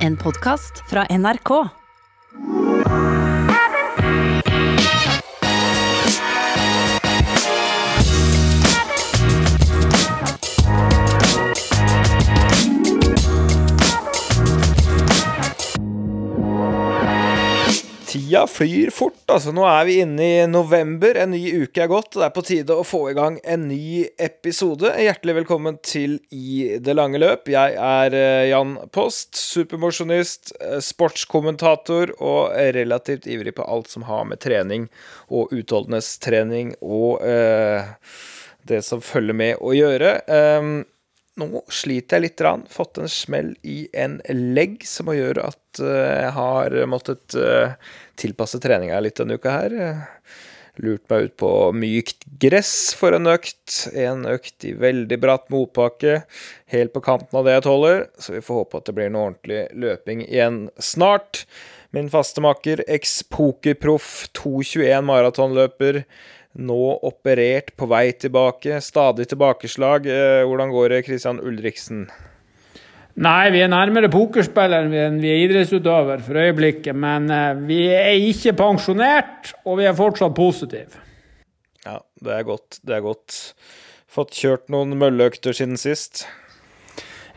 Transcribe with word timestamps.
En 0.00 0.16
podkast 0.16 0.82
fra 0.86 1.04
NRK. 1.08 1.50
Tida 18.40 18.46
flyr 18.46 18.90
fort, 18.90 19.20
altså. 19.28 19.52
Nå 19.52 19.66
er 19.68 19.84
vi 19.84 19.98
inne 20.00 20.24
i 20.24 20.46
november. 20.48 21.12
En 21.20 21.34
ny 21.34 21.42
uke 21.60 21.82
er 21.84 21.90
gått, 21.90 22.14
det 22.14 22.24
er 22.24 22.32
på 22.32 22.44
tide 22.46 22.72
å 22.72 22.86
få 22.86 23.10
i 23.10 23.16
gang 23.16 23.36
en 23.44 23.66
ny 23.68 24.06
episode. 24.16 24.94
Hjertelig 24.96 25.34
velkommen 25.42 25.76
til 25.84 26.16
I 26.32 26.78
det 26.80 26.94
lange 26.96 27.20
løp. 27.20 27.50
Jeg 27.52 27.76
er 27.76 28.16
eh, 28.16 28.48
Jan 28.48 28.78
Post, 28.96 29.36
supermosjonist, 29.36 30.54
eh, 30.56 30.78
sportskommentator 30.80 32.14
og 32.16 32.56
relativt 32.78 33.28
ivrig 33.28 33.52
på 33.58 33.66
alt 33.68 33.92
som 33.92 34.08
har 34.08 34.24
med 34.30 34.40
trening 34.40 34.88
og 35.28 35.52
utholdenhetstrening 35.52 36.78
og 36.80 37.20
eh, 37.20 37.92
det 38.64 38.80
som 38.88 39.04
følger 39.04 39.36
med 39.36 39.60
å 39.60 39.76
gjøre. 39.76 40.16
Um, 40.32 40.74
nå 41.40 41.60
sliter 41.72 42.16
jeg 42.18 42.30
litt. 42.30 42.40
Rann. 42.44 42.64
Fått 42.72 42.98
en 43.00 43.08
smell 43.08 43.52
i 43.60 43.82
en 43.92 44.18
legg 44.28 44.80
som 44.88 45.08
må 45.08 45.16
gjøre 45.16 45.44
at 45.52 45.80
uh, 45.84 46.24
jeg 46.24 46.36
har 46.36 46.76
måttet 46.88 47.36
tilpasse 48.20 48.60
treninga 48.62 49.00
litt 49.02 49.18
denne 49.20 49.38
uka 49.40 49.56
her. 49.56 49.76
Lurt 50.80 51.10
meg 51.10 51.26
ut 51.26 51.34
på 51.40 51.50
mykt 51.76 52.24
gress 52.40 52.94
for 52.96 53.16
en 53.16 53.28
økt. 53.28 53.90
En 53.92 54.24
økt 54.30 54.64
i 54.64 54.72
veldig 54.78 55.18
bratt 55.20 55.50
motbakke, 55.52 56.22
helt 56.72 56.94
på 56.94 57.02
kanten 57.04 57.40
av 57.40 57.48
det 57.48 57.58
jeg 57.58 57.66
tåler. 57.66 58.06
Så 58.22 58.36
vi 58.36 58.44
får 58.44 58.62
håpe 58.62 58.80
at 58.80 58.88
det 58.88 58.96
blir 58.96 59.12
noe 59.12 59.30
ordentlig 59.30 59.66
løping 59.74 60.24
igjen 60.28 60.62
snart. 60.80 61.44
Min 61.96 62.10
faste 62.12 62.42
makker, 62.44 62.84
eks-pokerproff, 62.86 64.28
2.21 64.38 65.08
maratonløper 65.08 66.04
nå 66.60 66.80
operert, 67.06 67.74
på 67.78 67.86
vei 67.90 68.10
tilbake, 68.14 68.80
stadig 68.82 69.28
tilbakeslag. 69.30 70.06
Eh, 70.06 70.42
hvordan 70.46 70.70
går 70.74 70.94
det, 70.94 71.04
Christian 71.06 71.42
Ulriksen? 71.42 72.08
Nei, 73.18 73.50
vi 73.50 73.60
er 73.64 73.70
nærmere 73.72 74.10
pokerspiller 74.12 74.86
enn 74.86 75.18
vi 75.20 75.32
er 75.32 75.44
idrettsutøver 75.44 76.22
for 76.24 76.38
øyeblikket. 76.40 76.94
Men 76.96 77.30
eh, 77.34 77.62
vi 77.66 77.82
er 77.90 78.14
ikke 78.30 78.54
pensjonert, 78.60 79.54
og 79.64 79.80
vi 79.80 79.88
er 79.90 79.96
fortsatt 79.98 80.36
positive. 80.36 81.02
Ja, 81.84 81.98
det 82.22 82.36
er 82.36 82.46
godt. 82.46 82.78
Det 82.86 82.96
er 82.96 83.04
godt. 83.04 83.40
Fått 84.10 84.36
kjørt 84.38 84.70
noen 84.72 84.94
mølleøkter 84.98 85.56
siden 85.56 85.78
sist? 85.80 86.24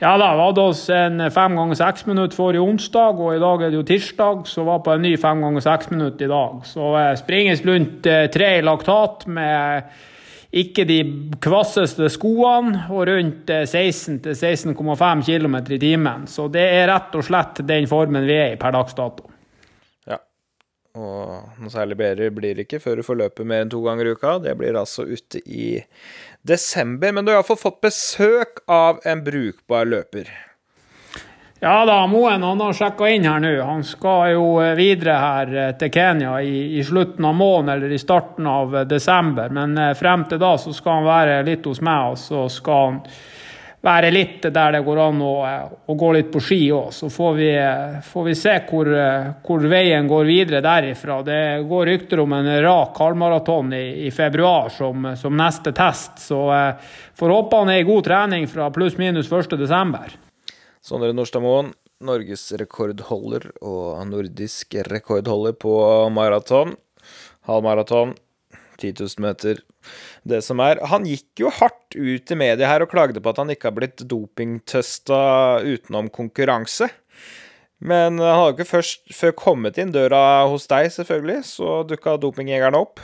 Ja 0.02 0.16
da, 0.20 0.34
vi 0.36 0.44
hadde 0.44 0.64
oss 0.68 0.88
en 0.92 1.22
fem 1.32 1.54
ganger 1.56 1.78
seks 1.80 2.08
minutt 2.10 2.34
forrige 2.36 2.64
onsdag, 2.66 3.20
og 3.24 3.36
i 3.38 3.42
dag 3.42 3.62
er 3.62 3.70
det 3.72 3.78
jo 3.78 3.86
tirsdag, 3.88 4.42
så 4.50 4.66
var 4.68 4.82
på 4.84 4.96
en 4.96 5.06
ny 5.06 5.14
fem 5.22 5.44
ganger 5.46 5.64
seks 5.64 5.92
minutt 5.94 6.22
i 6.22 6.30
dag. 6.32 6.58
Så 6.68 6.90
eh, 7.00 7.14
springes 7.20 7.64
rundt 7.66 8.10
eh, 8.10 8.26
tre 8.34 8.58
i 8.58 8.66
laktat 8.66 9.28
med 9.32 9.94
ikke 10.54 10.86
de 10.86 11.00
kvasseste 11.42 12.08
skoene, 12.14 12.86
og 12.94 13.08
rundt 13.10 13.50
16-16,5 13.50 15.24
km 15.26 15.56
i 15.74 15.80
timen. 15.82 16.28
Så 16.30 16.48
det 16.54 16.66
er 16.76 16.90
rett 16.92 17.16
og 17.18 17.26
slett 17.26 17.64
den 17.66 17.90
formen 17.90 18.28
vi 18.30 18.38
er 18.38 18.54
i 18.54 18.60
per 18.62 18.76
dags 18.76 18.94
dato. 18.98 19.32
Ja, 20.10 20.20
og 20.94 21.58
noe 21.58 21.74
særlig 21.74 21.98
bedre 22.04 22.30
blir 22.36 22.54
det 22.54 22.68
ikke 22.68 22.84
før 22.84 23.02
du 23.02 23.08
får 23.08 23.22
løpe 23.24 23.48
mer 23.50 23.66
enn 23.66 23.74
to 23.74 23.82
ganger 23.86 24.12
i 24.12 24.14
uka. 24.14 24.38
Det 24.46 24.54
blir 24.60 24.78
altså 24.78 25.08
ute 25.10 25.42
i 25.42 25.80
desember. 26.46 27.16
Men 27.16 27.26
du 27.26 27.34
har 27.34 27.42
iallfall 27.42 27.62
fått 27.64 27.82
besøk 27.90 28.62
av 28.70 29.02
en 29.10 29.26
brukbar 29.26 29.90
løper. 29.90 30.30
Ja 31.64 31.86
da, 31.86 32.08
Moen 32.08 32.44
han 32.44 32.60
har 32.60 32.74
sjekka 32.76 33.08
inn 33.08 33.24
her 33.24 33.40
nå. 33.40 33.54
Han 33.64 33.86
skal 33.88 34.34
jo 34.34 34.48
eh, 34.60 34.74
videre 34.76 35.14
her 35.16 35.52
eh, 35.56 35.70
til 35.80 35.92
Kenya 35.96 36.34
i, 36.44 36.58
i, 36.76 36.82
slutten 36.84 37.24
av 37.24 37.38
måneden 37.40 37.78
eller 37.78 37.94
i 37.96 38.00
starten 38.02 38.50
av 38.52 38.76
eh, 38.76 38.84
desember. 38.84 39.48
Men 39.56 39.80
frem 39.96 40.26
til 40.28 40.42
da 40.42 40.58
så 40.60 40.74
skal 40.76 40.98
han 41.00 41.08
være 41.08 41.38
litt 41.48 41.70
hos 41.72 41.80
meg, 41.80 42.18
og 42.18 42.20
så 42.20 42.42
skal 42.52 42.84
han 42.90 42.98
være 43.88 44.10
litt 44.12 44.50
der 44.58 44.76
det 44.76 44.82
går 44.84 45.00
an 45.06 45.22
å, 45.24 45.32
å 45.88 45.96
gå 46.02 46.10
litt 46.18 46.34
på 46.34 46.42
ski 46.44 46.60
òg. 46.76 46.92
Så 46.98 47.08
får 47.08 47.40
vi, 47.40 47.48
får 48.10 48.28
vi 48.28 48.36
se 48.42 48.58
hvor, 48.68 48.92
hvor, 49.48 49.70
veien 49.72 50.12
går 50.12 50.28
videre 50.28 50.62
derifra. 50.68 51.22
Det 51.24 51.40
går 51.72 51.92
rykter 51.94 52.26
om 52.26 52.36
en 52.42 52.52
rak 52.68 53.00
halvmaraton 53.06 53.72
i, 53.80 53.86
i, 54.10 54.12
februar 54.12 54.68
som, 54.68 55.14
som, 55.16 55.40
neste 55.40 55.72
test. 55.72 56.20
Så 56.28 56.44
eh, 56.60 56.92
får 57.16 57.36
håpe 57.38 57.64
han 57.64 57.72
er 57.72 57.86
i 57.86 57.88
god 57.88 58.04
trening 58.12 58.52
fra 58.52 58.68
pluss-minus 58.76 59.32
1.12. 59.32 60.23
Sondre 60.84 61.14
Nordstadmoen, 61.16 61.70
norgesrekordholder 62.04 63.46
og 63.64 64.02
nordisk 64.10 64.76
rekordholder 64.92 65.56
på 65.56 65.72
maraton. 66.12 66.74
Halvmaraton, 67.48 68.12
10 68.82 68.92
000 69.00 69.24
meter 69.24 69.62
det 70.28 70.42
som 70.44 70.60
er. 70.64 70.82
Han 70.92 71.08
gikk 71.08 71.40
jo 71.40 71.54
hardt 71.56 71.96
ut 71.96 72.36
i 72.36 72.40
media 72.40 72.68
her 72.68 72.84
og 72.84 72.92
klagde 72.92 73.24
på 73.24 73.32
at 73.32 73.40
han 73.40 73.56
ikke 73.56 73.70
har 73.70 73.78
blitt 73.78 74.04
dopingtesta 74.12 75.24
utenom 75.64 76.12
konkurranse. 76.12 76.90
Men 77.84 78.20
han 78.20 78.40
hadde 78.42 78.58
ikke 78.58 78.72
først 78.74 79.16
før 79.16 79.36
kommet 79.40 79.80
inn 79.80 79.96
døra 79.96 80.44
hos 80.52 80.68
deg, 80.72 80.92
selvfølgelig, 80.92 81.46
så 81.48 81.82
dukka 81.88 82.20
dopingjegerne 82.20 82.84
opp. 82.84 83.00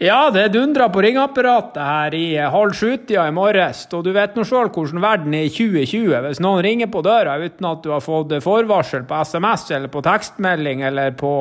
Ja, 0.00 0.30
det 0.30 0.52
dundra 0.54 0.86
på 0.94 1.00
ringeapparatet 1.02 1.82
her 1.82 2.14
i 2.14 2.26
halv 2.38 2.70
sju-tida 2.78 3.24
i 3.26 3.32
morges. 3.34 3.80
Og 3.98 4.04
du 4.06 4.12
vet 4.14 4.36
nå 4.38 4.44
sjøl 4.46 4.68
hvordan 4.70 5.00
verden 5.02 5.32
er 5.34 5.48
i 5.48 5.50
2020. 5.50 6.12
Hvis 6.22 6.38
noen 6.44 6.60
ringer 6.62 6.86
på 6.92 7.00
døra 7.02 7.32
uten 7.42 7.66
at 7.66 7.80
du 7.82 7.88
har 7.90 8.04
fått 8.04 8.30
forvarsel 8.44 9.02
på 9.08 9.18
SMS 9.26 9.64
eller 9.74 9.90
på 9.90 10.02
tekstmelding 10.06 10.84
eller 10.86 11.16
på 11.18 11.32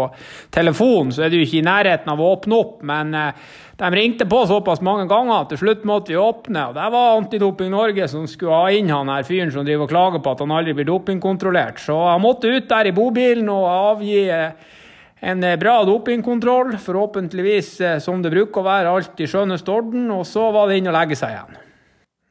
telefon, 0.50 1.14
så 1.14 1.28
er 1.28 1.36
du 1.36 1.38
ikke 1.38 1.60
i 1.60 1.68
nærheten 1.68 2.10
av 2.10 2.24
å 2.24 2.32
åpne 2.32 2.58
opp. 2.58 2.80
Men 2.90 3.14
eh, 3.14 3.44
de 3.78 3.92
ringte 3.94 4.26
på 4.26 4.40
såpass 4.50 4.82
mange 4.82 5.06
ganger 5.12 5.36
at 5.36 5.54
til 5.54 5.62
slutt 5.62 5.86
måtte 5.86 6.16
vi 6.16 6.18
åpne. 6.18 6.64
og 6.72 6.80
Der 6.80 6.96
var 6.96 7.20
Antidoping 7.20 7.70
Norge 7.76 8.10
som 8.10 8.26
skulle 8.26 8.58
ha 8.58 8.74
inn 8.74 8.90
han 8.90 9.14
her 9.14 9.28
fyren 9.28 9.54
som 9.54 9.70
driver 9.70 9.86
og 9.86 9.94
klager 9.94 10.26
på 10.26 10.34
at 10.34 10.42
han 10.42 10.56
aldri 10.58 10.74
blir 10.74 10.90
dopingkontrollert. 10.90 11.78
Så 11.86 12.00
han 12.08 12.26
måtte 12.26 12.50
ut 12.50 12.66
der 12.74 12.90
i 12.90 12.98
bobilen 13.04 13.54
og 13.54 13.70
avgi 13.70 14.18
eh, 14.34 14.74
en 15.20 15.44
eh, 15.44 15.58
bra 15.60 15.84
dopingkontroll. 15.88 16.78
Forhåpentligvis 16.78 17.82
eh, 17.82 18.00
som 18.04 18.22
det 18.22 18.34
bruker 18.34 18.62
å 18.62 18.68
være, 18.68 18.94
alt 18.94 19.22
i 19.22 19.28
skjønneste 19.30 19.74
orden. 19.74 20.10
Og 20.14 20.26
så 20.30 20.50
var 20.56 20.70
det 20.70 20.80
inn 20.80 20.90
og 20.92 20.98
legge 20.98 21.18
seg 21.20 21.36
igjen. 21.36 21.62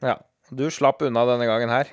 Ja. 0.06 0.18
Du 0.54 0.68
slapp 0.70 1.00
unna 1.02 1.24
denne 1.26 1.46
gangen 1.48 1.72
her? 1.74 1.88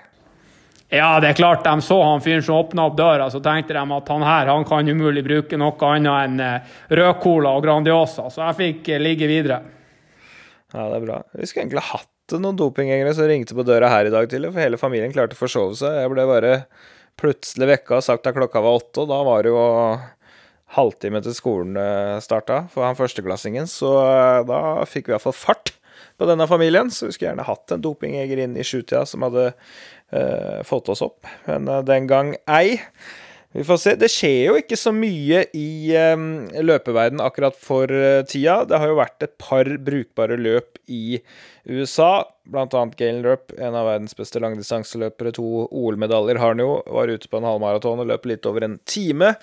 Ja, 0.94 1.18
det 1.18 1.32
er 1.32 1.38
klart 1.40 1.64
de 1.66 1.74
så 1.82 1.96
han 2.06 2.22
fyren 2.22 2.44
som 2.46 2.60
åpna 2.60 2.84
opp 2.86 2.98
døra, 3.00 3.26
så 3.34 3.40
tenkte 3.42 3.74
de 3.74 3.82
at 3.96 4.10
han 4.14 4.26
her 4.28 4.52
han 4.52 4.66
kan 4.70 4.86
umulig 4.86 5.24
bruke 5.26 5.58
noe 5.58 5.74
annet 5.90 6.28
enn 6.28 6.44
eh, 6.44 6.74
rødcola 6.94 7.56
og 7.58 7.66
Grandiosa. 7.66 8.28
Så 8.30 8.44
jeg 8.44 8.60
fikk 8.60 8.92
ligge 9.02 9.30
videre. 9.32 9.64
Ja, 10.74 10.86
det 10.92 11.00
er 11.00 11.06
bra. 11.08 11.20
Vi 11.34 11.50
skulle 11.50 11.66
egentlig 11.66 11.88
hatt 11.90 12.36
noen 12.38 12.58
dopinggjengere 12.58 13.14
som 13.18 13.30
ringte 13.30 13.58
på 13.58 13.66
døra 13.66 13.90
her 13.90 14.10
i 14.10 14.14
dag 14.14 14.30
tidlig, 14.30 14.54
for 14.54 14.62
hele 14.62 14.82
familien 14.82 15.14
klarte 15.14 15.34
å 15.34 15.42
forsove 15.42 15.74
seg. 15.82 15.98
Jeg 16.04 16.14
ble 16.14 16.28
bare 16.30 16.54
plutselig 17.20 17.72
vekka 17.74 17.98
og 17.98 18.06
sagt 18.06 18.30
at 18.30 18.38
klokka 18.38 18.62
var 18.62 18.78
åtte, 18.78 19.04
og 19.04 19.10
da 19.10 19.20
var 19.26 19.46
det 19.46 19.54
jo 19.54 19.66
halvtime 20.74 21.22
til 21.24 21.36
skolen 21.38 21.78
eh, 21.80 22.18
starta 22.24 22.64
for 22.74 22.86
han 22.88 22.98
førsteklassingen, 22.98 23.70
så 23.70 23.94
eh, 24.04 24.42
da 24.50 24.60
fikk 24.90 25.10
vi 25.10 25.16
iallfall 25.16 25.36
fart 25.38 25.74
på 26.18 26.30
denne 26.30 26.48
familien. 26.50 26.92
Så 26.94 27.08
vi 27.08 27.16
skulle 27.16 27.32
gjerne 27.32 27.48
hatt 27.48 27.74
en 27.74 27.84
dopingjeger 27.84 28.44
inn 28.46 28.58
i 28.58 28.66
sjutida 28.66 29.04
som 29.10 29.26
hadde 29.26 29.52
uh, 30.14 30.60
fått 30.68 30.92
oss 30.94 31.04
opp, 31.06 31.30
men 31.48 31.70
uh, 31.70 31.82
den 31.86 32.10
gang 32.10 32.34
ei. 32.46 32.80
Vi 33.54 33.64
får 33.64 33.78
se. 33.78 33.92
Det 34.02 34.10
skjer 34.10 34.40
jo 34.48 34.54
ikke 34.58 34.78
så 34.80 34.90
mye 34.96 35.44
i 35.54 35.94
um, 36.16 36.48
løpeverden 36.66 37.22
akkurat 37.22 37.54
for 37.54 37.86
uh, 37.86 38.24
tida. 38.26 38.64
Det 38.66 38.80
har 38.82 38.90
jo 38.90 38.98
vært 38.98 39.26
et 39.28 39.36
par 39.38 39.70
brukbare 39.86 40.40
løp 40.42 40.80
i 40.90 41.20
USA, 41.70 42.26
blant 42.50 42.74
annet 42.76 42.98
Galen 42.98 43.22
Rupp, 43.24 43.54
en 43.54 43.78
av 43.78 43.86
verdens 43.92 44.18
beste 44.18 44.42
langdistanseløpere. 44.42 45.36
To 45.38 45.68
OL-medaljer 45.70 46.42
har 46.42 46.56
han 46.56 46.66
jo. 46.66 46.80
Var 46.98 47.14
ute 47.14 47.30
på 47.30 47.40
en 47.40 47.48
halvmaraton 47.52 48.02
og 48.02 48.10
løp 48.10 48.26
litt 48.34 48.50
over 48.50 48.66
en 48.66 48.80
time. 48.90 49.36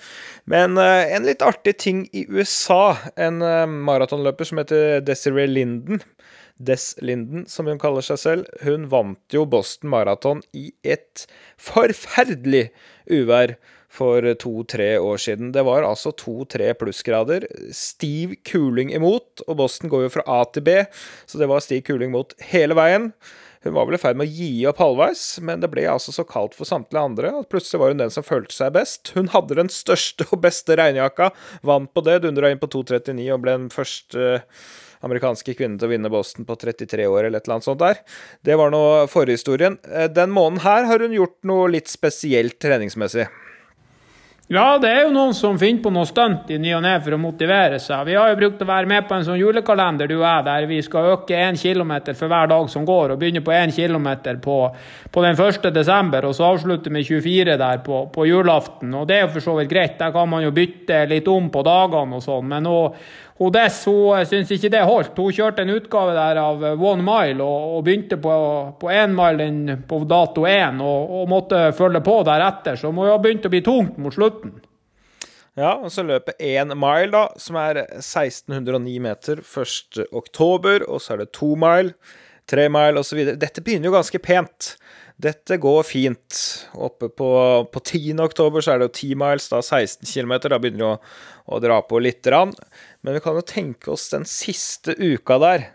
Men 0.51 0.75
uh, 0.75 1.07
en 1.07 1.31
litt 1.31 1.47
artig 1.47 1.77
ting 1.79 2.03
i 2.11 2.27
USA. 2.27 2.97
En 3.15 3.39
uh, 3.39 3.63
maratonløper 3.63 4.51
som 4.51 4.59
heter 4.59 4.99
Desiree 5.07 5.47
Linden. 5.47 6.03
Des 6.61 6.91
Linden, 7.01 7.47
som 7.49 7.65
hun 7.65 7.79
kaller 7.81 8.03
seg 8.05 8.19
selv. 8.19 8.55
Hun 8.67 8.91
vant 8.91 9.33
jo 9.33 9.47
Boston 9.49 9.95
Marathon 9.95 10.43
i 10.51 10.73
et 10.83 11.29
forferdelig 11.57 12.67
uvær 13.07 13.55
for 13.91 14.25
to-tre 14.39 14.93
år 15.03 15.19
siden. 15.19 15.51
Det 15.51 15.65
var 15.67 15.83
altså 15.83 16.13
to-tre 16.15 16.71
plussgrader. 16.79 17.45
Stiv 17.75 18.37
kuling 18.47 18.93
imot, 18.95 19.43
og 19.47 19.59
Boston 19.59 19.91
går 19.91 20.07
jo 20.07 20.15
fra 20.15 20.25
A 20.39 20.41
til 20.47 20.63
B, 20.65 20.81
så 21.27 21.41
det 21.41 21.49
var 21.51 21.63
stiv 21.63 21.83
kuling 21.89 22.13
mot 22.15 22.35
hele 22.53 22.77
veien. 22.77 23.11
Hun 23.61 23.75
var 23.75 23.85
vel 23.85 23.93
i 23.93 24.01
ferd 24.01 24.17
med 24.17 24.25
å 24.25 24.33
gi 24.33 24.63
opp 24.65 24.79
halvveis, 24.81 25.23
men 25.45 25.61
det 25.61 25.69
ble 25.69 25.83
altså 25.91 26.13
så 26.15 26.23
kaldt 26.25 26.55
for 26.57 26.65
samtlige 26.65 27.03
andre 27.11 27.33
at 27.43 27.49
plutselig 27.51 27.81
var 27.83 27.91
hun 27.93 27.99
den 28.01 28.13
som 28.13 28.25
følte 28.25 28.55
seg 28.55 28.71
best. 28.73 29.11
Hun 29.13 29.29
hadde 29.35 29.59
den 29.59 29.69
største 29.69 30.25
og 30.31 30.41
beste 30.47 30.77
regnjakka, 30.79 31.29
vant 31.67 31.91
på 31.93 32.01
det, 32.07 32.23
dundra 32.23 32.49
inn 32.49 32.61
på 32.61 32.71
2,39 32.73 33.27
og 33.35 33.43
ble 33.43 33.57
den 33.59 33.69
første 33.73 34.41
amerikanske 35.05 35.53
kvinne 35.57 35.77
til 35.81 35.89
å 35.89 35.91
vinne 35.91 36.09
Boston 36.13 36.45
på 36.47 36.57
33 36.61 37.05
år, 37.09 37.27
eller 37.27 37.37
et 37.37 37.45
eller 37.45 37.59
annet 37.59 37.67
sånt 37.69 37.81
der. 37.81 38.01
Det 38.45 38.57
var 38.57 38.73
nå 38.73 38.81
forhistorien. 39.11 39.77
Den 40.13 40.33
måneden 40.33 40.63
her 40.65 40.89
har 40.89 41.05
hun 41.05 41.15
gjort 41.19 41.37
noe 41.49 41.69
litt 41.73 41.89
spesielt 41.89 42.57
treningsmessig. 42.61 43.29
Ja, 44.51 44.73
det 44.83 44.89
er 44.91 45.05
jo 45.05 45.13
noen 45.15 45.31
som 45.31 45.55
finner 45.55 45.79
på 45.79 45.91
noe 45.95 46.03
stunt 46.09 46.49
i 46.51 46.57
ny 46.59 46.73
og 46.75 46.81
ne 46.83 46.97
for 46.99 47.15
å 47.15 47.19
motivere 47.23 47.77
seg. 47.79 48.01
Vi 48.09 48.17
har 48.19 48.33
jo 48.33 48.39
brukt 48.41 48.59
å 48.59 48.65
være 48.67 48.89
med 48.91 49.05
på 49.07 49.15
en 49.15 49.23
sånn 49.23 49.39
julekalender 49.39 50.11
du 50.11 50.17
er, 50.17 50.41
der 50.43 50.67
vi 50.67 50.81
skal 50.83 51.07
øke 51.13 51.37
én 51.39 51.55
kilometer 51.55 52.17
for 52.19 52.27
hver 52.27 52.49
dag 52.51 52.67
som 52.73 52.83
går, 52.83 53.13
og 53.13 53.21
begynne 53.21 53.39
på 53.47 53.53
én 53.55 53.71
kilometer 53.71 54.41
på, 54.43 54.57
på, 55.07 55.23
den 55.23 55.39
1. 55.39 55.69
desember, 55.71 56.27
og 56.27 56.35
så 56.35 56.49
avslutte 56.49 56.91
med 56.91 57.07
24 57.07 57.55
der 57.63 57.79
på, 57.85 58.01
på, 58.11 58.27
julaften. 58.27 58.91
Og 58.99 59.07
det 59.07 59.21
er 59.21 59.23
jo 59.23 59.31
for 59.37 59.47
så 59.47 59.55
vidt 59.61 59.71
greit, 59.71 59.95
der 60.01 60.11
kan 60.11 60.27
man 60.33 60.43
jo 60.43 60.51
bytte 60.51 60.99
litt 61.07 61.31
om 61.31 61.47
på 61.53 61.63
dagene 61.63 62.19
og 62.19 62.27
sånn, 62.27 62.51
men 62.51 62.67
nå 62.67 62.77
Odess 63.41 63.79
hun 63.87 64.25
syntes 64.29 64.51
ikke 64.57 64.69
det 64.73 64.81
holdt. 64.85 65.17
Hun 65.17 65.33
kjørte 65.33 65.63
en 65.63 65.73
utgave 65.73 66.13
der 66.13 66.39
av 66.41 66.61
One 66.77 67.01
Mile 67.05 67.41
og, 67.41 67.77
og 67.77 67.85
begynte 67.87 68.19
på 68.21 68.91
én 68.93 69.15
mile 69.17 69.77
på 69.89 70.03
dato 70.09 70.45
én 70.45 70.81
og, 70.83 71.15
og, 71.21 71.29
måtte 71.31 71.63
følge 71.77 72.03
på 72.05 72.19
deretter. 72.27 72.77
Så 72.77 72.91
må 72.93 73.07
jo 73.07 73.15
ha 73.15 73.21
begynt 73.21 73.47
å 73.47 73.53
bli 73.53 73.63
tungt 73.65 73.97
mot 74.01 74.13
slutten. 74.13 74.59
Ja, 75.59 75.73
og 75.75 75.89
så 75.91 76.05
løper 76.07 76.37
én 76.39 76.71
mile, 76.79 77.09
da, 77.11 77.25
som 77.41 77.57
er 77.59 77.81
1609 77.97 78.99
meter 79.03 79.41
1. 79.41 80.03
oktober. 80.15 80.85
Og 80.87 81.01
så 81.03 81.15
er 81.15 81.23
det 81.23 81.33
to 81.35 81.55
mile, 81.59 81.95
tre 82.49 82.69
mile 82.71 83.01
osv. 83.01 83.25
Dette 83.41 83.65
begynner 83.65 83.89
jo 83.89 83.97
ganske 83.97 84.21
pent. 84.23 84.75
Dette 85.21 85.57
går 85.61 85.83
fint. 85.85 86.37
Oppe 86.73 87.09
på, 87.09 87.31
på 87.73 87.83
10. 87.83 88.15
oktober 88.23 88.63
så 88.63 88.73
er 88.73 88.81
det 88.81 88.89
jo 88.89 88.95
10 89.11 89.19
miles, 89.21 89.49
da 89.51 89.59
16 89.61 90.07
km. 90.07 90.37
Da 90.47 90.57
begynner 90.61 90.81
det 90.81 90.87
å, 90.87 90.95
å 91.57 91.59
dra 91.61 91.81
på 91.85 91.99
lite 92.01 92.31
grann. 92.31 92.55
Men 93.01 93.17
vi 93.17 93.21
kan 93.23 93.37
jo 93.37 93.43
tenke 93.45 93.91
oss 93.93 94.09
den 94.13 94.25
siste 94.29 94.95
uka 94.97 95.37
der. 95.41 95.69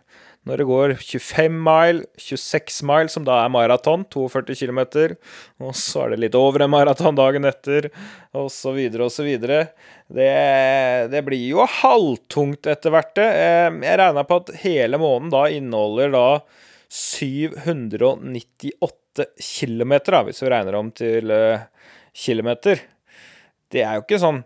Når 0.46 0.60
det 0.60 0.66
går 0.68 0.92
25 1.02 1.56
mile, 1.58 2.04
26 2.22 2.84
mile, 2.86 3.10
som 3.10 3.24
da 3.26 3.40
er 3.42 3.50
maraton, 3.50 4.04
42 4.14 4.54
km, 4.60 4.78
og 5.58 5.72
så 5.74 6.04
er 6.04 6.14
det 6.14 6.22
litt 6.22 6.36
over 6.38 6.62
en 6.62 6.70
maraton 6.70 7.18
dagen 7.18 7.42
etter, 7.50 7.88
osv., 8.30 8.78
osv. 9.08 9.30
Det, 9.42 9.58
det 11.10 11.22
blir 11.26 11.42
jo 11.48 11.66
halvtungt 11.80 12.70
etter 12.70 12.94
hvert. 12.94 13.18
Eh, 13.18 13.74
jeg 13.88 13.98
regna 13.98 14.22
på 14.28 14.38
at 14.44 14.54
hele 14.62 14.94
måneden 15.02 15.34
da 15.34 15.42
inneholder 15.50 16.14
da 16.14 16.28
798 16.94 19.26
km, 19.42 19.92
hvis 20.28 20.42
vi 20.44 20.52
regner 20.52 20.78
om 20.78 20.92
til 20.94 21.26
uh, 21.34 21.66
kilometer. 22.14 22.86
Det 23.72 23.82
er 23.82 23.98
jo 23.98 24.06
ikke 24.06 24.22
sånn 24.22 24.44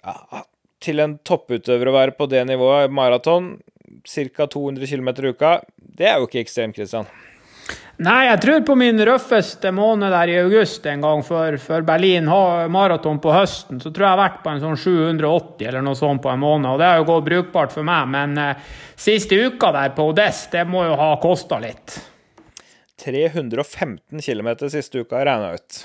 ja, 0.00 0.42
Til 0.82 1.02
en 1.02 1.18
topputøver 1.22 1.88
å 1.88 1.94
være 1.94 2.16
på 2.18 2.26
det 2.30 2.42
nivået, 2.48 2.90
maraton, 2.90 3.54
ca. 4.02 4.46
200 4.50 4.88
km 4.90 5.12
i 5.12 5.34
uka, 5.34 5.52
det 5.78 6.08
er 6.10 6.18
jo 6.18 6.26
ikke 6.26 6.42
ekstremt, 6.42 6.74
Kristian. 6.76 7.06
Nei, 8.02 8.24
jeg 8.26 8.38
tror 8.42 8.62
på 8.66 8.74
min 8.78 8.98
røffeste 9.04 9.70
måned 9.74 10.10
der 10.10 10.30
i 10.32 10.38
august 10.40 10.86
en 10.90 11.04
gang 11.04 11.20
før, 11.26 11.58
før 11.60 11.84
Berlin 11.86 12.26
maraton 12.72 13.20
på 13.22 13.34
høsten, 13.34 13.78
så 13.82 13.92
tror 13.92 14.06
jeg 14.06 14.08
jeg 14.08 14.16
har 14.16 14.22
vært 14.22 14.40
på 14.42 14.50
en 14.50 14.62
sånn 14.64 14.80
780 14.80 15.68
eller 15.68 15.84
noe 15.86 15.98
sånt 15.98 16.22
på 16.24 16.32
en 16.32 16.42
måned. 16.42 16.70
Og 16.72 16.80
det 16.80 16.88
har 16.88 16.98
jo 16.98 17.08
gått 17.12 17.28
brukbart 17.28 17.74
for 17.74 17.86
meg, 17.86 18.08
men 18.10 18.34
eh, 18.40 18.72
siste 18.98 19.38
uka 19.38 19.70
der 19.76 19.92
på 19.94 20.08
Odess, 20.10 20.46
det 20.50 20.64
må 20.66 20.86
jo 20.88 20.96
ha 20.98 21.12
kosta 21.22 21.60
litt. 21.62 22.00
315 23.02 24.24
km 24.24 24.50
siste 24.72 25.04
uka, 25.04 25.22
regna 25.22 25.54
ut. 25.54 25.84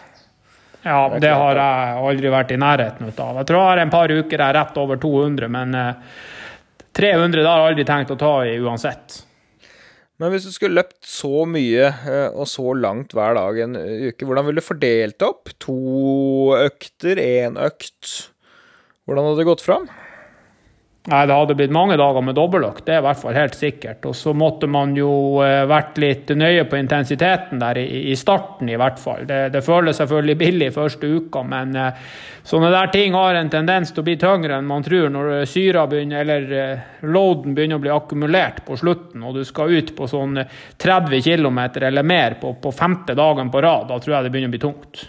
Ja, 0.88 1.04
det, 1.20 1.36
har 1.36 1.60
jeg 1.60 2.02
aldri 2.10 2.34
vært 2.34 2.56
i 2.56 2.60
nærheten 2.62 3.12
av. 3.12 3.42
Jeg 3.42 3.50
tror 3.50 3.60
jeg 3.60 3.70
har 3.70 3.84
en 3.84 3.94
par 3.94 4.14
uker 4.14 4.36
jeg 4.38 4.48
er 4.48 4.60
rett 4.62 4.82
over 4.82 5.00
200, 5.04 5.52
men 5.52 5.78
300 6.98 7.42
det 7.42 7.48
har 7.48 7.62
jeg 7.62 7.74
aldri 7.74 7.88
tenkt 7.88 8.14
å 8.16 8.20
ta 8.20 8.34
i 8.48 8.58
uansett. 8.64 9.22
Men 10.18 10.34
hvis 10.34 10.48
du 10.48 10.54
skulle 10.54 10.80
løpt 10.80 11.06
så 11.06 11.44
mye 11.50 11.92
eh, 11.92 12.30
og 12.34 12.50
så 12.50 12.72
langt 12.74 13.14
hver 13.14 13.38
dag 13.38 13.60
en 13.68 13.78
uke, 13.78 14.26
hvordan 14.26 14.48
ville 14.48 14.64
du 14.64 14.66
fordelt 14.66 15.20
det 15.22 15.28
opp? 15.28 15.52
To 15.62 15.78
økter, 16.58 17.22
én 17.22 17.60
økt? 17.62 18.32
Hvordan 19.06 19.30
hadde 19.30 19.44
det 19.44 19.50
gått 19.52 19.66
fram? 19.66 19.86
Nei, 21.08 21.26
Det 21.28 21.34
hadde 21.34 21.56
blitt 21.56 21.72
mange 21.72 21.96
dager 21.96 22.20
med 22.20 22.36
dobbeltøkt, 22.36 22.84
det 22.84 22.98
er 22.98 23.00
i 23.00 23.06
hvert 23.06 23.20
fall 23.22 23.38
helt 23.38 23.54
sikkert. 23.56 24.04
Og 24.10 24.16
så 24.20 24.34
måtte 24.36 24.68
man 24.68 24.92
jo 24.98 25.40
eh, 25.40 25.62
vært 25.70 25.96
litt 26.04 26.34
nøye 26.36 26.66
på 26.68 26.76
intensiteten 26.76 27.62
der 27.62 27.80
i, 27.80 28.12
starten, 28.20 28.68
i 28.68 28.76
hvert 28.76 29.00
fall. 29.00 29.24
Det, 29.30 29.40
det 29.56 29.64
føles 29.64 29.96
selvfølgelig 30.02 30.38
billig 30.42 30.70
første 30.76 31.08
uka, 31.08 31.46
men 31.48 31.72
eh, 31.80 32.04
sånne 32.44 32.74
der 32.76 32.92
ting 32.92 33.16
har 33.16 33.40
en 33.40 33.54
tendens 33.56 33.96
til 33.96 34.04
å 34.04 34.08
bli 34.10 34.20
tyngre 34.20 34.60
enn 34.60 34.68
man 34.68 34.84
tror 34.84 35.08
når 35.16 35.34
syra 35.48 35.88
begynner, 35.88 36.28
eller 36.28 36.56
eh, 36.60 36.86
loaden 37.08 37.56
begynner 37.56 37.80
å 37.80 37.88
bli 37.88 37.96
akkumulert 37.96 38.66
på 38.68 38.76
slutten, 38.84 39.24
og 39.24 39.40
du 39.40 39.46
skal 39.48 39.80
ut 39.80 39.96
på 39.96 40.12
sånn 40.12 40.42
30 40.44 41.24
km 41.24 41.64
eller 41.88 42.04
mer 42.04 42.36
på, 42.42 42.58
på 42.60 42.76
femte 42.76 43.16
dagen 43.16 43.48
på 43.48 43.64
rad. 43.64 43.88
Da 43.94 44.04
tror 44.04 44.20
jeg 44.20 44.28
det 44.28 44.36
begynner 44.36 44.52
å 44.52 44.60
bli 44.60 44.68
tungt. 44.68 45.08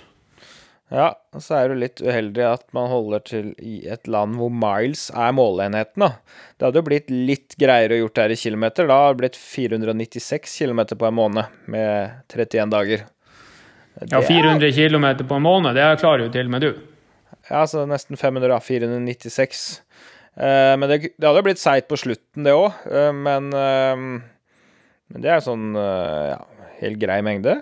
Ja, 0.89 1.11
og 1.37 1.43
så 1.45 1.59
er 1.59 1.69
det 1.69 1.81
litt 1.83 2.01
uheldig 2.01 2.45
at 2.49 2.63
man 2.73 2.89
holder 2.89 3.21
til 3.21 3.51
i 3.61 3.83
et 3.93 4.09
land 4.09 4.39
hvor 4.41 4.49
miles 4.53 5.09
er 5.13 5.35
måleenheten, 5.37 6.01
da. 6.01 6.39
Det 6.57 6.65
hadde 6.65 6.81
jo 6.81 6.87
blitt 6.87 7.13
litt 7.13 7.57
greiere 7.61 7.99
å 7.99 8.01
gjort 8.03 8.17
det 8.17 8.25
her 8.25 8.35
i 8.35 8.41
kilometer. 8.41 8.89
Da 8.89 8.97
hadde 9.03 9.19
det 9.19 9.21
blitt 9.21 9.37
496 9.37 10.57
km 10.63 10.83
på 10.95 11.11
en 11.11 11.19
måned 11.19 11.61
med 11.69 12.25
31 12.33 12.73
dager. 12.73 13.05
Det 13.99 14.15
ja, 14.15 14.23
400 14.25 14.73
km 14.73 15.09
på 15.29 15.37
en 15.37 15.45
måned, 15.45 15.77
det 15.77 15.91
klarer 16.01 16.25
jo 16.25 16.33
til 16.33 16.49
med 16.49 16.65
du. 16.65 16.71
Ja, 17.51 17.67
så 17.69 17.85
nesten 17.89 18.17
500, 18.17 18.49
da. 18.49 18.61
496. 18.65 19.69
Eh, 20.41 20.75
men 20.81 20.89
det, 20.89 21.03
det 21.19 21.29
hadde 21.29 21.45
blitt 21.45 21.61
seigt 21.61 21.91
på 21.93 22.01
slutten, 22.01 22.49
det 22.49 22.57
òg. 22.57 22.73
Eh, 22.89 23.13
men, 23.13 23.53
eh, 23.53 24.07
men 25.13 25.25
det 25.25 25.37
er 25.37 25.45
sånn 25.45 25.75
eh, 25.77 26.31
ja, 26.33 26.71
helt 26.81 27.03
grei 27.03 27.21
mengde 27.27 27.61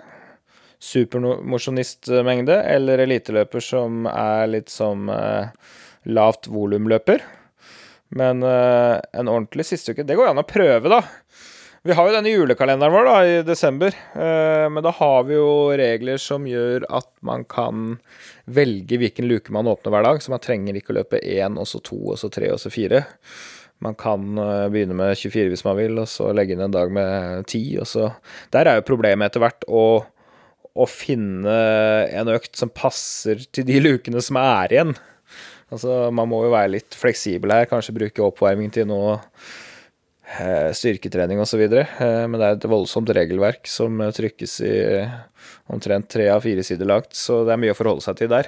supermosjonistmengde, 0.83 2.59
eller 2.75 3.01
eliteløper 3.05 3.63
som 3.63 4.05
er 4.11 4.47
litt 4.51 4.69
som 4.73 5.09
eh, 5.09 5.49
lavt 6.09 6.49
volumløper. 6.53 7.23
Men 8.15 8.43
eh, 8.43 8.97
en 9.19 9.27
ordentlig 9.27 9.65
siste 9.67 9.91
uke 9.91 10.05
Det 10.07 10.15
går 10.15 10.29
jo 10.29 10.35
an 10.35 10.43
å 10.43 10.47
prøve, 10.47 10.91
da. 10.91 11.01
Vi 11.87 11.95
har 11.95 12.07
jo 12.07 12.15
denne 12.17 12.31
julekalenderen 12.31 12.91
vår 12.91 13.05
da, 13.07 13.17
i 13.23 13.35
desember, 13.47 13.95
eh, 13.95 14.65
men 14.67 14.83
da 14.83 14.91
har 14.97 15.21
vi 15.27 15.37
jo 15.37 15.51
regler 15.79 16.19
som 16.19 16.47
gjør 16.49 16.83
at 16.91 17.07
man 17.23 17.45
kan 17.47 17.93
velge 18.43 18.99
hvilken 18.99 19.27
luke 19.29 19.53
man 19.55 19.69
åpner 19.71 19.93
hver 19.93 20.07
dag, 20.07 20.19
så 20.19 20.33
man 20.33 20.43
trenger 20.43 20.75
ikke 20.75 20.91
å 20.91 20.97
løpe 20.99 21.21
én, 21.21 21.55
og 21.55 21.69
så 21.69 21.79
to, 21.79 21.99
og 22.11 22.19
så 22.19 22.31
tre, 22.33 22.49
og 22.51 22.59
så 22.59 22.71
fire. 22.73 23.05
Man 23.85 23.95
kan 23.95 24.33
uh, 24.41 24.67
begynne 24.73 24.97
med 24.97 25.13
24 25.15 25.53
hvis 25.53 25.63
man 25.63 25.77
vil, 25.77 25.99
og 26.01 26.09
så 26.11 26.31
legge 26.35 26.57
inn 26.57 26.65
en 26.65 26.73
dag 26.73 26.91
med 26.91 27.45
10, 27.45 27.63
og 27.83 27.87
så 27.87 28.07
Der 28.51 28.67
er 28.67 28.79
jo 28.79 28.87
problemet 28.89 29.29
etter 29.29 29.43
hvert 29.45 29.67
å 29.69 29.83
å 30.77 30.87
finne 30.89 31.53
en 32.13 32.33
økt 32.33 32.57
som 32.59 32.71
passer 32.73 33.41
til 33.51 33.67
de 33.67 33.79
lukene 33.83 34.21
som 34.23 34.39
er 34.41 34.75
igjen. 34.75 34.97
Altså, 35.73 36.07
man 36.15 36.29
må 36.31 36.45
jo 36.45 36.53
være 36.53 36.77
litt 36.77 36.95
fleksibel 36.95 37.51
her, 37.51 37.67
kanskje 37.67 37.95
bruke 37.97 38.23
oppvarming 38.23 38.69
til 38.71 38.87
noe 38.87 39.17
eh, 40.39 40.69
styrketrening 40.77 41.41
osv. 41.43 41.65
Eh, 41.67 42.21
men 42.29 42.37
det 42.37 42.45
er 42.45 42.59
et 42.59 42.67
voldsomt 42.71 43.11
regelverk 43.17 43.67
som 43.67 43.99
trykkes 44.15 44.59
i 44.63 44.75
omtrent 45.73 46.07
tre 46.13 46.29
av 46.31 46.45
fire 46.45 46.63
sider 46.63 46.87
langt, 46.87 47.11
så 47.17 47.41
det 47.43 47.55
er 47.55 47.63
mye 47.65 47.75
å 47.75 47.79
forholde 47.79 48.05
seg 48.05 48.21
til 48.21 48.31
der. 48.31 48.47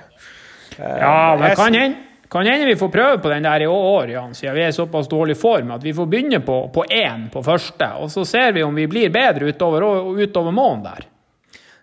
Eh, 0.78 0.96
ja, 1.02 1.36
men 1.40 1.58
kan 1.60 1.76
hende 1.76 2.06
kan 2.30 2.46
hende 2.46 2.66
vi 2.66 2.76
får 2.78 2.90
prøve 2.94 3.18
på 3.18 3.30
den 3.32 3.44
der 3.44 3.64
i 3.66 3.68
år, 3.68 4.12
Jan, 4.14 4.36
siden 4.38 4.54
vi 4.54 4.62
er 4.62 4.70
i 4.70 4.76
såpass 4.76 5.08
dårlig 5.10 5.34
form 5.38 5.72
at 5.74 5.82
vi 5.82 5.96
får 5.98 6.06
begynne 6.06 6.40
på, 6.46 6.60
på 6.70 6.84
én 6.94 7.24
på 7.34 7.42
første, 7.42 7.88
og 7.98 8.12
så 8.14 8.22
ser 8.22 8.54
vi 8.54 8.62
om 8.62 8.76
vi 8.78 8.86
blir 8.88 9.10
bedre 9.10 9.50
utover, 9.50 9.88
utover 10.22 10.54
måneden 10.54 10.84
der. 10.86 11.08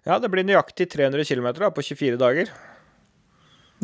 Ja, 0.07 0.21
det 0.23 0.31
blir 0.31 0.47
nøyaktig 0.47 0.87
300 0.93 1.27
km 1.27 1.49
da, 1.59 1.71
på 1.75 1.83
24 1.83 2.19
dager. 2.21 2.51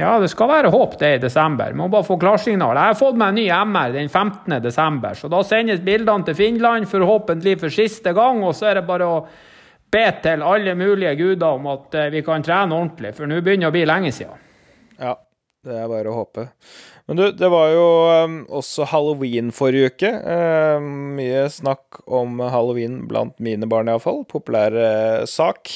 Ja, 0.01 0.15
det 0.23 0.31
skal 0.33 0.49
være 0.49 0.71
håp 0.73 0.95
det 1.01 1.11
i 1.17 1.21
desember. 1.21 1.75
Må 1.77 1.89
bare 1.93 2.07
få 2.07 2.17
klarsignal. 2.21 2.79
Jeg 2.79 2.95
har 2.95 2.97
fått 2.97 3.19
meg 3.21 3.33
en 3.33 3.41
ny 3.41 3.49
MR 3.53 3.97
den 3.99 4.09
15. 4.09 4.55
desember, 4.65 5.19
så 5.19 5.29
da 5.29 5.43
sendes 5.45 5.83
bildene 5.85 6.25
til 6.25 6.39
Finland, 6.39 6.89
forhåpentlig 6.89 7.59
for 7.61 7.75
siste 7.75 8.15
gang. 8.17 8.41
Og 8.47 8.55
så 8.57 8.71
er 8.71 8.81
det 8.81 8.87
bare 8.89 9.09
å 9.09 9.19
be 9.93 10.07
til 10.25 10.47
alle 10.47 10.73
mulige 10.79 11.13
guder 11.19 11.59
om 11.59 11.69
at 11.75 11.99
eh, 11.99 12.09
vi 12.15 12.23
kan 12.25 12.45
trene 12.45 12.79
ordentlig, 12.79 13.13
for 13.19 13.29
nå 13.29 13.43
begynner 13.43 13.69
det 13.69 13.73
å 13.73 13.77
bli 13.77 13.85
lenge 13.91 14.15
siden. 14.17 14.49
Ja, 14.97 15.19
det 15.67 15.77
er 15.77 15.91
bare 15.91 16.09
å 16.09 16.17
håpe. 16.23 16.47
Men 17.11 17.19
du, 17.19 17.27
det 17.37 17.51
var 17.53 17.75
jo 17.75 17.85
um, 18.25 18.39
også 18.63 18.87
halloween 18.89 19.51
forrige 19.53 19.91
uke. 19.93 20.15
Uh, 20.23 20.81
mye 21.19 21.45
snakk 21.53 22.01
om 22.07 22.41
halloween 22.41 23.03
blant 23.11 23.37
mine 23.43 23.69
barn, 23.69 23.91
iallfall. 23.93 24.23
Populær 24.31 24.73
uh, 24.79 25.29
sak. 25.29 25.75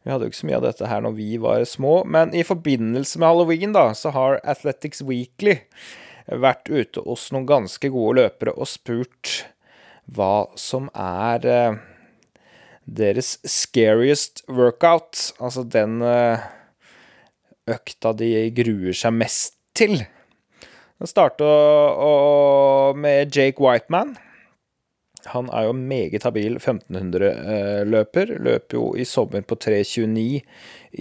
Vi 0.00 0.12
hadde 0.12 0.24
jo 0.24 0.32
ikke 0.32 0.40
så 0.40 0.48
mye 0.48 0.58
av 0.60 0.64
dette 0.64 0.88
her 0.88 1.02
når 1.04 1.16
vi 1.18 1.30
var 1.40 1.64
små, 1.68 2.00
men 2.08 2.32
i 2.32 2.44
forbindelse 2.46 3.20
med 3.20 3.28
halloween, 3.28 3.74
da, 3.76 3.90
så 3.96 4.12
har 4.14 4.38
Athletics 4.48 5.02
Weekly 5.04 5.58
vært 6.30 6.70
ute 6.70 7.02
hos 7.04 7.28
noen 7.34 7.48
ganske 7.48 7.90
gode 7.92 8.20
løpere 8.20 8.54
og 8.56 8.68
spurt 8.70 9.42
hva 10.10 10.46
som 10.58 10.88
er 10.96 11.44
uh, 11.46 11.76
deres 12.86 13.36
scariest 13.46 14.44
workout. 14.48 15.34
Altså 15.38 15.66
den 15.68 16.00
uh, 16.02 16.40
økta 17.70 18.14
de 18.16 18.48
gruer 18.56 18.96
seg 18.96 19.14
mest 19.20 19.58
til. 19.76 20.00
Det 21.00 21.08
starta 21.08 21.46
med 22.98 23.36
Jake 23.36 23.62
Whiteman. 23.62 24.16
Han 25.30 25.50
er 25.52 25.66
jo 25.68 25.74
meget 25.76 26.24
habil 26.24 26.56
1500-løper. 26.58 28.34
Løp 28.40 28.72
jo 28.72 28.94
i 28.96 29.04
sommer 29.04 29.44
på 29.44 29.58
3.29 29.60 30.40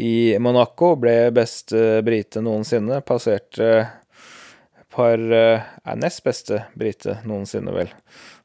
i 0.04 0.14
Monaco. 0.44 0.94
Ble 1.00 1.32
beste 1.36 2.04
brite 2.06 2.44
noensinne. 2.44 3.00
Passerte 3.08 3.88
par 4.90 5.22
Er 5.22 5.98
nest 6.00 6.24
beste 6.26 6.64
brite 6.78 7.20
noensinne, 7.28 7.74
vel, 7.76 7.92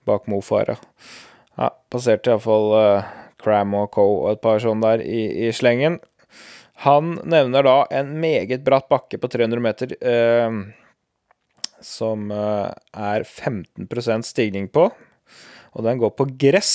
bak 0.06 0.28
Mo 0.30 0.40
Farah. 0.44 0.80
Ja, 1.58 1.70
passerte 1.90 2.32
iallfall 2.32 2.72
uh, 2.74 3.12
Cram 3.42 3.74
og 3.78 3.90
Co. 3.94 4.06
og 4.24 4.32
et 4.34 4.42
par 4.42 4.62
sånne 4.62 4.94
der 4.94 5.04
i, 5.04 5.26
i, 5.46 5.52
slengen. 5.54 6.00
Han 6.84 7.18
nevner 7.22 7.64
da 7.66 7.76
en 7.94 8.16
meget 8.20 8.64
bratt 8.66 8.88
bakke 8.90 9.20
på 9.20 9.30
300 9.30 9.62
meter 9.62 9.94
Eh, 10.02 10.56
som 11.84 12.30
er 12.32 13.24
15% 13.28 14.24
stigning 14.24 14.70
på. 14.72 14.88
Og 15.74 15.84
den 15.86 15.98
går 16.00 16.14
på 16.14 16.26
gress. 16.38 16.74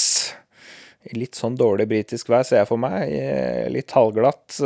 Litt 1.16 1.38
sånn 1.40 1.56
dårlig 1.56 1.88
britisk 1.90 2.28
vær, 2.30 2.44
ser 2.44 2.60
jeg 2.60 2.70
for 2.70 2.82
meg. 2.82 3.08
Litt 3.72 3.96
halvglatt, 3.96 4.58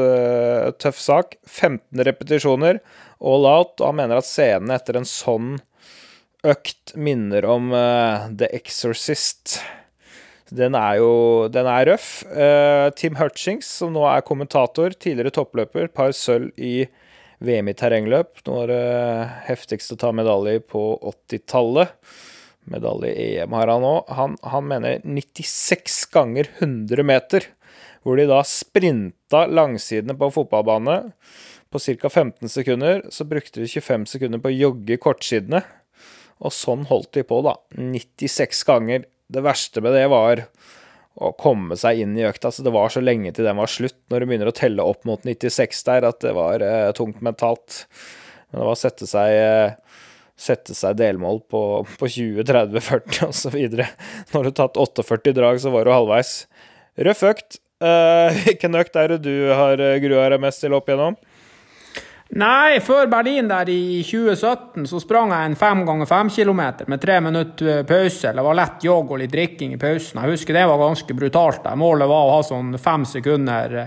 tøff 0.81 0.97
sak. 0.99 1.37
15 1.45 2.01
repetisjoner, 2.09 2.81
all 3.21 3.45
out. 3.45 3.77
Og 3.77 3.85
han 3.91 3.99
mener 4.01 4.19
at 4.19 4.27
scenen 4.27 4.73
etter 4.73 4.97
en 4.97 5.07
sånn 5.07 5.55
økt 6.43 6.95
minner 6.99 7.45
om 7.47 7.69
The 7.71 8.49
Exorcist. 8.57 9.61
Den 10.53 10.75
er 10.77 10.97
jo 10.99 11.13
den 11.53 11.69
er 11.69 11.87
røff. 11.93 12.09
Tim 12.99 13.15
Hutchings, 13.21 13.69
som 13.69 13.93
nå 13.95 14.03
er 14.09 14.25
kommentator, 14.25 14.97
tidligere 14.97 15.33
toppløper, 15.37 15.87
par 15.93 16.11
sølv 16.17 16.51
i 16.57 16.89
VM 17.43 17.69
i 17.71 17.77
terrengløp. 17.77 18.41
Noe 18.49 18.65
av 18.65 18.69
det 18.73 18.83
heftigste 19.47 19.95
å 19.95 20.01
ta 20.03 20.11
medalje 20.15 20.61
på 20.65 20.83
80-tallet. 21.13 21.93
Medalje 22.72 23.12
i 23.12 23.27
EM 23.41 23.55
har 23.58 23.72
han 23.72 23.86
òg. 23.88 24.12
Han, 24.17 24.38
han, 24.48 24.67
mener 24.70 25.01
96 25.03 26.05
ganger 26.13 26.50
100 26.60 27.05
meter, 27.08 27.48
hvor 28.03 28.20
de 28.20 28.27
da 28.29 28.41
sprinta 28.48 29.46
langsidene 29.48 30.15
på 30.20 30.32
fotballbane 30.36 31.00
på 31.74 31.82
ca. 31.82 32.10
15 32.10 32.51
sekunder. 32.51 33.03
Så 33.12 33.27
brukte 33.27 33.63
de 33.63 33.70
25 33.70 34.08
sekunder 34.15 34.43
på 34.43 34.51
å 34.51 34.55
jogge 34.58 35.00
kortsidene. 35.01 35.63
Og 36.43 36.53
sånn 36.55 36.88
holdt 36.89 37.13
de 37.17 37.25
på, 37.27 37.41
da. 37.46 37.58
96 37.77 38.63
ganger 38.67 39.05
det 39.34 39.43
verste 39.43 39.82
med 39.82 39.96
det 39.96 40.08
var 40.12 40.43
å 41.13 41.29
komme 41.38 41.77
seg 41.77 42.01
inn 42.03 42.17
i 42.17 42.25
økta. 42.27 42.51
Så 42.51 42.65
det 42.65 42.74
var 42.74 42.91
så 42.93 43.03
lenge 43.03 43.34
til 43.36 43.48
den 43.48 43.60
var 43.60 43.72
slutt, 43.72 44.00
når 44.12 44.24
du 44.24 44.29
begynner 44.29 44.50
å 44.50 44.55
telle 44.58 44.86
opp 44.86 45.05
mot 45.08 45.24
96 45.25 45.84
der, 45.89 46.08
at 46.10 46.22
det 46.25 46.34
var 46.38 46.63
eh, 46.65 46.89
tungt 46.98 47.22
mentalt. 47.25 47.84
Men 48.50 48.62
det 48.62 48.67
var 48.67 48.75
å 48.75 48.82
sette 48.84 49.10
seg, 49.10 49.38
eh, 49.38 49.75
sette 50.43 50.75
seg 50.77 50.97
delmål 51.00 51.41
på, 51.50 51.62
på 52.00 52.09
20, 52.12 52.43
30, 52.50 52.83
40 52.83 53.27
osv. 53.29 53.59
Når 54.33 54.39
du 54.39 54.50
har 54.51 54.57
tatt 54.59 54.79
48 54.79 55.35
drag, 55.39 55.62
så 55.63 55.73
var 55.73 55.88
du 55.88 55.93
halvveis. 55.95 56.33
Røff 57.07 57.23
økt. 57.31 57.59
Eh, 57.83 58.41
hvilken 58.45 58.79
økt 58.79 59.00
er 59.00 59.15
det 59.15 59.23
du 59.25 59.35
har 59.51 59.79
eh, 59.81 60.00
grua 60.03 60.29
deg 60.31 60.43
mest 60.43 60.63
til 60.63 60.75
opp 60.75 60.89
igjennom? 60.89 61.17
Nei, 62.33 62.79
før 62.81 63.09
Berlin 63.12 63.50
der 63.50 63.69
i 63.69 64.01
2017 64.07 64.88
så 64.89 65.01
sprang 65.03 65.29
jeg 65.29 65.51
en 65.51 65.57
fem 65.59 65.83
ganger 65.85 66.09
fem 66.09 66.31
kilometer 66.33 66.88
med 66.89 67.01
tre 67.03 67.19
minutter 67.21 67.69
eh, 67.75 67.85
pause. 67.85 68.31
Det 68.33 68.45
var 68.47 68.57
lett 68.57 68.88
jogg 68.88 69.12
og 69.12 69.21
litt 69.21 69.33
drikking 69.33 69.75
i 69.75 69.81
pausen. 69.81 70.21
Jeg 70.21 70.38
husker 70.38 70.57
det 70.57 70.65
var 70.69 70.81
ganske 70.81 71.17
brutalt. 71.17 71.67
Målet 71.77 72.09
var 72.09 72.29
å 72.29 72.35
ha 72.38 72.43
sånn 72.47 72.73
fem 72.81 73.05
sekunder 73.09 73.83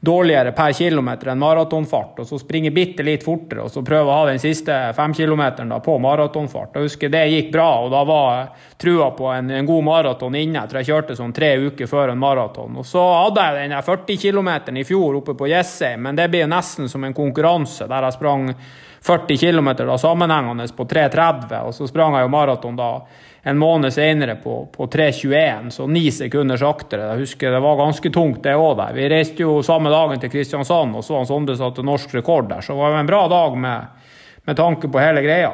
dårligere 0.00 0.52
per 0.52 0.72
kilometer 0.72 1.32
enn 1.32 1.38
maratonfart, 1.40 2.20
og 2.20 2.28
så 2.28 2.38
springe 2.38 2.70
bitte 2.70 3.02
litt 3.06 3.24
fortere 3.24 3.64
og 3.64 3.72
så 3.72 3.82
prøve 3.84 4.12
å 4.12 4.18
ha 4.20 4.26
den 4.28 4.40
siste 4.42 4.74
femkilometeren 4.96 5.72
på 5.82 5.96
maratonfart. 6.02 6.76
Jeg 6.76 6.88
husker 6.90 7.12
det 7.12 7.24
gikk 7.32 7.52
bra, 7.54 7.68
og 7.84 7.90
da 7.94 8.02
var 8.06 8.50
trua 8.78 9.10
på 9.16 9.30
en, 9.32 9.50
en 9.50 9.68
god 9.68 9.86
maraton 9.88 10.36
inne. 10.36 10.60
Jeg 10.60 10.70
tror 10.70 10.82
jeg 10.82 10.90
kjørte 10.92 11.18
sånn 11.18 11.36
tre 11.36 11.54
uker 11.68 11.90
før 11.90 12.12
en 12.12 12.20
maraton. 12.20 12.76
Og 12.76 12.86
så 12.86 13.02
hadde 13.02 13.46
jeg 13.46 13.70
den 13.70 13.78
40 13.88 14.20
km 14.26 14.50
i 14.76 14.86
fjor 14.86 15.20
oppe 15.22 15.36
på 15.38 15.48
Jessheim, 15.50 16.04
men 16.06 16.18
det 16.18 16.28
blir 16.32 16.50
nesten 16.50 16.92
som 16.92 17.04
en 17.04 17.16
konkurranse 17.16 17.88
der 17.88 18.06
jeg 18.06 18.18
sprang 18.18 18.50
40 19.06 19.38
km 19.38 19.68
sammenhengende 19.98 20.66
på 20.76 20.84
3.30, 20.84 21.56
og 21.62 21.74
så 21.74 21.88
sprang 21.88 22.16
jeg 22.16 22.26
jo 22.26 22.32
maraton 22.32 22.76
da 22.78 22.90
en 23.46 23.58
måned 23.58 23.92
senere 23.94 24.34
på, 24.42 24.68
på 24.76 24.86
3.21, 24.86 25.70
så 25.70 25.84
ni 25.86 26.08
sekunder 26.10 26.58
saktere. 26.58 27.12
Jeg 27.12 27.22
husker 27.22 27.52
det 27.54 27.60
var 27.62 27.76
ganske 27.78 28.10
tungt, 28.10 28.40
det 28.42 28.56
òg. 28.58 28.80
Vi 28.96 29.04
reiste 29.12 29.44
jo 29.44 29.60
samme 29.62 29.92
dagen 29.92 30.18
til 30.18 30.32
Kristiansand 30.32 30.98
og 30.98 31.04
så 31.06 31.20
han 31.20 31.28
Sondre 31.30 31.54
satte 31.54 31.84
norsk 31.86 32.16
rekord 32.18 32.48
der, 32.50 32.64
så 32.66 32.74
det 32.74 32.80
var 32.80 32.98
en 32.98 33.06
bra 33.06 33.20
dag 33.30 33.54
med, 33.62 34.10
med 34.50 34.58
tanke 34.58 34.90
på 34.90 34.98
hele 34.98 35.22
greia. 35.22 35.52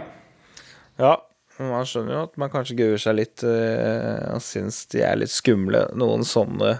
Ja, 1.02 1.12
man 1.61 1.84
skjønner 1.84 2.16
jo 2.16 2.25
at 2.30 2.40
man 2.40 2.54
kanskje 2.54 2.78
gruer 2.80 3.04
seg 3.04 3.18
litt 3.20 3.44
øh, 3.44 4.25
og 4.38 4.40
syns 4.40 4.87
de 4.96 5.04
er 5.04 5.20
litt 5.20 5.37
skumle, 5.37 5.84
noen 5.92 6.25
sånne 6.25 6.78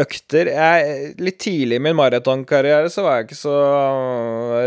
økter. 0.00 0.48
Jeg, 0.56 1.14
litt 1.20 1.40
tidlig 1.44 1.76
i 1.76 1.86
min 1.90 2.00
maratonkarriere 2.00 2.88
så 2.92 3.04
var 3.04 3.20
jeg 3.20 3.28
ikke 3.28 3.42
så 3.44 3.58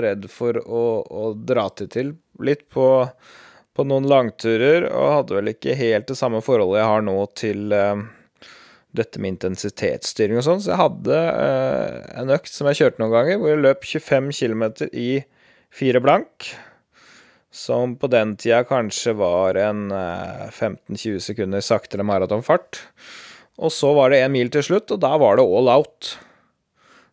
redd 0.06 0.30
for 0.30 0.62
å, 0.62 0.88
å 1.02 1.34
dra 1.34 1.72
til 1.74 1.90
til. 1.90 2.18
Litt 2.46 2.68
på 2.70 2.86
på 3.78 3.86
noen 3.88 4.08
langturer, 4.10 4.90
og 4.92 5.14
hadde 5.16 5.38
vel 5.38 5.52
ikke 5.54 5.78
helt 5.80 6.10
det 6.12 6.18
samme 6.20 6.42
forholdet 6.44 6.82
jeg 6.82 6.90
har 6.92 7.06
nå 7.08 7.16
til 7.40 7.76
uh, 7.76 8.02
dette 8.92 9.22
med 9.24 9.38
intensitetsstyring 9.38 10.42
og 10.42 10.46
sånn, 10.48 10.64
så 10.64 10.74
jeg 10.74 10.82
hadde 10.82 11.22
uh, 11.38 12.02
en 12.20 12.34
økt 12.36 12.52
som 12.52 12.68
jeg 12.70 12.82
kjørte 12.82 13.04
noen 13.04 13.14
ganger, 13.16 13.40
hvor 13.40 13.54
jeg 13.54 13.64
løp 13.64 13.88
25 13.88 14.34
km 14.36 14.66
i 14.92 15.12
fire 15.72 16.04
blank. 16.04 16.52
Som 17.52 17.98
på 18.00 18.08
den 18.12 18.38
tida 18.40 18.62
kanskje 18.68 19.16
var 19.20 19.58
en 19.60 19.90
uh, 19.92 20.48
eh, 20.48 20.52
15-20 20.56 21.18
sekunder 21.26 21.64
saktere 21.64 22.06
maratonfart. 22.08 22.80
Og 23.60 23.74
så 23.76 23.92
var 23.96 24.14
det 24.14 24.22
en 24.24 24.32
mil 24.32 24.52
til 24.52 24.64
slutt, 24.64 24.92
og 24.96 25.02
da 25.04 25.18
var 25.20 25.36
det 25.36 25.44
all 25.44 25.72
out. 25.72 26.14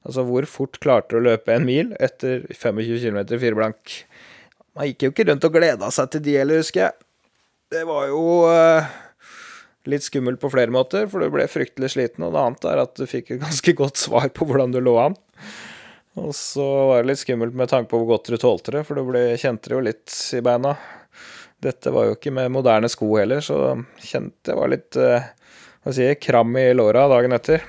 Altså, 0.07 0.23
hvor 0.29 0.47
fort 0.47 0.79
klarte 0.83 1.15
du 1.15 1.19
å 1.19 1.27
løpe 1.27 1.53
en 1.55 1.67
mil 1.67 1.91
etter 1.99 2.47
25 2.55 3.03
km 3.03 3.19
i 3.27 3.41
fire 3.43 3.59
blank? 3.59 3.97
Man 4.79 4.87
gikk 4.93 5.09
jo 5.09 5.11
ikke 5.11 5.25
rundt 5.27 5.43
og 5.49 5.55
gleda 5.57 5.89
seg 5.91 6.11
til 6.13 6.23
de 6.23 6.35
heller, 6.39 6.61
husker 6.63 6.85
jeg. 6.85 6.95
Det 7.75 7.81
var 7.89 8.05
jo 8.07 8.21
uh, 8.47 8.93
litt 9.91 10.05
skummelt 10.07 10.39
på 10.39 10.51
flere 10.53 10.71
måter, 10.71 11.09
for 11.11 11.19
du 11.19 11.33
ble 11.35 11.49
fryktelig 11.51 11.97
sliten. 11.97 12.23
Og 12.23 12.37
det 12.37 12.45
annet 12.45 12.67
er 12.71 12.83
at 12.85 12.93
du 12.95 13.03
fikk 13.11 13.33
et 13.35 13.43
ganske 13.47 13.75
godt 13.81 13.99
svar 13.99 14.31
på 14.31 14.47
hvordan 14.47 14.77
du 14.77 14.79
lå 14.79 14.95
an. 15.03 15.19
Og 16.19 16.31
så 16.35 16.63
var 16.63 17.03
det 17.03 17.11
litt 17.11 17.23
skummelt 17.25 17.59
med 17.59 17.73
tanke 17.73 17.91
på 17.91 17.99
hvor 18.01 18.15
godt 18.15 18.31
du 18.31 18.39
tålte 18.39 18.77
det, 18.77 18.85
for 18.87 18.95
du 18.95 19.03
ble, 19.11 19.25
kjente 19.39 19.71
det 19.71 19.77
jo 19.77 19.83
litt 19.83 20.15
i 20.39 20.45
beina. 20.47 20.77
Dette 21.59 21.91
var 21.91 22.07
jo 22.07 22.15
ikke 22.15 22.31
med 22.39 22.55
moderne 22.55 22.91
sko 22.91 23.11
heller, 23.19 23.43
så 23.43 23.75
kjente 23.99 24.53
jeg 24.53 24.61
var 24.61 24.71
litt 24.71 24.99
uh, 25.03 25.27
hva 25.83 25.95
si, 25.95 26.07
kram 26.23 26.55
i 26.55 26.69
låra 26.79 27.09
dagen 27.11 27.35
etter. 27.35 27.67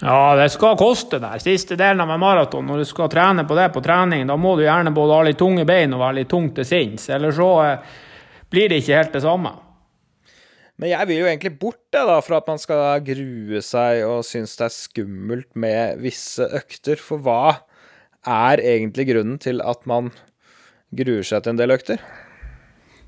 Ja, 0.00 0.36
det 0.36 0.50
skal 0.52 0.76
koste 0.76 1.18
der. 1.22 1.40
Siste 1.40 1.76
delen 1.78 2.02
av 2.04 2.10
en 2.12 2.20
maraton, 2.20 2.66
når 2.68 2.82
du 2.82 2.88
skal 2.88 3.08
trene 3.12 3.46
på 3.48 3.56
det 3.56 3.70
på 3.72 3.80
trening, 3.84 4.26
da 4.28 4.36
må 4.36 4.52
du 4.58 4.66
gjerne 4.66 4.92
både 4.96 5.14
ha 5.16 5.22
litt 5.24 5.38
tunge 5.40 5.64
bein 5.68 5.94
og 5.96 6.02
være 6.02 6.18
litt 6.18 6.28
tung 6.32 6.50
til 6.56 6.68
sinns. 6.68 7.08
Eller 7.16 7.32
så 7.32 7.48
eh, 7.64 7.94
blir 8.52 8.68
det 8.68 8.82
ikke 8.82 8.98
helt 8.98 9.16
det 9.16 9.24
samme. 9.24 9.54
Men 10.76 10.92
jeg 10.92 11.08
vil 11.08 11.22
jo 11.22 11.30
egentlig 11.30 11.54
bort 11.56 11.80
det 11.94 12.02
da, 12.04 12.18
fra 12.20 12.42
at 12.42 12.50
man 12.50 12.60
skal 12.60 13.00
grue 13.06 13.62
seg 13.64 14.02
og 14.04 14.20
synes 14.28 14.58
det 14.58 14.66
er 14.66 14.74
skummelt 14.74 15.48
med 15.56 16.04
visse 16.04 16.44
økter. 16.44 17.00
For 17.00 17.24
hva 17.24 17.62
er 18.20 18.60
egentlig 18.60 19.08
grunnen 19.08 19.40
til 19.40 19.64
at 19.64 19.88
man 19.88 20.12
gruer 20.96 21.24
seg 21.24 21.40
til 21.46 21.56
en 21.56 21.62
del 21.62 21.72
økter? 21.72 22.04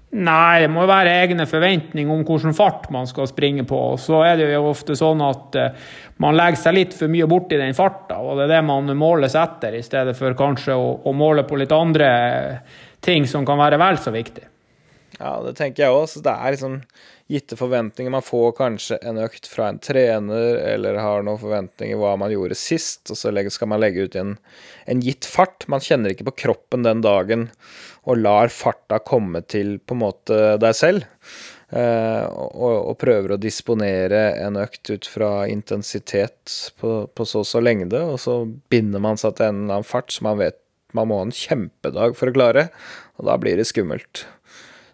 Nei, 0.09 0.63
det 0.63 0.71
må 0.73 0.87
jo 0.87 0.89
være 0.89 1.13
egne 1.21 1.45
forventninger 1.45 2.09
om 2.09 2.23
hvilken 2.25 2.55
fart 2.57 2.87
man 2.95 3.09
skal 3.11 3.29
springe 3.29 3.67
på. 3.69 3.81
Så 4.01 4.23
er 4.25 4.39
det 4.41 4.47
jo 4.55 4.71
ofte 4.71 4.97
sånn 4.97 5.21
at 5.21 5.59
uh, 5.61 5.91
man 6.25 6.39
legger 6.39 6.63
seg 6.63 6.79
litt 6.79 6.97
for 6.97 7.13
mye 7.13 7.29
borti 7.29 7.59
den 7.61 7.77
farta, 7.77 8.17
og 8.17 8.39
det 8.39 8.47
er 8.47 8.55
det 8.57 8.63
man 8.71 8.89
måles 8.97 9.37
etter, 9.37 9.77
i 9.77 9.85
stedet 9.85 10.17
for 10.17 10.37
kanskje 10.39 10.79
å, 10.79 10.95
å 11.05 11.13
måle 11.13 11.45
på 11.45 11.61
litt 11.61 11.75
andre 11.77 12.09
ting 13.05 13.29
som 13.29 13.45
kan 13.47 13.61
være 13.61 13.81
vel 13.81 14.01
så 14.01 14.15
viktig. 14.15 14.49
Ja, 15.19 15.37
det 15.45 15.57
tenker 15.59 15.85
jeg 15.85 15.93
òg. 15.93 16.09
Det 16.25 16.33
er 16.33 16.55
liksom 16.55 16.81
gitte 17.29 17.59
forventninger. 17.61 18.13
Man 18.13 18.25
får 18.25 18.53
kanskje 18.57 18.99
en 19.05 19.21
økt 19.21 19.49
fra 19.51 19.69
en 19.69 19.81
trener, 19.83 20.57
eller 20.73 21.01
har 21.03 21.25
noen 21.27 21.41
forventninger 21.41 21.99
hva 22.01 22.15
man 22.21 22.33
gjorde 22.33 22.57
sist, 22.57 23.11
og 23.13 23.19
så 23.21 23.33
skal 23.53 23.71
man 23.73 23.83
legge 23.83 24.07
ut 24.09 24.17
en, 24.17 24.37
en 24.89 25.03
gitt 25.05 25.29
fart. 25.29 25.67
Man 25.69 25.85
kjenner 25.85 26.15
ikke 26.15 26.31
på 26.31 26.39
kroppen 26.47 26.87
den 26.87 27.05
dagen 27.05 27.49
og 28.09 28.21
lar 28.23 28.53
farta 28.53 29.01
komme 29.05 29.43
til 29.45 29.77
på 29.85 29.97
en 29.97 30.03
måte 30.07 30.41
deg 30.63 30.77
selv. 30.77 31.07
Uh, 31.69 32.25
og, 32.33 32.77
og, 32.79 32.95
prøver 32.97 33.35
å 33.35 33.41
disponere 33.41 34.23
en 34.41 34.57
økt 34.57 34.89
ut 34.89 35.05
fra 35.05 35.43
intensitet 35.53 36.55
på, 36.81 37.03
på 37.13 37.27
så 37.29 37.43
og 37.43 37.51
så 37.51 37.61
lengde, 37.61 38.01
og 38.09 38.17
så 38.23 38.41
binder 38.73 39.05
man 39.05 39.21
seg 39.21 39.37
til 39.37 39.51
en 39.51 39.59
eller 39.67 39.77
annen 39.77 39.89
fart 39.89 40.15
som 40.15 40.31
man 40.31 40.41
vet 40.41 40.63
man 40.97 41.11
må 41.11 41.19
ha 41.19 41.27
en 41.27 41.35
kjempedag 41.37 42.15
for 42.17 42.31
å 42.31 42.33
klare, 42.33 42.71
og 43.21 43.29
da 43.29 43.35
blir 43.37 43.61
det 43.61 43.67
skummelt. 43.69 44.23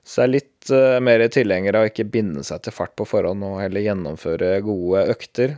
Så 0.02 0.25
jeg 0.25 0.26
er 0.26 0.33
litt 0.33 0.73
uh, 0.75 0.99
mer 0.99 1.23
tilhenger 1.33 1.78
av 1.78 1.87
å 1.87 1.92
ikke 1.92 2.09
binde 2.11 2.42
seg 2.44 2.64
til 2.66 2.75
fart 2.75 2.97
på 2.99 3.06
forhånd, 3.06 3.47
og 3.47 3.61
heller 3.62 3.87
gjennomføre 3.87 4.56
gode 4.66 5.06
økter 5.14 5.54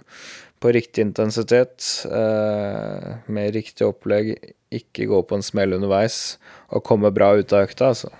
på 0.61 0.73
riktig 0.73 1.03
intensitet, 1.03 1.85
eh, 2.11 3.09
med 3.27 3.55
riktig 3.55 3.87
opplegg, 3.87 4.35
ikke 4.73 5.07
gå 5.07 5.23
på 5.23 5.39
en 5.39 5.45
smell 5.47 5.77
underveis 5.77 6.39
og 6.75 6.85
komme 6.85 7.13
bra 7.15 7.35
ut 7.37 7.53
av 7.53 7.69
økta, 7.69 7.93
altså. 7.93 8.11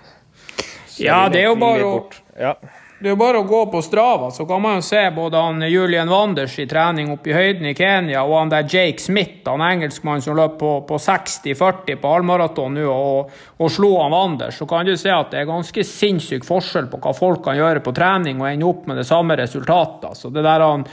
Så 0.87 1.03
ja, 1.03 1.27
det 1.29 1.43
er 1.43 1.49
jo 1.51 1.57
bare 1.61 1.85
å 1.85 1.95
ja. 2.37 2.55
Det 2.99 3.11
er 3.11 3.13
jo 3.13 3.19
bare 3.19 3.37
å 3.43 3.45
gå 3.45 3.59
på 3.69 3.77
Strava, 3.85 4.31
så 4.33 4.41
kan 4.49 4.61
man 4.61 4.79
jo 4.79 4.85
se 4.87 5.03
både 5.13 5.37
han 5.37 5.61
Julian 5.69 6.09
Wanders 6.09 6.55
i 6.57 6.65
trening 6.65 7.11
oppe 7.13 7.29
i 7.29 7.35
høyden 7.35 7.67
i 7.69 7.75
Kenya, 7.77 8.23
og 8.25 8.33
han 8.39 8.49
der 8.49 8.65
Jake 8.65 8.97
Smith, 9.03 9.43
han 9.45 9.61
engelskmannen 9.61 10.25
som 10.25 10.33
løp 10.37 10.55
på, 10.57 10.71
på 10.89 10.97
60-40 11.05 11.99
på 12.01 12.13
halvmaraton 12.15 12.73
nå, 12.73 12.87
og, 12.89 13.35
og, 13.59 13.69
slo 13.69 13.91
han 13.99 14.15
Wanders. 14.15 14.57
Så 14.57 14.65
kan 14.65 14.89
du 14.89 14.95
se 14.97 15.13
at 15.13 15.29
det 15.29 15.43
er 15.43 15.49
ganske 15.51 15.85
sinnssyk 15.85 16.47
forskjell 16.47 16.89
på 16.89 16.97
hva 17.03 17.13
folk 17.13 17.43
kan 17.45 17.59
gjøre 17.59 17.85
på 17.85 17.93
trening 17.93 18.41
og 18.41 18.49
ende 18.49 18.65
opp 18.65 18.89
med 18.89 18.97
det 18.97 19.05
samme 19.05 19.37
resultatet. 19.37 20.17
Så 20.17 20.33
det 20.33 20.47
der 20.47 20.65
han 20.65 20.89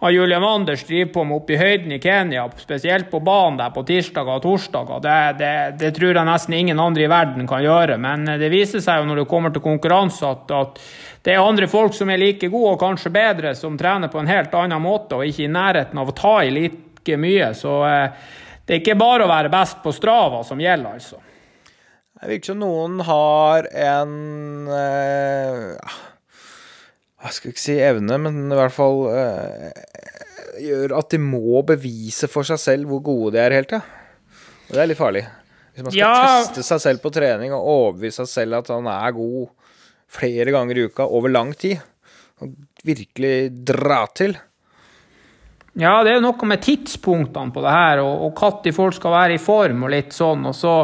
han 0.00 0.14
Julian 0.14 0.44
Anders 0.44 0.84
driver 0.86 1.12
på 1.12 1.24
med 1.26 1.36
oppe 1.40 1.56
i 1.56 1.58
høyden 1.58 1.92
i 1.92 1.98
Kenya, 1.98 2.44
spesielt 2.56 3.08
på 3.10 3.18
banen 3.20 3.56
der 3.58 3.72
på 3.74 3.82
tirsdager 3.82 4.36
og 4.36 4.44
torsdager, 4.44 5.00
det, 5.02 5.16
det, 5.40 5.54
det, 5.80 5.90
tror 5.96 6.12
jeg 6.12 6.28
nesten 6.28 6.54
ingen 6.54 6.78
andre 6.78 7.02
i 7.02 7.10
verden 7.10 7.48
kan 7.50 7.64
gjøre. 7.64 7.96
Men 7.98 8.22
det 8.38 8.50
viser 8.52 8.84
seg 8.84 9.00
jo 9.00 9.08
når 9.08 9.24
det 9.24 9.28
kommer 9.32 9.50
til 9.50 9.64
konkurranse 9.64 10.28
at, 10.28 10.54
at 10.54 10.78
det 11.26 11.34
er 11.34 11.42
andre 11.42 11.66
folk 11.66 11.96
som 11.98 12.12
er 12.14 12.22
like 12.22 12.46
gode 12.46 12.76
og 12.76 12.82
kanskje 12.84 13.10
bedre, 13.10 13.56
som 13.58 13.74
trener 13.78 14.12
på 14.12 14.22
en 14.22 14.30
helt 14.30 14.54
annen 14.54 14.84
måte 14.84 15.18
og 15.18 15.26
ikke 15.26 15.48
i 15.48 15.50
nærheten 15.56 15.98
av 15.98 16.12
å 16.12 16.14
ta 16.16 16.36
i 16.46 16.54
like 16.54 17.18
mye. 17.18 17.50
Så 17.58 17.80
eh, 17.90 18.28
det 18.68 18.76
er 18.76 18.84
ikke 18.84 19.00
bare 19.02 19.26
å 19.26 19.32
være 19.32 19.50
best 19.50 19.82
på 19.82 19.90
Strava 19.96 20.44
som 20.46 20.62
gjelder, 20.62 20.94
altså. 20.94 21.18
Det 22.18 22.30
virker 22.32 22.52
som 22.52 22.62
noen 22.62 23.02
har 23.06 23.66
en 23.78 24.14
eh, 24.74 25.98
Hva 27.18 27.32
skal 27.34 27.50
ikke 27.50 27.64
si 27.64 27.74
evne, 27.82 28.18
men 28.22 28.44
i 28.46 28.58
hvert 28.58 28.74
fall 28.74 29.00
eh, 29.10 29.70
gjør 30.62 30.94
at 31.00 31.10
de 31.14 31.18
må 31.22 31.62
bevise 31.66 32.28
for 32.30 32.46
seg 32.46 32.60
selv 32.62 32.90
hvor 32.90 33.02
gode 33.08 33.34
de 33.34 33.42
er 33.42 33.56
hele 33.56 33.70
tida. 33.70 33.82
Og 34.68 34.76
det 34.76 34.82
er 34.82 34.90
litt 34.90 35.00
farlig. 35.00 35.24
Hvis 35.72 35.86
man 35.86 35.94
skal 35.94 36.02
ja. 36.04 36.42
teste 36.42 36.66
seg 36.66 36.82
selv 36.84 37.02
på 37.02 37.12
trening 37.14 37.54
og 37.56 37.70
overbevise 37.72 38.26
seg 38.26 38.30
selv 38.32 38.60
at 38.60 38.70
han 38.74 38.86
er 38.92 39.16
god 39.16 39.48
flere 40.08 40.54
ganger 40.54 40.78
i 40.78 40.86
uka 40.88 41.06
over 41.06 41.32
lang 41.32 41.52
tid. 41.58 41.80
Og 42.42 42.54
virkelig 42.86 43.50
dra 43.66 44.04
til. 44.14 44.36
Ja, 45.78 46.00
det 46.02 46.12
er 46.12 46.18
jo 46.18 46.26
noe 46.26 46.48
med 46.50 46.62
tidspunktene 46.64 47.54
på 47.54 47.62
det 47.62 47.72
her, 47.72 48.00
og 48.02 48.34
når 48.34 48.74
folk 48.74 48.96
skal 48.96 49.14
være 49.14 49.36
i 49.36 49.42
form 49.42 49.84
og 49.86 49.92
litt 49.94 50.14
sånn. 50.14 50.46
og 50.50 50.54
så 50.56 50.74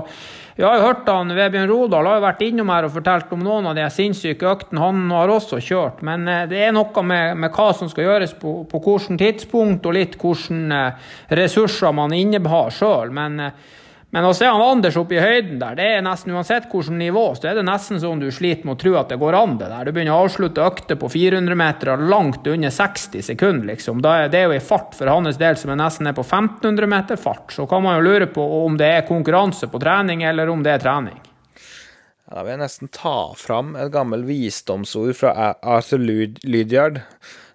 vi 0.56 0.62
har 0.62 0.76
jo 0.78 0.84
hørt 0.86 1.08
han, 1.10 1.32
Vebjørn 1.34 1.66
Rodal 1.66 2.06
har 2.06 2.20
jo 2.20 2.24
vært 2.28 2.42
innom 2.46 2.68
her 2.70 2.86
og 2.86 2.92
fortalt 2.94 3.32
om 3.34 3.40
noen 3.42 3.66
av 3.66 3.74
de 3.74 3.88
sinnssyke 3.90 4.46
øktene 4.46 4.82
han 4.84 5.00
har 5.10 5.32
også 5.34 5.58
kjørt. 5.58 6.04
Men 6.06 6.28
eh, 6.30 6.44
det 6.50 6.60
er 6.62 6.74
noe 6.76 7.02
med, 7.02 7.40
med 7.42 7.50
hva 7.56 7.72
som 7.74 7.90
skal 7.90 8.06
gjøres 8.06 8.36
på, 8.38 8.60
på 8.70 8.82
hvilket 8.84 9.18
tidspunkt, 9.18 9.88
og 9.88 9.96
litt 9.98 10.14
hvilke 10.20 10.60
eh, 10.78 11.08
ressurser 11.40 11.96
man 11.98 12.14
innehar 12.14 12.70
sjøl. 12.74 13.10
Men 13.14 13.42
eh, 13.42 13.74
men 14.14 14.28
å 14.28 14.30
se 14.30 14.46
han 14.46 14.62
Anders 14.62 14.94
oppe 14.94 15.16
i 15.16 15.18
høyden 15.18 15.56
der, 15.58 15.74
det 15.74 15.86
er 15.96 16.02
nesten 16.06 16.30
uansett 16.36 16.68
hvilket 16.70 16.94
nivå, 16.94 17.24
så 17.34 17.48
er 17.50 17.56
det 17.58 17.64
nesten 17.66 17.98
sånn 17.98 18.20
du 18.22 18.28
sliter 18.30 18.62
med 18.62 18.76
å 18.76 18.78
tro 18.78 18.92
at 19.00 19.10
det 19.10 19.16
går 19.18 19.34
an, 19.34 19.56
det 19.58 19.66
der. 19.72 19.88
Du 19.88 19.96
begynner 19.96 20.14
å 20.14 20.28
avslutte 20.28 20.62
økter 20.62 20.98
på 21.00 21.08
400 21.10 21.58
meter 21.58 22.04
langt 22.12 22.46
under 22.46 22.70
60 22.70 23.24
sekunder, 23.26 23.66
liksom. 23.72 24.04
Da 24.04 24.12
er 24.22 24.30
det 24.30 24.44
jo 24.44 24.52
en 24.54 24.62
fart 24.62 24.94
for 24.94 25.10
hans 25.10 25.40
del 25.40 25.58
som 25.58 25.72
er 25.74 25.80
nesten 25.80 26.06
er 26.06 26.14
på 26.14 26.22
1500 26.22 26.90
meter 26.92 27.18
fart. 27.18 27.50
Så 27.56 27.66
kan 27.66 27.82
man 27.82 27.98
jo 27.98 28.04
lure 28.06 28.28
på 28.30 28.44
om 28.60 28.76
det 28.78 28.92
er 29.00 29.08
konkurranse 29.08 29.66
på 29.72 29.82
trening, 29.82 30.22
eller 30.30 30.52
om 30.52 30.62
det 30.62 30.76
er 30.76 30.86
trening. 30.86 31.18
Da 32.30 32.46
vil 32.46 32.54
jeg 32.54 32.62
nesten 32.62 32.92
ta 32.94 33.16
fram 33.34 33.74
et 33.74 33.90
gammelt 33.98 34.30
visdomsord 34.30 35.10
fra 35.18 35.34
Arthur 35.58 36.06
Lydiard. 36.06 37.02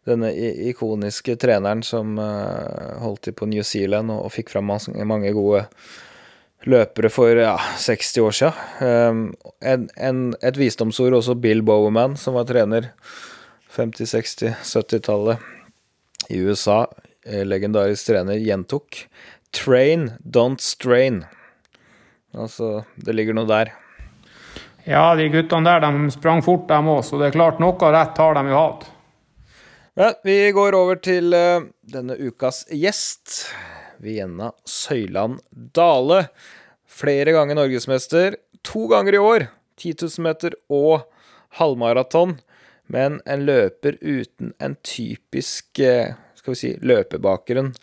Denne 0.03 0.33
ikoniske 0.67 1.39
treneren 1.39 1.87
som 1.87 2.19
uh, 2.19 2.99
holdt 2.99 3.29
til 3.29 3.39
på 3.39 3.47
New 3.47 3.63
Zealand 3.63 4.11
og 4.11 4.27
fikk 4.35 4.51
fram 4.51 4.67
mange 5.07 5.31
gode 5.39 5.63
løpere 6.67 7.11
for 7.13 7.39
ja, 7.39 7.55
60 7.79 8.17
år 8.23 8.35
siden. 8.35 8.53
Um, 8.83 9.21
en, 9.63 9.87
en, 9.95 10.23
et 10.43 10.59
visdomsord 10.59 11.15
også 11.15 11.37
Bill 11.39 11.63
Bowerman, 11.63 12.17
som 12.19 12.35
var 12.35 12.49
trener 12.49 12.91
50-, 13.75 14.09
60-, 14.11 14.55
70-tallet 14.65 15.37
i 16.29 16.41
USA. 16.43 16.85
Eh, 17.25 17.45
legendarisk 17.47 18.09
trener 18.09 18.39
gjentok. 18.41 19.05
Train, 19.55 20.11
don't 20.19 20.61
strain. 20.61 21.23
Altså, 22.35 22.83
det 22.95 23.15
ligger 23.15 23.37
noe 23.37 23.49
der. 23.49 23.73
Ja, 24.89 25.13
de 25.17 25.27
guttene 25.31 25.67
der 25.67 25.83
de 25.83 26.11
sprang 26.13 26.41
fort, 26.45 26.67
dem 26.69 26.87
òg, 26.89 27.03
så 27.05 27.19
det 27.21 27.29
er 27.29 27.35
klart 27.37 27.59
noe 27.61 27.91
rett 27.93 28.17
har 28.17 28.37
de 28.37 28.45
jo 28.49 28.57
hatt. 28.57 28.87
Ja, 29.99 30.13
vi 30.23 30.37
går 30.55 30.77
over 30.77 30.99
til 31.03 31.33
uh, 31.35 31.65
denne 31.91 32.15
ukas 32.15 32.63
gjest. 32.71 33.49
Vienna 34.03 34.51
Søyland 34.67 35.39
Dale. 35.51 36.25
Flere 36.89 37.35
ganger 37.35 37.59
norgesmester. 37.59 38.37
To 38.65 38.87
ganger 38.91 39.15
i 39.15 39.23
år. 39.23 39.47
10 39.79 39.95
000 40.01 40.25
meter 40.25 40.55
og 40.69 41.05
halvmaraton. 41.59 42.37
Men 42.89 43.19
en 43.29 43.45
løper 43.45 43.99
uten 44.01 44.53
en 44.59 44.75
typisk 44.83 45.79
eh, 45.83 46.15
skal 46.39 46.55
vi 46.55 46.59
si, 46.59 46.71
løpebakgrunn, 46.81 47.73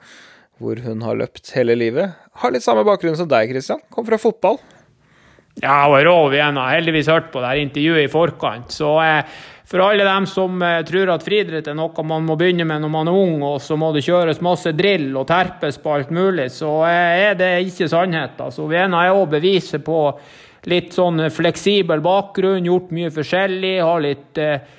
hvor 0.59 0.81
hun 0.83 1.05
har 1.07 1.19
løpt 1.21 1.53
hele 1.55 1.77
livet. 1.79 2.17
Har 2.43 2.55
litt 2.55 2.65
samme 2.67 2.85
bakgrunn 2.87 3.19
som 3.19 3.29
deg, 3.31 3.53
Christian. 3.53 3.85
Kom 3.93 4.09
fra 4.09 4.19
fotball. 4.21 4.59
Ja, 5.63 5.87
og 5.89 6.03
rå 6.05 6.17
Vienna. 6.33 6.67
Heldigvis 6.75 7.09
hørt 7.09 7.31
på 7.33 7.41
det 7.41 7.53
her 7.53 7.63
intervjuet 7.63 8.05
i 8.05 8.13
forkant. 8.13 8.75
Så 8.75 8.91
eh, 9.05 9.39
for 9.67 9.83
alle 9.83 10.05
dem 10.07 10.27
som 10.31 10.63
eh, 10.63 10.83
tror 10.87 11.11
at 11.11 11.25
friidrett 11.27 11.67
er 11.67 11.75
noe 11.75 12.07
man 12.07 12.27
må 12.27 12.37
begynne 12.39 12.67
med 12.69 12.85
når 12.85 12.93
man 12.93 13.11
er 13.11 13.19
ung, 13.19 13.41
og 13.43 13.59
så 13.63 13.75
må 13.79 13.91
det 13.95 14.05
kjøres 14.07 14.43
masse 14.45 14.71
drill 14.79 15.11
og 15.19 15.27
terpes 15.27 15.81
på 15.83 15.97
alt 15.97 16.13
mulig, 16.15 16.53
så 16.55 16.71
eh, 16.87 17.31
er 17.31 17.39
det 17.39 17.53
ikke 17.67 17.91
sannheten. 17.91 18.55
Så 18.55 18.69
Vena 18.71 19.03
er 19.03 19.17
òg 19.17 19.27
beviset 19.35 19.83
på 19.87 20.01
litt 20.71 20.95
sånn 20.95 21.29
fleksibel 21.35 22.03
bakgrunn, 22.03 22.67
gjort 22.67 22.95
mye 22.95 23.11
forskjellig, 23.15 23.75
har 23.83 24.05
litt 24.07 24.43
eh, 24.43 24.75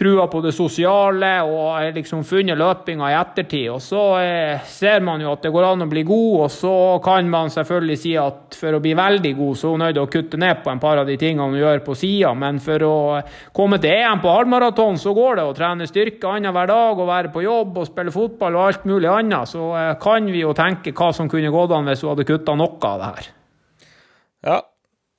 trua 0.00 0.24
på 0.32 0.40
det 0.40 0.52
sosiale 0.56 1.28
og 1.44 1.92
liksom 1.92 2.22
funnet 2.24 2.56
løpinga 2.56 3.10
i 3.10 3.16
ettertid. 3.18 3.66
Og 3.74 3.82
så 3.84 4.04
eh, 4.22 4.62
ser 4.64 5.02
man 5.04 5.20
jo 5.20 5.34
at 5.34 5.42
det 5.44 5.52
går 5.52 5.66
an 5.68 5.84
å 5.84 5.88
bli 5.90 6.04
god, 6.08 6.36
og 6.46 6.52
så 6.54 6.74
kan 7.04 7.28
man 7.28 7.52
selvfølgelig 7.52 7.98
si 8.00 8.14
at 8.16 8.56
for 8.56 8.78
å 8.78 8.80
bli 8.80 8.94
veldig 8.96 9.34
god, 9.36 9.58
så 9.60 9.68
er 9.68 9.74
hun 9.74 9.84
nødt 9.84 9.96
til 9.98 10.06
å 10.06 10.12
kutte 10.14 10.40
ned 10.40 10.62
på 10.64 10.72
en 10.72 10.80
par 10.80 11.02
av 11.02 11.08
de 11.10 11.18
tingene 11.20 11.50
hun 11.50 11.60
gjør 11.60 11.82
på 11.84 11.96
sida. 12.00 12.30
Men 12.32 12.62
for 12.64 12.86
å 12.86 12.94
komme 13.56 13.80
til 13.82 13.92
EM 13.98 14.22
på 14.24 14.32
halvmaraton, 14.32 14.96
så 15.02 15.12
går 15.16 15.36
det 15.36 15.44
å 15.50 15.56
trene 15.58 15.88
styrke 15.90 16.32
annenhver 16.32 16.70
dag 16.70 17.02
og 17.02 17.10
være 17.10 17.32
på 17.34 17.44
jobb 17.44 17.82
og 17.82 17.90
spille 17.90 18.14
fotball 18.14 18.56
og 18.56 18.68
alt 18.70 18.86
mulig 18.88 19.10
annet. 19.12 19.52
Så 19.52 19.66
eh, 19.76 19.92
kan 20.00 20.30
vi 20.32 20.40
jo 20.46 20.54
tenke 20.56 20.94
hva 20.96 21.10
som 21.16 21.28
kunne 21.28 21.52
gått 21.52 21.74
an 21.76 21.90
hvis 21.90 22.06
hun 22.06 22.14
hadde 22.14 22.28
kutta 22.30 22.56
noe 22.56 22.80
av 22.88 23.02
det 23.02 23.10
her. 23.10 23.28
Ja, 24.48 24.56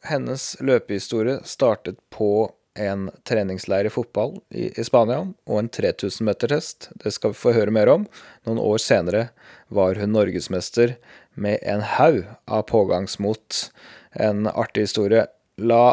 hennes 0.09 0.55
løpehistorie 0.65 1.37
startet 1.45 2.01
på 2.09 2.49
en 2.79 3.09
treningsleir 3.27 3.85
i 3.85 3.89
fotball 3.93 4.37
i, 4.49 4.69
i 4.79 4.83
Spania 4.83 5.25
og 5.25 5.57
en 5.59 5.69
3000-metertest. 5.69 6.89
Det 7.03 7.11
skal 7.11 7.33
vi 7.33 7.41
få 7.41 7.55
høre 7.55 7.73
mer 7.73 7.91
om. 7.91 8.05
Noen 8.47 8.61
år 8.63 8.79
senere 8.83 9.25
var 9.67 9.99
hun 9.99 10.13
norgesmester 10.15 10.95
med 11.33 11.59
en 11.61 11.83
haug 11.97 12.23
av 12.47 12.63
pågangsmot. 12.71 13.65
En 14.13 14.47
artig 14.47 14.87
historie. 14.87 15.25
La 15.61 15.83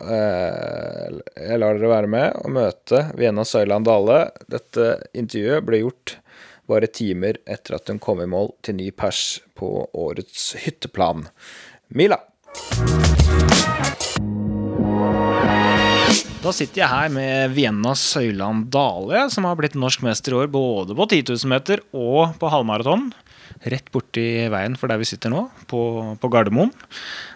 eh, 0.00 1.18
Jeg 1.36 1.60
lar 1.60 1.76
dere 1.76 1.92
være 1.92 2.12
med 2.12 2.40
og 2.42 2.56
møte 2.56 3.04
Vienna 3.18 3.44
Søyland 3.48 3.88
Dale. 3.88 4.24
Dette 4.48 4.94
intervjuet 5.12 5.68
ble 5.68 5.84
gjort 5.84 6.18
bare 6.68 6.90
timer 6.92 7.40
etter 7.48 7.78
at 7.78 7.88
hun 7.88 8.00
kom 8.02 8.20
i 8.20 8.28
mål 8.28 8.52
til 8.64 8.76
ny 8.80 8.90
pers 8.92 9.38
på 9.56 9.88
årets 9.96 10.52
hytteplan. 10.64 11.28
Mila. 11.88 12.20
Da 16.38 16.52
sitter 16.54 16.84
jeg 16.84 16.86
her 16.86 17.08
med 17.10 17.50
Vienna 17.50 17.96
Søyland 17.98 18.68
Dale, 18.70 19.24
som 19.34 19.42
har 19.48 19.56
blitt 19.58 19.74
norsk 19.74 20.04
mester 20.06 20.36
i 20.36 20.36
år 20.38 20.50
både 20.52 20.94
på 20.94 21.06
10 21.10 21.24
000 21.32 21.50
meter 21.50 21.82
og 21.90 22.36
på 22.38 22.50
halvmaraton. 22.52 23.08
Rett 23.66 23.90
borti 23.90 24.46
veien 24.52 24.76
for 24.78 24.86
der 24.86 25.00
vi 25.00 25.08
sitter 25.08 25.34
nå, 25.34 25.48
på, 25.66 25.80
på 26.22 26.30
Gardermoen. 26.30 26.70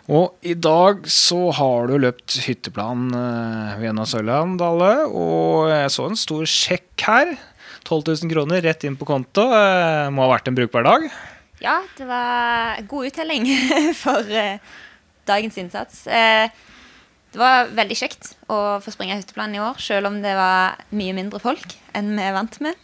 Og 0.06 0.38
i 0.46 0.54
dag 0.54 1.02
så 1.10 1.50
har 1.58 1.90
du 1.90 1.96
løpt 1.98 2.38
hytteplan 2.46 3.10
uh, 3.10 3.74
Vienna 3.82 4.06
Søyland 4.06 4.60
Dale, 4.62 4.94
og 5.10 5.72
jeg 5.72 5.90
så 5.98 6.06
en 6.06 6.18
stor 6.22 6.46
sjekk 6.46 7.08
her. 7.10 7.34
12 7.82 8.06
000 8.06 8.30
kroner 8.30 8.62
rett 8.62 8.86
inn 8.86 8.94
på 9.00 9.08
konto. 9.08 9.50
Uh, 9.50 10.12
må 10.14 10.28
ha 10.28 10.34
vært 10.36 10.52
en 10.52 10.62
brukbar 10.62 10.86
dag? 10.86 11.10
Ja, 11.58 11.80
det 11.98 12.06
var 12.06 12.86
god 12.86 13.10
uttelling 13.10 13.50
for 14.04 14.22
uh, 14.30 14.76
dagens 15.26 15.58
innsats. 15.58 16.06
Det 17.32 17.40
var 17.40 17.70
veldig 17.72 17.96
kjekt 17.96 18.34
å 18.52 18.78
få 18.84 18.92
springe 18.92 19.16
hytteplan 19.16 19.54
i 19.56 19.60
år, 19.62 19.78
selv 19.80 20.10
om 20.10 20.18
det 20.24 20.34
var 20.36 20.80
mye 20.92 21.14
mindre 21.16 21.40
folk 21.42 21.76
enn 21.96 22.12
vi 22.16 22.26
er 22.26 22.34
vant 22.36 22.58
med. 22.64 22.76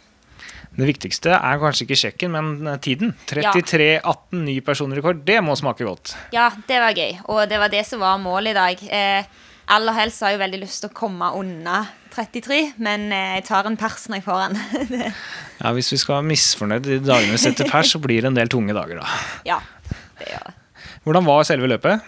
Det 0.79 0.87
viktigste 0.87 1.33
er 1.35 1.59
kanskje 1.59 1.85
ikke 1.89 1.99
sjekken, 1.99 2.35
men 2.37 2.79
tiden. 2.85 3.11
33-18 3.27 4.45
ny 4.47 4.61
personrekord. 4.63 5.25
Det 5.27 5.41
må 5.43 5.57
smake 5.59 5.83
godt. 5.83 6.13
Ja, 6.35 6.53
det 6.69 6.79
var 6.79 6.95
gøy. 6.95 7.17
Og 7.27 7.41
det 7.51 7.59
var 7.59 7.73
det 7.73 7.83
som 7.89 8.05
var 8.05 8.21
målet 8.23 8.53
i 8.53 8.59
dag. 8.59 8.85
Eh, 8.87 9.49
aller 9.75 9.97
helst 9.97 10.23
har 10.23 10.37
jeg 10.37 10.43
veldig 10.45 10.61
lyst 10.63 10.85
til 10.85 10.93
å 10.93 10.95
komme 10.95 11.33
unna 11.35 11.81
33, 12.15 12.61
men 12.85 13.09
eh, 13.11 13.35
jeg 13.41 13.49
tar 13.51 13.67
en 13.67 13.79
pers 13.81 14.07
når 14.07 14.21
jeg 14.21 14.27
får 14.29 14.45
den. 14.45 15.03
ja, 15.65 15.75
Hvis 15.75 15.91
vi 15.97 15.99
skal 15.99 16.21
være 16.21 16.29
misfornøyd 16.31 16.87
de 16.87 17.01
dagene 17.03 17.35
vi 17.35 17.43
setter 17.43 17.69
pers, 17.73 17.91
så 17.97 18.01
blir 18.03 18.23
det 18.23 18.31
en 18.31 18.39
del 18.39 18.53
tunge 18.53 18.77
dager, 18.77 19.03
da. 19.03 19.19
Ja, 19.49 19.59
det 20.21 20.31
gjør 20.31 20.47
det. 20.47 20.57
Hvordan 21.09 21.27
var 21.27 21.47
selve 21.49 21.75
løpet? 21.75 22.07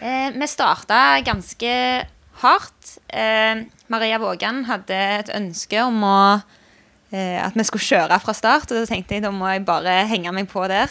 Eh, 0.00 0.30
vi 0.30 0.46
starta 0.46 1.20
ganske 1.26 1.72
hardt. 2.42 2.98
Eh, 3.08 3.64
Maria 3.90 4.18
Vågan 4.22 4.62
hadde 4.68 4.94
et 4.94 5.30
ønske 5.34 5.80
om 5.82 6.04
å, 6.06 6.42
eh, 7.10 7.38
at 7.42 7.54
vi 7.54 7.64
skulle 7.66 7.82
kjøre 7.82 8.20
fra 8.22 8.34
start, 8.34 8.70
og 8.70 8.78
da 8.78 8.86
tenkte 8.86 9.16
jeg 9.16 9.22
da 9.22 9.32
må 9.34 9.50
jeg 9.50 9.66
bare 9.66 10.06
henge 10.06 10.32
meg 10.32 10.48
på 10.48 10.68
der. 10.68 10.88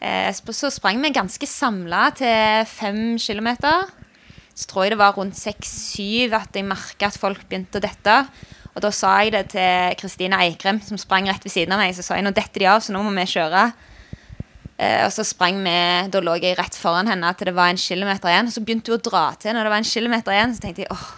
Eh, 0.00 0.30
så 0.30 0.70
sprang 0.70 1.02
vi 1.02 1.10
ganske 1.10 1.46
samla 1.46 2.14
til 2.14 2.64
fem 2.66 3.18
kilometer. 3.18 3.90
Så 4.54 4.66
tror 4.66 4.84
jeg 4.84 4.92
det 4.92 4.98
var 4.98 5.14
rundt 5.14 5.34
seks-syv 5.34 6.32
at 6.34 6.52
jeg 6.52 6.64
merka 6.64 7.06
at 7.06 7.18
folk 7.18 7.48
begynte 7.48 7.78
å 7.78 7.82
dette. 7.82 8.28
Og 8.74 8.82
da 8.82 8.90
sa 8.90 9.18
jeg 9.22 9.32
det 9.32 9.48
til 9.50 9.94
Kristine 9.98 10.38
Eikrem, 10.38 10.80
som 10.80 10.96
sprang 10.96 11.26
rett 11.26 11.42
ved 11.42 11.50
siden 11.50 11.72
av 11.72 11.78
meg. 11.78 11.94
Så 11.94 12.04
sa 12.04 12.14
jeg 12.14 12.22
nå 12.22 12.30
detter 12.30 12.60
de 12.60 12.66
av, 12.66 12.80
så 12.80 12.92
nå 12.94 13.02
må 13.02 13.10
vi 13.10 13.26
kjøre. 13.26 13.72
Eh, 14.78 15.00
og 15.02 15.10
så 15.10 15.24
sprang 15.26 15.56
vi, 15.64 15.78
Da 16.12 16.20
lå 16.22 16.36
jeg 16.38 16.54
rett 16.58 16.76
foran 16.78 17.10
henne 17.10 17.32
til 17.34 17.50
det 17.50 17.56
var 17.56 17.72
en 17.72 17.80
kilometer 17.82 18.30
igjen. 18.30 18.50
Og 18.50 18.54
Så 18.54 18.62
begynte 18.62 18.92
hun 18.92 19.00
å 19.00 19.08
dra 19.10 19.24
til 19.40 19.56
når 19.56 19.66
det 19.66 19.72
var 19.74 19.82
en 19.82 19.90
kilometer 19.92 20.36
igjen. 20.36 20.54
Så 20.54 20.64
tenkte 20.64 20.84
jeg 20.84 20.92
åh, 20.94 21.08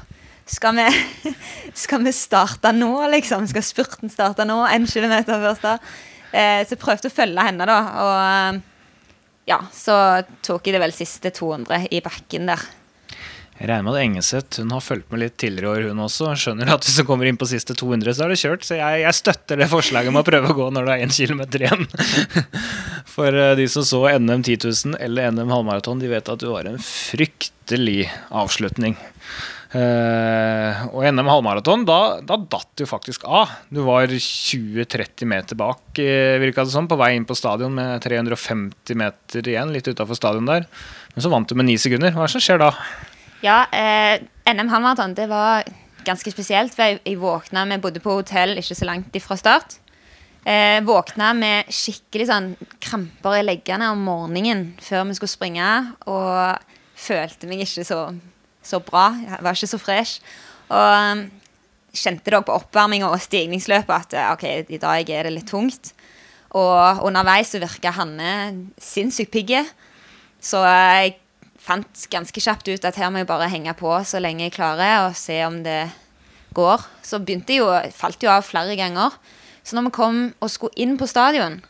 skal 0.51 0.81
vi, 0.81 0.87
skal 1.85 2.07
vi 2.07 2.15
starte 2.17 2.73
nå, 2.75 2.95
liksom? 3.17 3.47
Skal 3.51 3.67
spurten 3.67 4.13
starte 4.13 4.49
nå? 4.49 4.63
En 4.67 4.89
kilometer 4.91 5.45
før 5.45 5.59
start? 5.59 5.95
Eh, 6.31 6.65
så 6.65 6.77
jeg 6.77 6.83
prøvde 6.83 7.11
å 7.11 7.15
følge 7.15 7.47
henne, 7.51 7.69
da. 7.69 7.79
Og 8.05 8.67
ja, 9.51 9.59
så 9.75 9.95
tok 10.47 10.69
jeg 10.69 10.77
det 10.77 10.85
vel 10.85 10.95
siste 10.95 11.33
200 11.35 11.89
i 11.91 12.01
bakken 12.05 12.47
der. 12.53 12.69
Jeg 13.61 13.69
regner 13.69 13.85
med 13.85 13.97
at 13.99 14.03
Engeseth 14.07 14.63
hun 14.63 14.71
har 14.73 14.81
fulgt 14.81 15.11
med 15.13 15.21
litt 15.21 15.35
tidligere 15.37 15.75
år, 15.75 15.89
hun 15.91 15.99
også. 16.07 16.31
Skjønner 16.39 16.71
at 16.73 16.87
hvis 16.87 16.97
du 16.97 17.05
kommer 17.05 17.29
inn 17.29 17.37
på 17.37 17.49
siste 17.51 17.75
200, 17.77 18.15
så 18.17 18.25
er 18.25 18.33
det 18.33 18.39
kjørt. 18.41 18.65
Så 18.65 18.79
jeg, 18.79 19.03
jeg 19.03 19.19
støtter 19.19 19.61
det 19.61 19.69
forslaget 19.69 20.09
om 20.09 20.17
å 20.17 20.25
prøve 20.25 20.49
å 20.49 20.57
gå 20.57 20.69
når 20.73 20.89
det 20.89 20.95
er 20.95 21.05
én 21.05 21.13
kilometer 21.13 21.67
igjen. 21.67 21.85
For 23.21 23.37
eh, 23.37 23.55
de 23.59 23.69
som 23.69 23.85
så 23.85 24.01
NM 24.17 24.43
10 24.43 24.59
000 24.65 24.97
eller 25.05 25.31
NM 25.35 25.53
halvmaraton, 25.53 26.01
de 26.01 26.09
vet 26.09 26.29
at 26.33 26.41
du 26.41 26.49
har 26.55 26.69
en 26.71 26.79
fryktelig 26.81 28.07
avslutning. 28.33 28.97
Uh, 29.71 30.89
og 30.91 31.05
NM 31.07 31.29
halvmaraton, 31.31 31.85
da, 31.87 32.19
da 32.27 32.39
datt 32.41 32.71
du 32.81 32.83
faktisk 32.91 33.23
av. 33.29 33.53
Du 33.71 33.85
var 33.87 34.11
20-30 34.11 35.29
meter 35.31 35.59
bak, 35.61 35.85
uh, 36.01 36.41
virka 36.43 36.65
det 36.65 36.73
som, 36.73 36.89
på 36.91 36.99
vei 36.99 37.13
inn 37.15 37.29
på 37.29 37.37
stadion 37.39 37.77
med 37.77 38.01
350 38.03 38.99
meter 38.99 39.53
igjen, 39.53 39.71
litt 39.77 39.87
utafor 39.87 40.19
stadion 40.19 40.49
der. 40.49 40.67
Men 41.13 41.27
så 41.27 41.31
vant 41.31 41.47
du 41.47 41.55
med 41.61 41.69
ni 41.69 41.77
sekunder. 41.79 42.17
Hva 42.17 42.25
er 42.25 42.33
det 42.33 42.39
som 42.39 42.47
skjer 42.47 42.65
da? 42.65 42.73
Ja, 43.45 43.61
eh, 43.71 44.17
NM 44.49 44.73
halvmaraton 44.73 45.15
det 45.21 45.29
var 45.31 45.69
ganske 46.09 46.33
spesielt. 46.33 46.75
jeg 46.81 47.21
våkna 47.21 47.69
Vi 47.69 47.79
bodde 47.85 48.01
på 48.01 48.17
hotell 48.17 48.57
ikke 48.57 48.79
så 48.81 48.89
langt 48.89 49.15
ifra 49.15 49.37
start. 49.37 49.80
Eh, 50.41 50.81
våkna 50.87 51.35
med 51.37 51.69
skikkelig 51.69 52.31
sånn 52.31 52.53
kramper 52.81 53.37
i 53.37 53.45
leggene 53.45 53.91
om 53.93 54.07
morgenen 54.07 54.71
før 54.81 55.05
vi 55.11 55.19
skulle 55.19 55.35
springe. 55.35 55.69
Og 56.09 56.71
følte 57.01 57.49
meg 57.51 57.65
ikke 57.65 57.85
så, 57.85 58.01
så 58.65 58.81
bra. 58.85 59.11
Jeg 59.21 59.45
var 59.45 59.57
ikke 59.57 59.73
så 59.75 59.81
fresh. 59.81 60.37
Og 60.71 61.17
um, 61.19 61.25
kjente 61.93 62.33
det 62.33 62.43
på 62.47 62.57
oppvarminga 62.57 63.11
og 63.11 63.21
stigningsløpet 63.21 63.97
at 63.97 64.17
eh, 64.17 64.31
ok, 64.35 64.45
i 64.71 64.81
dag 64.81 65.11
er 65.11 65.29
det 65.29 65.35
litt 65.37 65.51
tungt. 65.51 65.93
Og 66.57 67.05
underveis 67.07 67.53
så 67.53 67.61
virka 67.63 67.93
Hanne 67.95 68.33
sinnssykt 68.81 69.33
pigg. 69.35 69.53
Så 70.41 70.63
jeg 70.65 71.19
fant 71.61 72.07
ganske 72.11 72.43
kjapt 72.43 72.71
ut 72.71 72.87
at 72.89 72.97
her 72.97 73.11
må 73.13 73.21
jeg 73.21 73.29
bare 73.29 73.51
henge 73.53 73.75
på 73.77 73.93
så 74.09 74.23
lenge 74.23 74.47
jeg 74.47 74.57
klarer, 74.57 75.11
og 75.11 75.19
se 75.19 75.37
om 75.45 75.61
det 75.67 75.83
går. 76.57 76.87
Så 77.05 77.21
begynte 77.21 77.55
jeg 77.55 77.61
jo, 77.61 77.69
falt 77.95 78.25
jo 78.25 78.33
av 78.33 78.47
flere 78.47 78.79
ganger. 78.81 79.15
Så 79.63 79.77
når 79.77 79.89
vi 79.89 79.97
kom 79.99 80.23
og 80.41 80.51
skulle 80.53 80.77
inn 80.81 80.97
på 80.99 81.09
stadion 81.11 81.61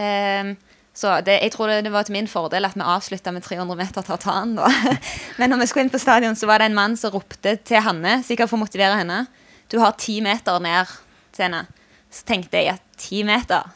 eh, 0.00 0.52
så 1.00 1.14
det, 1.24 1.38
Jeg 1.44 1.52
tror 1.54 1.70
det, 1.70 1.92
var 1.92 2.04
til 2.04 2.16
min 2.18 2.28
fordel 2.28 2.66
at 2.66 2.74
vi 2.76 2.84
avslutta 2.84 3.32
med 3.32 3.44
300 3.46 3.78
meter 3.78 4.04
tartan. 4.04 4.56
Da. 4.58 4.68
Men 5.38 5.52
når 5.52 5.62
vi 5.62 5.68
skulle 5.70 5.86
inn 5.86 5.92
på 5.92 6.02
stadion, 6.02 6.36
så 6.36 6.48
var 6.50 6.60
det 6.60 6.70
en 6.70 6.76
mann 6.76 6.96
som 6.98 7.14
ropte 7.14 7.54
til 7.64 7.84
Hanne, 7.86 8.18
sikkert 8.26 8.50
for 8.50 8.58
å 8.58 8.64
motivere 8.66 8.98
henne. 8.98 9.22
Du 9.70 9.78
har 9.80 9.94
ti 9.96 10.18
meter 10.24 10.58
ned 10.60 10.90
til 11.36 11.46
henne. 11.46 11.62
Så 12.10 12.26
tenkte 12.26 12.58
jeg 12.58 12.74
at 12.74 12.82
ti 13.00 13.22
meter, 13.24 13.70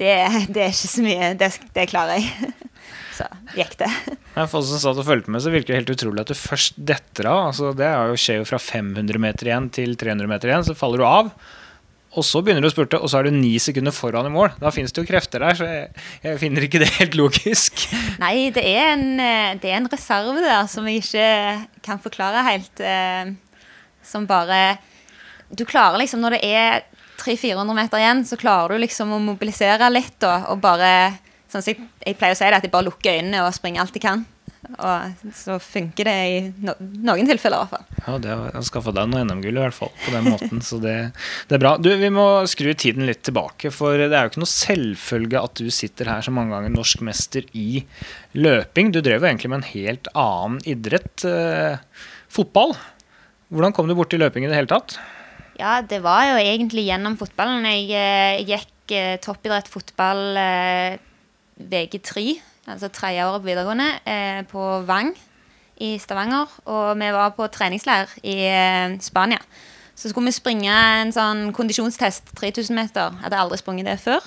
det, 0.00 0.12
det 0.50 0.66
er 0.66 0.74
ikke 0.74 0.90
så 0.90 1.06
mye. 1.06 1.30
Det, 1.38 1.50
det 1.76 1.88
klarer 1.92 2.18
jeg. 2.18 2.52
Så 3.16 3.26
gikk 3.54 3.74
det. 3.80 3.90
Men 4.36 4.48
for 4.48 4.62
oss 4.62 4.70
som 4.72 4.80
satt 4.80 5.00
og 5.00 5.06
fulgte 5.06 5.32
med, 5.32 5.42
så 5.44 5.52
virker 5.52 5.74
det 5.74 5.82
helt 5.82 5.94
utrolig 5.94 6.24
at 6.24 6.32
du 6.32 6.36
først 6.38 6.78
detter 6.80 7.28
av. 7.28 7.50
Altså, 7.50 7.72
det 7.76 7.90
skjer 8.20 8.40
jo 8.40 8.48
fra 8.48 8.60
500 8.60 9.20
meter 9.20 9.50
igjen 9.50 9.68
til 9.74 9.92
300 10.00 10.30
meter 10.30 10.52
igjen, 10.52 10.64
så 10.64 10.76
faller 10.76 11.02
du 11.02 11.06
av. 11.08 11.28
Og 12.12 12.26
så 12.28 12.42
begynner 12.44 12.64
du 12.64 12.68
å 12.68 12.72
spurte, 12.72 12.98
og 13.00 13.08
så 13.08 13.20
er 13.20 13.28
du 13.28 13.36
ni 13.36 13.54
sekunder 13.62 13.94
foran 13.96 14.28
i 14.28 14.32
mål. 14.32 14.52
Da 14.60 14.72
finnes 14.74 14.92
det 14.92 15.00
jo 15.00 15.08
krefter 15.08 15.40
der, 15.40 15.56
så 15.56 15.68
jeg, 15.68 15.86
jeg 16.26 16.40
finner 16.42 16.66
ikke 16.66 16.82
det 16.82 16.90
helt 16.98 17.16
logisk. 17.16 17.86
Nei, 18.24 18.50
det 18.52 18.64
er, 18.68 18.92
en, 18.92 19.06
eh, 19.16 19.54
det 19.62 19.72
er 19.72 19.80
en 19.80 19.88
reserve 19.92 20.42
der 20.44 20.68
som 20.68 20.88
jeg 20.90 21.00
ikke 21.00 21.28
kan 21.86 22.02
forklare 22.02 22.44
helt. 22.50 22.84
Eh, 22.84 23.32
som 24.04 24.26
bare 24.26 24.78
Du 25.52 25.64
klarer 25.68 26.00
liksom, 26.00 26.20
når 26.24 26.36
det 26.36 26.42
er 26.48 26.84
300-400 27.22 27.76
meter 27.76 28.00
igjen, 28.00 28.24
så 28.26 28.38
klarer 28.40 28.74
du 28.74 28.82
liksom 28.82 29.12
å 29.14 29.20
mobilisere 29.22 29.88
litt 29.92 30.16
da, 30.20 30.42
og 30.52 30.60
bare 30.64 30.92
Sånn 31.52 31.64
jeg, 31.68 31.82
jeg, 32.00 32.16
pleier 32.16 32.32
å 32.32 32.36
si 32.38 32.46
det 32.48 32.56
at 32.56 32.64
jeg 32.64 32.72
bare 32.72 32.86
lukker 32.86 33.18
øynene 33.18 33.42
og 33.44 33.52
springer 33.52 33.82
alt 33.82 33.92
jeg 33.92 34.00
kan. 34.06 34.22
Og 34.62 35.30
så 35.34 35.56
funker 35.58 36.06
det 36.06 36.14
i 36.30 36.36
no 36.62 36.74
noen 36.78 37.26
tilfeller, 37.26 37.64
i 37.64 37.66
hvert 37.66 37.72
fall. 37.72 38.02
Ja, 38.06 38.14
det 38.22 38.36
har 38.38 38.66
skaffa 38.66 38.94
deg 38.94 39.10
noe 39.10 39.24
NM-gull, 39.26 39.58
i 39.58 39.64
hvert 39.64 39.76
fall, 39.76 39.90
på 40.04 40.14
den 40.14 40.28
måten. 40.30 40.62
Så 40.64 40.78
det, 40.82 40.94
det, 41.48 41.56
er 41.56 41.62
bra. 41.64 41.74
Du, 41.82 41.90
vi 41.98 42.10
må 42.14 42.26
skru 42.50 42.70
tiden 42.78 43.08
litt 43.08 43.24
tilbake, 43.26 43.72
for 43.74 43.98
det 43.98 44.12
er 44.12 44.28
jo 44.28 44.32
ikke 44.32 44.44
noe 44.44 44.52
selvfølge 44.52 45.42
at 45.42 45.58
du 45.58 45.72
sitter 45.74 46.12
her 46.14 46.22
så 46.22 46.34
mange 46.34 46.54
ganger 46.54 46.74
norsk 46.74 47.02
mester 47.06 47.48
i 47.58 47.82
løping. 48.38 48.94
Du 48.94 49.00
drev 49.02 49.24
jo 49.24 49.30
egentlig 49.32 49.50
med 49.52 49.62
en 49.62 49.70
helt 49.72 50.12
annen 50.14 50.62
idrett. 50.70 51.26
Eh, 51.26 52.06
fotball. 52.32 52.76
Hvordan 53.52 53.74
kom 53.76 53.90
du 53.90 53.96
borti 53.98 54.20
løping 54.20 54.46
i 54.46 54.52
det 54.52 54.56
hele 54.60 54.70
tatt? 54.70 54.96
Ja, 55.60 55.80
det 55.84 56.00
var 56.04 56.24
jo 56.30 56.38
egentlig 56.40 56.86
gjennom 56.86 57.18
fotballen. 57.20 57.66
Jeg, 57.68 57.90
jeg 57.92 58.38
eh, 58.38 58.46
gikk 58.48 58.94
eh, 58.96 59.18
toppidrett 59.22 59.68
fotball 59.70 60.22
eh, 60.40 60.96
VG3, 61.60 62.24
altså 62.66 62.90
tredje 62.92 63.26
året 63.26 63.42
på 63.42 63.50
videregående, 63.50 63.90
eh, 64.06 64.42
på 64.48 64.62
Vang 64.86 65.12
i 65.82 65.98
Stavanger. 65.98 66.50
Og 66.64 66.98
vi 66.98 67.10
var 67.12 67.34
på 67.36 67.48
treningsleir 67.52 68.10
i 68.22 68.36
eh, 68.46 68.98
Spania. 69.00 69.40
Så 69.94 70.08
skulle 70.08 70.30
vi 70.30 70.36
springe 70.36 70.72
en 70.72 71.12
sånn 71.14 71.50
kondisjonstest, 71.54 72.32
3000 72.38 72.76
meter. 72.76 73.12
Jeg 73.12 73.26
hadde 73.26 73.42
aldri 73.42 73.58
sprunget 73.60 73.90
det 73.90 73.98
før. 74.02 74.24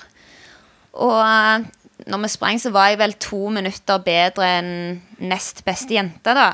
Og 1.04 1.18
eh, 1.20 1.66
når 2.06 2.22
vi 2.22 2.32
sprang, 2.32 2.60
så 2.60 2.72
var 2.74 2.92
jeg 2.92 3.00
vel 3.00 3.16
to 3.20 3.48
minutter 3.52 4.02
bedre 4.04 4.50
enn 4.58 4.72
nest 5.18 5.64
beste 5.66 5.96
jente, 5.96 6.36
da. 6.36 6.52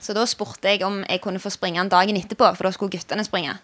Så 0.00 0.14
da 0.14 0.22
spurte 0.28 0.70
jeg 0.70 0.84
om 0.86 1.00
jeg 1.02 1.22
kunne 1.24 1.42
få 1.42 1.50
springe 1.50 1.82
en 1.82 1.90
dagen 1.90 2.16
etterpå, 2.18 2.52
for 2.54 2.68
da 2.68 2.74
skulle 2.74 2.94
guttene 2.94 3.24
springe. 3.26 3.56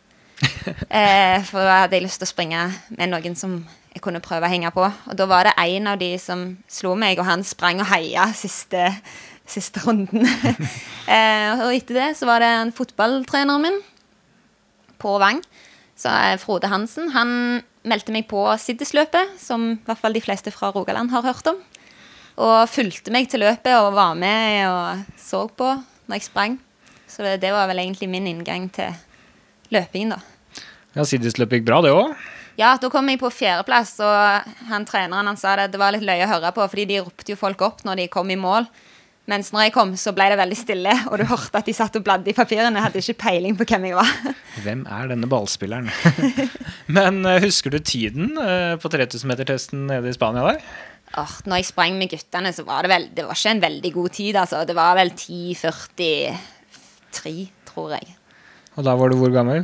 eh, 0.99 1.39
for 1.47 1.63
da 1.63 1.85
hadde 1.85 1.97
jeg 1.97 2.07
lyst 2.09 2.19
til 2.19 2.27
å 2.27 2.33
springe 2.33 2.65
med 2.97 3.13
noen 3.13 3.39
som 3.39 3.61
jeg 3.93 4.01
kunne 4.05 4.23
prøve 4.25 4.49
å 4.49 4.53
henge 4.53 4.71
på. 4.73 4.85
Og 4.87 5.19
da 5.19 5.27
var 5.29 5.49
det 5.49 5.57
en 5.61 5.91
av 5.93 6.01
de 6.01 6.15
som 6.21 6.47
slo 6.71 6.95
meg, 6.99 7.21
og 7.21 7.29
han 7.29 7.45
sprang 7.45 7.83
og 7.83 7.91
heia 7.93 8.31
siste, 8.37 8.89
siste 9.49 9.83
runden. 9.85 10.25
eh, 11.15 11.61
og 11.61 11.75
etter 11.75 11.99
det 11.99 12.09
så 12.21 12.29
var 12.29 12.45
det 12.45 12.53
en 12.57 12.73
fotballtreneren 12.77 13.67
min 13.67 13.79
på 15.03 15.17
Vang, 15.19 15.43
så 15.99 16.15
eh, 16.15 16.39
Frode 16.41 16.71
Hansen. 16.73 17.13
Han 17.17 17.61
meldte 17.89 18.15
meg 18.15 18.29
på 18.31 18.47
Siddisløpet, 18.63 19.37
som 19.43 19.73
i 19.75 19.79
hvert 19.85 20.01
fall 20.01 20.17
de 20.17 20.25
fleste 20.25 20.55
fra 20.55 20.73
Rogaland 20.73 21.13
har 21.13 21.27
hørt 21.27 21.53
om. 21.53 21.61
Og 22.43 22.59
fulgte 22.73 23.13
meg 23.13 23.29
til 23.29 23.43
løpet 23.45 23.75
og 23.77 23.93
var 23.99 24.15
med 24.17 24.65
og 24.71 25.17
så 25.21 25.45
på 25.53 25.69
når 26.09 26.17
jeg 26.17 26.31
sprang. 26.31 26.61
Så 27.11 27.27
det, 27.27 27.43
det 27.43 27.51
var 27.53 27.69
vel 27.69 27.83
egentlig 27.83 28.09
min 28.09 28.31
inngang 28.31 28.71
til 28.73 28.95
løpingen, 29.75 30.15
da. 30.15 30.63
Ja, 30.97 31.05
Siddisløpet 31.09 31.61
gikk 31.61 31.69
bra, 31.69 31.83
det 31.85 31.93
òg? 31.93 32.15
Ja, 32.61 32.75
da 32.77 32.89
kom 32.93 33.09
jeg 33.09 33.21
på 33.21 33.31
fjerdeplass, 33.33 33.95
og 34.05 34.49
han 34.69 34.85
treneren 34.89 35.31
han 35.31 35.39
sa 35.41 35.55
det, 35.57 35.71
det 35.73 35.81
var 35.81 35.95
litt 35.95 36.05
løye 36.05 36.27
å 36.27 36.33
høre 36.35 36.51
på, 36.57 36.67
fordi 36.69 36.85
de 36.91 37.01
ropte 37.01 37.33
jo 37.33 37.41
folk 37.41 37.63
opp 37.65 37.85
når 37.87 38.03
de 38.03 38.13
kom 38.13 38.29
i 38.33 38.41
mål. 38.41 38.69
Mens 39.31 39.53
når 39.55 39.69
jeg 39.69 39.73
kom, 39.77 39.93
så 39.97 40.11
ble 40.15 40.25
det 40.33 40.39
veldig 40.41 40.57
stille, 40.59 40.93
og 41.07 41.19
du 41.21 41.25
hørte 41.31 41.59
at 41.61 41.67
de 41.69 41.73
satt 41.77 41.97
og 41.97 42.03
bladde 42.05 42.31
i 42.33 42.35
papirene. 42.35 42.75
Jeg 42.75 42.85
hadde 42.89 43.03
ikke 43.05 43.23
peiling 43.23 43.55
på 43.59 43.67
hvem 43.71 43.85
jeg 43.89 43.95
var. 43.95 44.11
Hvem 44.65 44.81
er 44.91 45.05
denne 45.13 45.29
ballspilleren? 45.31 45.89
Men 46.97 47.15
uh, 47.23 47.43
husker 47.45 47.71
du 47.73 47.79
tiden 47.79 48.27
uh, 48.35 48.75
på 48.83 48.89
3000-metertesten 48.91 49.87
nede 49.89 50.09
i 50.11 50.17
Spania 50.17 50.43
der? 50.51 50.59
Oh, 51.23 51.35
når 51.47 51.57
jeg 51.61 51.71
sprang 51.71 51.95
med 52.01 52.11
guttene, 52.11 52.51
så 52.57 52.63
var 52.67 52.81
det 52.83 52.91
vel 52.91 53.05
Det 53.15 53.25
var 53.29 53.37
ikke 53.37 53.55
en 53.55 53.63
veldig 53.63 53.93
god 53.95 54.11
tid, 54.19 54.35
altså. 54.43 54.59
Det 54.67 54.77
var 54.77 54.93
vel 54.99 55.11
10.43, 55.15 57.33
tror 57.71 57.89
jeg. 57.95 58.07
Og 58.75 58.81
da 58.89 58.93
var 58.99 59.07
du 59.13 59.17
hvor 59.21 59.33
gammel? 59.33 59.61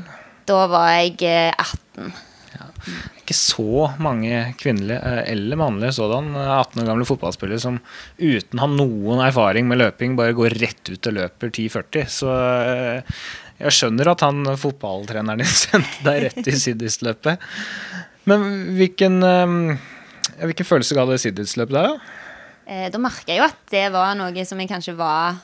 Da 0.48 0.60
var 0.70 0.88
jeg 0.94 1.18
18. 1.58 2.27
Eh, 2.58 2.94
ikke 3.22 3.36
så 3.36 3.88
mange 4.02 4.54
kvinnelige 4.60 4.98
eh, 4.98 5.20
eller 5.32 5.60
mannlige 5.60 5.96
sådan 5.98 6.30
18 6.34 6.46
eh, 6.46 6.82
år 6.82 6.88
gamle 6.88 7.08
fotballspillere 7.08 7.62
som 7.62 7.80
uten 8.18 8.58
å 8.58 8.64
ha 8.64 8.70
noen 8.72 9.22
erfaring 9.26 9.68
med 9.70 9.80
løping, 9.82 10.16
bare 10.18 10.36
går 10.36 10.58
rett 10.62 10.90
ut 10.90 11.10
og 11.10 11.18
løper 11.18 11.52
10-40. 11.52 12.08
Så 12.18 12.32
eh, 12.32 13.20
jeg 13.58 13.76
skjønner 13.78 14.12
at 14.12 14.24
han 14.26 14.54
fotballtreneren 14.58 15.42
din 15.42 15.54
sendte 15.64 16.06
deg 16.06 16.28
rett 16.28 16.50
i 16.50 16.56
Siddis-løpet. 16.64 17.48
Men 18.28 18.44
hvilken, 18.76 19.22
hvilken 20.42 20.66
følelse 20.68 20.96
ga 20.98 21.06
det 21.08 21.20
Siddis-løpet 21.22 21.78
deg, 21.78 21.94
da? 21.94 22.14
Da 22.92 22.98
merka 23.00 23.32
jeg 23.32 23.40
jo 23.40 23.46
at 23.46 23.62
det 23.72 23.86
var 23.94 24.12
noe 24.18 24.42
som 24.44 24.58
jeg 24.60 24.68
kanskje 24.68 24.92
var, 24.98 25.38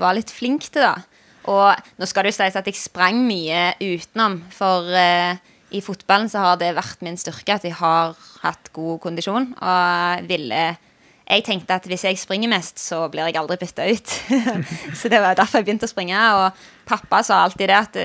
var 0.00 0.16
litt 0.16 0.32
flink 0.32 0.64
til, 0.70 0.86
da. 0.86 1.16
Og 1.46 2.00
nå 2.00 2.08
skal 2.08 2.26
det 2.26 2.32
jo 2.32 2.38
sies 2.40 2.56
at 2.58 2.66
jeg 2.66 2.78
sprang 2.78 3.20
mye 3.26 3.68
utenom, 3.78 4.40
for 4.54 4.90
eh, 4.90 5.38
i 5.74 5.82
fotballen 5.82 6.30
så 6.30 6.42
har 6.44 6.58
det 6.60 6.74
vært 6.76 7.02
min 7.02 7.18
styrke 7.18 7.56
at 7.56 7.64
jeg 7.66 7.74
har 7.80 8.14
hatt 8.44 8.70
god 8.76 9.00
kondisjon. 9.02 9.52
Og 9.56 10.28
ville 10.30 10.66
Jeg 11.26 11.42
tenkte 11.42 11.74
at 11.74 11.86
hvis 11.90 12.04
jeg 12.06 12.18
springer 12.22 12.46
mest, 12.46 12.78
så 12.78 13.08
blir 13.10 13.26
jeg 13.26 13.34
aldri 13.40 13.56
bytta 13.58 13.82
ut. 13.90 14.12
så 14.98 15.08
det 15.10 15.18
var 15.18 15.34
derfor 15.34 15.58
jeg 15.58 15.66
begynte 15.66 15.88
å 15.88 15.90
springe. 15.90 16.14
Og 16.14 16.60
pappa 16.86 17.18
sa 17.26 17.40
alltid 17.42 17.66
det 17.66 17.78
at 17.80 17.98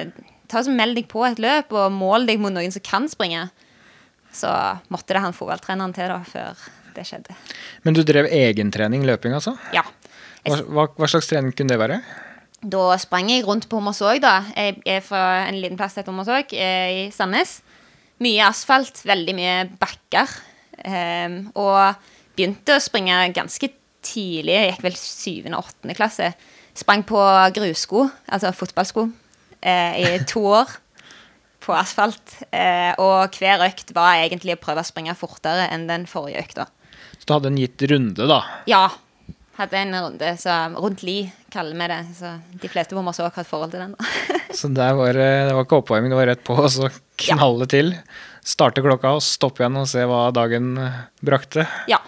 ta 0.49 0.63
så 0.65 0.73
meld 0.73 0.97
deg 0.97 1.05
på 1.11 1.21
et 1.27 1.37
løp, 1.37 1.69
og 1.69 1.93
mål 1.93 2.25
deg 2.25 2.41
mot 2.41 2.53
noen 2.53 2.73
som 2.73 2.81
kan 2.81 3.05
springe. 3.11 3.45
Så 4.33 4.49
måtte 4.89 5.13
det 5.13 5.21
han 5.21 5.37
fotballtreneren 5.37 5.93
til 5.93 6.09
da, 6.09 6.17
før 6.25 6.65
det 6.95 7.05
skjedde. 7.07 7.37
Men 7.85 7.93
du 7.93 8.01
drev 8.07 8.25
egentrening 8.25 9.05
løping, 9.05 9.37
altså? 9.37 9.53
Ja. 9.75 9.85
Hva, 10.49 10.89
hva 10.97 11.09
slags 11.11 11.29
trening 11.29 11.53
kunne 11.53 11.75
det 11.75 11.77
være? 11.77 12.01
Da 12.61 12.93
sprang 13.01 13.31
jeg 13.31 13.45
rundt 13.47 13.65
på 13.69 13.79
Hommersåk, 13.79 14.19
da. 14.21 14.35
Jeg 14.53 14.77
er 14.85 15.01
fra 15.01 15.47
en 15.47 15.57
liten 15.57 15.79
plass 15.79 15.95
til 15.97 16.05
Hommersåk 16.05 16.53
eh, 16.53 16.89
i 16.93 17.03
Sandnes. 17.13 17.57
Mye 18.21 18.43
asfalt, 18.45 19.01
veldig 19.07 19.33
mye 19.33 19.55
bakker. 19.81 20.29
Um, 20.81 21.37
og 21.57 21.97
begynte 22.37 22.77
å 22.77 22.83
springe 22.83 23.17
ganske 23.33 23.71
tidlig. 24.05 24.53
Jeg 24.53 24.69
gikk 24.71 24.85
vel 24.85 24.99
syvende 24.99 25.57
og 25.57 25.71
åttende 25.71 25.97
klasse. 25.97 26.31
Sprang 26.77 27.01
på 27.07 27.19
grussko, 27.57 28.05
altså 28.29 28.53
fotballsko, 28.55 29.07
uh, 29.09 29.93
i 29.97 30.21
to 30.29 30.45
år. 30.53 30.77
På 31.65 31.73
asfalt. 31.77 32.37
Uh, 32.53 32.93
og 33.01 33.41
hver 33.41 33.65
økt 33.65 33.93
var 33.97 34.21
egentlig 34.21 34.57
å 34.57 34.61
prøve 34.61 34.85
å 34.85 34.87
springe 34.87 35.17
fortere 35.17 35.65
enn 35.73 35.89
den 35.89 36.05
forrige 36.09 36.45
økta. 36.45 36.69
Så 37.17 37.25
du 37.25 37.35
hadde 37.39 37.49
en 37.55 37.61
gitt 37.61 37.89
runde, 37.89 38.29
da? 38.29 38.43
Ja. 38.69 38.85
Hadde 39.59 39.81
en 39.81 39.95
runde 39.97 40.29
så 40.39 40.53
rundt 40.77 41.03
li, 41.03 41.25
kaller 41.51 41.75
vi 41.75 41.89
det. 41.91 41.99
Så 42.17 42.31
de 42.61 42.69
fleste 42.71 42.95
på 42.95 43.03
Morsåk 43.03 43.35
har 43.35 43.43
et 43.45 43.49
forhold 43.49 43.73
til 43.73 43.83
den. 43.83 43.95
så 44.59 44.71
der 44.71 44.95
var, 44.97 45.17
det 45.17 45.55
var 45.57 45.67
ikke 45.67 45.81
oppvarming, 45.81 46.13
det 46.13 46.21
var 46.21 46.31
rett 46.31 46.45
på, 46.47 46.55
og 46.55 46.71
så 46.71 46.89
knalle 47.21 47.67
ja. 47.67 47.73
til. 47.75 47.93
Starte 48.47 48.83
klokka 48.83 49.17
og 49.17 49.25
stoppe 49.25 49.61
igjen 49.61 49.81
og 49.83 49.89
se 49.91 50.07
hva 50.07 50.23
dagen 50.35 50.73
brakte. 51.21 51.67
Ja. 51.91 51.99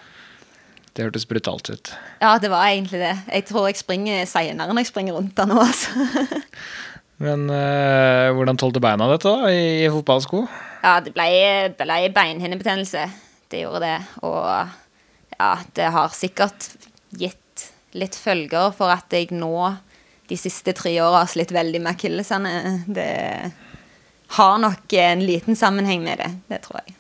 Det 0.94 1.08
hørtes 1.08 1.26
brutalt 1.26 1.70
ut. 1.74 1.92
Ja, 2.22 2.38
det 2.42 2.52
var 2.54 2.70
egentlig 2.70 3.02
det. 3.02 3.14
Jeg 3.34 3.48
tror 3.50 3.68
jeg 3.68 3.80
springer 3.82 4.26
seinere 4.30 4.70
når 4.70 4.84
jeg 4.84 4.92
springer 4.92 5.18
rundt 5.18 5.36
der 5.38 5.50
nå, 5.50 5.58
altså. 5.64 6.08
Men 7.24 7.48
øh, 7.50 8.34
hvordan 8.36 8.58
tålte 8.60 8.82
beina 8.84 9.08
dette 9.10 9.30
da, 9.30 9.50
i, 9.50 9.84
i 9.86 9.90
fotballsko? 9.92 10.44
Ja, 10.84 10.98
det 11.04 11.14
ble, 11.16 11.28
ble 11.80 12.00
beinhinnebetennelse. 12.14 13.06
Det 13.50 13.62
gjorde 13.64 13.84
det. 13.86 13.98
Og 14.26 14.44
ja, 15.38 15.52
det 15.78 15.92
har 15.96 16.14
sikkert 16.14 16.68
gitt 17.20 17.68
litt 17.94 18.18
følger 18.18 18.74
for 18.76 18.94
at 18.94 19.14
jeg 19.14 19.30
nå 19.36 19.54
de 20.30 20.40
siste 20.40 20.74
tre 20.78 20.96
åra 21.04 21.24
har 21.24 21.30
slitt 21.32 21.54
veldig 21.54 21.84
med 21.84 21.94
akillesene. 21.94 22.54
Det 22.88 23.12
har 24.40 24.60
nok 24.64 24.98
en 24.98 25.24
liten 25.26 25.58
sammenheng 25.60 26.04
med 26.06 26.22
det. 26.24 26.32
Det 26.50 26.62
tror 26.66 26.82
jeg. 26.82 26.96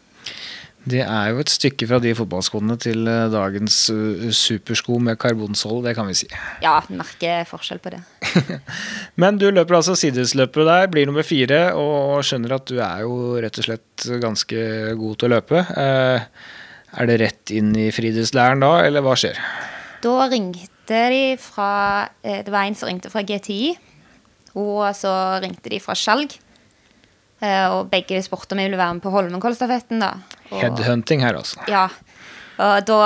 Det 0.83 0.99
er 0.99 1.29
jo 1.31 1.39
et 1.39 1.51
stykke 1.51 1.87
fra 1.87 1.97
de 2.03 2.11
fotballskoene 2.17 2.75
til 2.83 3.07
eh, 3.07 3.29
dagens 3.31 3.77
eh, 3.93 4.25
supersko 4.35 4.97
med 4.99 5.15
karbonsål, 5.21 5.79
det 5.85 5.93
kan 5.95 6.09
vi 6.09 6.17
si. 6.19 6.27
Ja, 6.63 6.75
merker 6.91 7.47
forskjell 7.47 7.79
på 7.83 7.93
det. 7.93 8.01
Men 9.21 9.39
du 9.39 9.47
løper 9.47 9.79
altså 9.79 9.95
sidesløpet 9.95 10.67
der, 10.67 10.89
blir 10.91 11.07
nummer 11.07 11.23
fire, 11.23 11.69
og 11.79 12.19
skjønner 12.27 12.57
at 12.57 12.67
du 12.67 12.81
er 12.83 13.05
jo 13.05 13.15
rett 13.39 13.61
og 13.61 13.69
slett 13.69 14.07
ganske 14.25 14.65
god 14.99 15.15
til 15.21 15.29
å 15.29 15.33
løpe. 15.37 15.63
Eh, 15.71 16.27
er 16.99 17.09
det 17.09 17.19
rett 17.23 17.55
inn 17.55 17.71
i 17.79 17.87
friidrettslæren 17.95 18.67
da, 18.67 18.75
eller 18.83 19.07
hva 19.07 19.15
skjer? 19.17 19.39
Da 20.03 20.27
ringte 20.27 21.01
de 21.13 21.23
fra 21.39 22.09
Det 22.21 22.51
var 22.51 22.67
en 22.67 22.75
som 22.75 22.89
ringte 22.89 23.11
fra 23.11 23.23
GTI, 23.23 23.73
og 24.59 24.89
så 24.99 25.13
ringte 25.43 25.71
de 25.71 25.79
fra 25.83 25.95
Skjalg. 25.97 26.35
Og 27.43 27.89
begge 27.91 28.21
spurte 28.23 28.55
om 28.55 28.59
jeg 28.61 28.69
ville 28.69 28.79
være 28.79 28.97
med 28.97 29.03
på 29.03 29.11
Holmenkollstafetten. 29.11 30.03
Headhunting 30.51 31.23
her, 31.23 31.39
altså. 31.39 31.59
Ja. 31.71 31.87
Og 32.61 32.85
da 32.85 32.99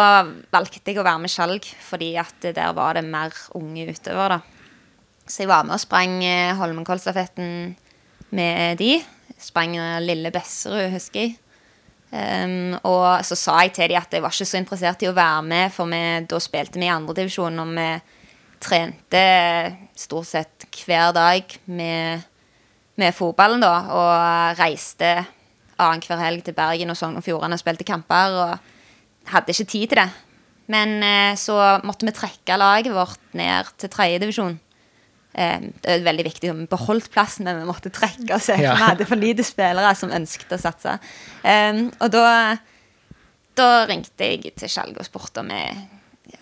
valgte 0.52 0.92
jeg 0.92 1.00
å 1.00 1.06
være 1.08 1.22
med 1.24 1.32
skjalg, 1.32 1.66
fordi 1.88 2.12
at 2.20 2.44
der 2.44 2.74
var 2.76 2.98
det 2.98 3.06
mer 3.08 3.34
unge 3.58 3.88
utøvere, 3.88 4.38
da. 4.38 4.88
Så 5.28 5.44
jeg 5.44 5.52
var 5.52 5.66
med 5.68 5.76
og 5.78 5.82
sprang 5.84 6.20
eh, 6.24 6.56
Holmenkollstafetten 6.56 7.76
med 8.36 8.78
de. 8.80 8.98
Sprang 9.40 9.76
Lille 10.04 10.32
Besserud, 10.36 10.90
husker 10.94 11.26
jeg. 11.26 11.38
Um, 12.08 12.78
og 12.88 13.26
så 13.28 13.36
sa 13.36 13.58
jeg 13.66 13.74
til 13.76 13.92
dem 13.92 14.00
at 14.00 14.14
jeg 14.16 14.24
var 14.24 14.32
ikke 14.32 14.48
så 14.48 14.60
interessert 14.62 15.04
i 15.04 15.10
å 15.10 15.16
være 15.18 15.42
med, 15.44 15.74
for 15.76 15.92
vi, 15.92 16.04
da 16.30 16.40
spilte 16.40 16.80
vi 16.80 16.88
i 16.88 16.94
andredivisjon, 16.94 17.60
og 17.64 17.74
vi 17.76 17.90
trente 18.64 19.24
stort 19.98 20.30
sett 20.30 20.68
hver 20.86 21.12
dag 21.16 21.58
med, 21.66 22.24
med 22.98 23.18
fotballen, 23.18 23.62
da, 23.62 23.74
og 23.92 24.62
reiste 24.62 25.12
annenhver 25.78 26.24
helg 26.24 26.46
til 26.46 26.56
Bergen 26.58 26.94
og 26.94 26.98
Sogn 26.98 27.20
og 27.20 27.26
Fjordane 27.26 27.58
og 27.58 27.62
spilte 27.62 27.86
kamper. 27.88 28.40
Og 28.42 28.74
hadde 29.32 29.54
ikke 29.54 29.68
tid 29.68 29.92
til 29.92 30.00
det. 30.02 30.08
Men 30.72 30.98
eh, 31.04 31.36
så 31.40 31.56
måtte 31.88 32.08
vi 32.08 32.16
trekke 32.16 32.60
laget 32.60 32.94
vårt 32.96 33.36
ned 33.38 33.72
til 33.80 33.92
tredjedivisjon. 33.92 34.58
Eh, 35.34 35.68
det 35.84 35.92
er 35.92 36.06
veldig 36.06 36.26
viktig. 36.28 36.52
om 36.52 36.64
Vi 36.64 36.70
beholdt 36.72 37.12
plassen, 37.14 37.46
men 37.46 37.60
vi 37.62 37.68
måtte 37.70 37.92
trekke 37.94 38.36
oss. 38.36 38.50
Ja. 38.50 38.76
Vi 38.76 38.84
hadde 38.84 39.10
for 39.10 39.20
lite 39.20 39.46
spillere 39.46 39.94
som 39.96 40.14
ønsket 40.14 40.56
å 40.56 40.62
satse. 40.62 40.98
Eh, 41.44 41.84
og 42.00 42.12
da, 42.14 42.58
da 43.58 43.70
ringte 43.90 44.32
jeg 44.32 44.54
til 44.58 44.72
Skjalg 44.72 44.98
og 44.98 45.08
spurte 45.08 45.44
om, 45.44 45.52
jeg, 45.54 45.88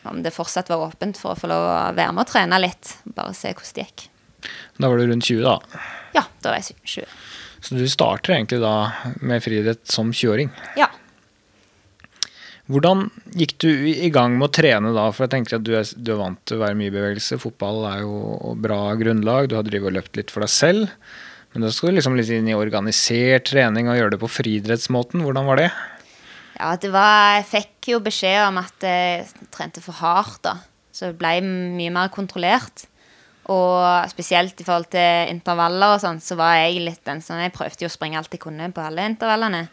om 0.09 0.21
det 0.23 0.33
fortsatt 0.35 0.71
var 0.71 0.87
åpent 0.87 1.19
for 1.19 1.33
å 1.33 1.39
få 1.39 1.51
lov 1.51 1.69
å 1.69 1.79
være 1.97 2.11
med 2.15 2.25
og 2.25 2.31
trene 2.31 2.61
litt. 2.61 2.97
Bare 3.05 3.35
se 3.37 3.53
hvordan 3.53 3.79
det 3.79 3.87
gikk. 3.87 4.09
Da 4.77 4.91
var 4.91 4.99
du 5.01 5.07
rundt 5.09 5.25
20, 5.25 5.41
da? 5.41 5.85
Ja, 6.15 6.27
da 6.43 6.53
var 6.53 6.61
jeg 6.61 6.77
20. 6.85 7.17
Så 7.65 7.73
du 7.79 7.87
starter 7.89 8.35
egentlig 8.35 8.59
da 8.61 8.75
med 9.25 9.41
friidrett 9.41 9.87
som 9.89 10.11
20-åring? 10.13 10.51
Ja. 10.77 10.91
Hvordan 12.65 13.09
gikk 13.37 13.59
du 13.61 13.69
i 13.69 14.09
gang 14.13 14.39
med 14.39 14.47
å 14.47 14.53
trene 14.57 14.89
da? 14.95 15.05
For 15.13 15.25
jeg 15.25 15.35
tenker 15.35 15.59
at 15.59 15.65
du 15.67 15.75
er, 15.77 15.85
du 15.85 16.15
er 16.15 16.21
vant 16.21 16.39
til 16.49 16.57
å 16.57 16.63
være 16.63 16.77
mye 16.79 16.89
i 16.89 16.95
bevegelse. 16.95 17.37
Fotball 17.41 17.83
er 17.91 17.99
jo 18.01 18.55
bra 18.57 18.79
grunnlag. 18.97 19.51
Du 19.51 19.57
har 19.59 19.67
drevet 19.67 19.91
og 19.91 19.97
løpt 19.99 20.17
litt 20.17 20.33
for 20.33 20.41
deg 20.41 20.53
selv. 20.53 20.95
Men 21.53 21.67
da 21.67 21.69
skal 21.71 21.93
du 21.93 21.99
liksom 21.99 22.17
litt 22.17 22.31
inn 22.33 22.49
i 22.49 22.57
organisert 22.57 23.45
trening 23.51 23.87
og 23.87 23.99
gjøre 23.99 24.15
det 24.15 24.21
på 24.23 24.31
friidrettsmåten. 24.33 25.21
Hvordan 25.23 25.45
var 25.47 25.61
det? 25.61 25.69
Ja, 26.55 26.73
det 26.79 26.89
var 26.91 27.37
Jeg 27.37 27.47
fikk 27.51 27.91
jo 27.93 28.01
beskjed 28.03 28.41
om 28.47 28.59
at 28.63 28.83
jeg 28.83 29.29
trente 29.53 29.83
for 29.85 30.01
hardt, 30.01 30.41
da. 30.47 30.57
Så 30.95 31.11
det 31.11 31.19
ble 31.21 31.37
mye 31.45 31.93
mer 31.93 32.09
kontrollert. 32.09 32.87
Og 33.53 34.09
spesielt 34.09 34.57
i 34.57 34.65
forhold 34.65 34.89
til 34.95 35.29
intervaller 35.29 35.95
og 35.95 36.01
sånn, 36.01 36.17
så 36.23 36.33
var 36.39 36.57
jeg 36.63 36.81
litt 36.81 37.03
den 37.05 37.21
som 37.21 37.37
Jeg 37.37 37.53
prøvde 37.53 37.85
å 37.85 37.93
springe 37.93 38.17
alt 38.17 38.33
jeg 38.33 38.41
kunne 38.41 38.71
på 38.73 38.81
alle 38.81 39.05
intervallene. 39.11 39.67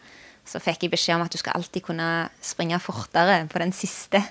Så 0.47 0.59
fikk 0.63 0.85
jeg 0.85 0.93
beskjed 0.93 1.17
om 1.17 1.25
at 1.25 1.33
du 1.33 1.39
skal 1.39 1.55
alltid 1.57 1.85
kunne 1.85 2.09
springe 2.43 2.79
fortere 2.83 3.43
på 3.51 3.61
den 3.63 3.71
siste 3.75 4.21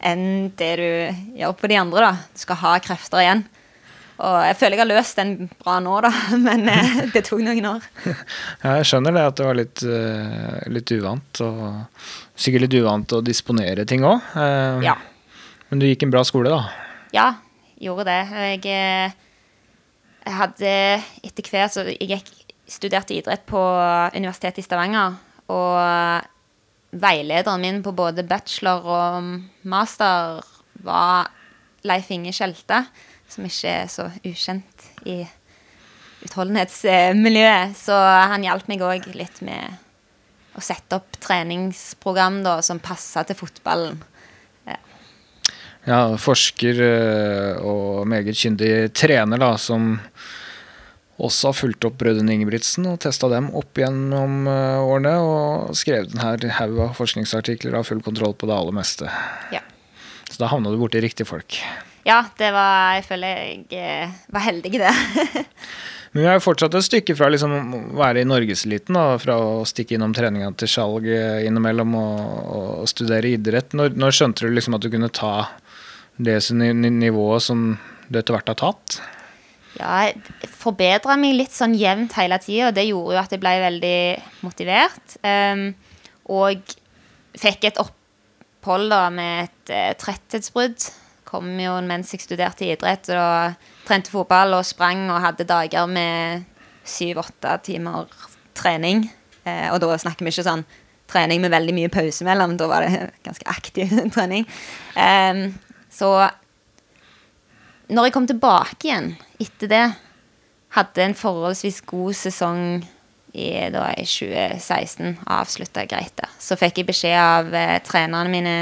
enn 0.00 0.52
det 0.56 0.70
du 0.80 1.36
gjør 1.36 1.56
på 1.60 1.68
de 1.68 1.76
andre, 1.76 2.06
da. 2.06 2.28
Du 2.32 2.40
skal 2.40 2.60
ha 2.62 2.76
krefter 2.80 3.20
igjen. 3.20 3.42
Og 4.20 4.36
jeg 4.44 4.56
føler 4.60 4.76
jeg 4.76 4.82
har 4.82 4.88
løst 4.90 5.20
den 5.20 5.34
bra 5.62 5.78
nå, 5.80 5.94
da, 6.04 6.10
men 6.46 6.66
eh, 6.68 7.04
det 7.12 7.22
tok 7.28 7.44
noen 7.44 7.68
år. 7.74 7.86
Ja, 8.64 8.74
jeg 8.80 8.88
skjønner 8.90 9.16
det, 9.16 9.22
at 9.30 9.38
det 9.38 9.46
var 9.46 9.56
litt, 9.56 9.84
uh, 9.84 10.58
litt 10.72 10.92
uvant. 10.92 11.40
Og 11.44 12.10
sikkert 12.36 12.66
litt 12.66 12.76
uvant 12.82 13.16
å 13.16 13.22
disponere 13.24 13.86
ting 13.88 14.04
òg. 14.04 14.20
Uh, 14.34 14.80
ja. 14.84 14.98
Men 15.70 15.80
du 15.80 15.88
gikk 15.88 16.04
en 16.04 16.12
bra 16.12 16.24
skole, 16.26 16.52
da? 16.52 16.66
Ja, 17.16 17.28
gjorde 17.80 18.08
det. 18.10 18.20
Jeg, 18.28 18.60
eh, 18.66 19.14
jeg 20.26 20.36
hadde 20.36 20.72
etter 21.24 21.50
hvert 21.50 21.74
så 21.74 21.86
Jeg 21.88 22.10
gikk, 22.10 22.30
studerte 22.70 23.16
idrett 23.16 23.46
på 23.48 23.60
Universitetet 24.14 24.60
i 24.60 24.66
Stavanger. 24.66 25.16
Og 25.50 26.96
veilederen 27.02 27.62
min 27.62 27.82
på 27.84 27.94
både 27.96 28.26
bachelor 28.26 28.86
og 28.86 29.28
master 29.68 30.40
var 30.86 31.30
Leif 31.86 32.10
Inge 32.14 32.32
Skjelte, 32.36 32.84
som 33.30 33.46
ikke 33.46 33.74
er 33.82 33.90
så 33.90 34.08
ukjent 34.26 34.88
i 35.08 35.22
utholdenhetsmiljøet. 36.26 37.76
Så 37.78 37.94
han 37.94 38.44
hjalp 38.46 38.68
meg 38.70 38.84
òg 38.84 39.10
litt 39.16 39.40
med 39.46 39.78
å 40.58 40.62
sette 40.64 40.98
opp 40.98 41.18
treningsprogram 41.22 42.40
da, 42.44 42.58
som 42.64 42.82
passa 42.82 43.24
til 43.26 43.38
fotballen. 43.38 44.00
Ja, 45.88 46.02
forsker 46.20 46.80
eh, 46.84 47.60
og 47.64 48.04
meget 48.10 48.36
kyndig 48.36 48.90
trener, 48.92 49.40
da, 49.40 49.54
som 49.56 49.94
også 51.26 51.50
har 51.50 51.56
fulgt 51.58 51.84
opp 51.88 51.98
brødrene 52.00 52.34
Ingebrigtsen 52.36 52.88
og 52.90 53.00
testa 53.04 53.28
dem 53.32 53.50
opp 53.56 53.78
gjennom 53.78 54.48
eh, 54.48 54.80
årene. 54.80 55.14
Og 55.20 55.76
skrevet 55.78 56.14
en 56.14 56.24
haug 56.56 56.80
av 56.86 56.96
forskningsartikler 56.98 57.74
og 57.74 57.82
har 57.82 57.88
full 57.90 58.02
kontroll 58.04 58.34
på 58.38 58.48
det 58.50 58.56
aller 58.56 58.76
meste. 58.76 59.10
Ja. 59.54 59.62
Så 60.30 60.40
da 60.40 60.50
havna 60.52 60.72
du 60.72 60.78
borti 60.80 61.02
riktige 61.02 61.28
folk. 61.28 61.60
Ja, 62.06 62.22
det 62.40 62.48
var 62.54 62.96
Jeg 62.96 63.04
føler 63.10 63.40
jeg 63.44 63.64
eh, 63.76 64.18
var 64.32 64.46
heldig 64.46 64.74
i 64.74 64.82
det. 64.82 64.94
Men 66.12 66.24
vi 66.24 66.26
er 66.26 66.38
jo 66.40 66.42
fortsatt 66.42 66.74
et 66.74 66.86
stykke 66.88 67.14
fra 67.14 67.28
liksom 67.30 67.52
å 67.54 67.80
være 68.00 68.24
i 68.24 68.26
norgeseliten, 68.26 68.96
fra 69.22 69.36
å 69.38 69.60
stikke 69.68 69.94
innom 69.94 70.14
treninga 70.16 70.48
til 70.58 70.72
Skjalg 70.72 71.06
innimellom 71.46 71.94
og, 71.94 72.24
og, 72.56 72.88
studere 72.90 73.30
idrett. 73.36 73.76
Når, 73.78 73.94
når 73.94 74.16
skjønte 74.16 74.42
du 74.48 74.56
liksom 74.56 74.74
at 74.74 74.82
du 74.82 74.90
kunne 74.90 75.12
ta 75.14 75.34
det 76.18 76.40
nivået 76.50 77.46
som 77.46 77.62
du 78.08 78.18
etter 78.18 78.34
hvert 78.34 78.50
har 78.50 78.58
tatt? 78.58 78.98
Ja, 79.80 80.10
jeg 80.10 80.50
forbedra 80.52 81.16
meg 81.16 81.38
litt 81.38 81.54
sånn 81.56 81.74
jevnt 81.78 82.12
hele 82.18 82.36
tida, 82.42 82.68
og 82.68 82.76
det 82.76 82.84
gjorde 82.90 83.14
jo 83.16 83.20
at 83.22 83.32
jeg 83.32 83.40
ble 83.40 83.52
veldig 83.62 84.00
motivert. 84.44 85.14
Um, 85.24 85.70
og 86.30 86.74
fikk 87.40 87.70
et 87.70 87.80
opphold 87.80 88.90
da 88.92 89.06
med 89.14 89.46
et 89.46 89.72
uh, 89.72 89.92
tretthetsbrudd. 90.00 90.90
Kom 91.30 91.54
jo 91.62 91.78
mens 91.86 92.12
jeg 92.12 92.24
studerte 92.24 92.66
idrett 92.66 93.08
og 93.14 93.56
trente 93.86 94.12
fotball 94.12 94.58
og 94.58 94.66
sprang 94.68 95.06
og 95.08 95.22
hadde 95.24 95.48
dager 95.48 95.88
med 95.88 96.44
syv-åtte 96.84 97.56
timer 97.70 98.10
trening. 98.58 99.06
Uh, 99.46 99.72
og 99.72 99.80
da 99.86 99.96
snakker 99.96 100.26
vi 100.26 100.34
ikke 100.34 100.48
sånn 100.50 100.66
trening 101.10 101.40
med 101.42 101.54
veldig 101.54 101.74
mye 101.78 101.92
pause 101.92 102.26
mellom. 102.28 102.58
Da 102.60 102.68
var 102.68 102.84
det 102.84 103.08
ganske 103.26 103.48
aktiv 103.48 103.96
trening. 104.14 104.44
Um, 104.92 105.46
så 105.90 106.12
når 107.90 108.08
jeg 108.08 108.14
kom 108.14 108.28
tilbake 108.30 108.86
igjen 108.86 109.12
etter 109.42 109.70
det, 109.70 109.84
hadde 110.76 111.02
en 111.02 111.16
forholdsvis 111.18 111.80
god 111.90 112.14
sesong 112.14 112.62
i, 113.32 113.48
da, 113.70 113.88
i 113.98 114.06
2016. 114.06 115.16
Avslutta 115.26 115.84
greit, 115.90 116.14
da. 116.18 116.30
Så 116.38 116.58
fikk 116.58 116.80
jeg 116.80 116.90
beskjed 116.90 117.18
av 117.18 117.54
eh, 117.54 117.78
trenerne 117.86 118.30
mine, 118.32 118.54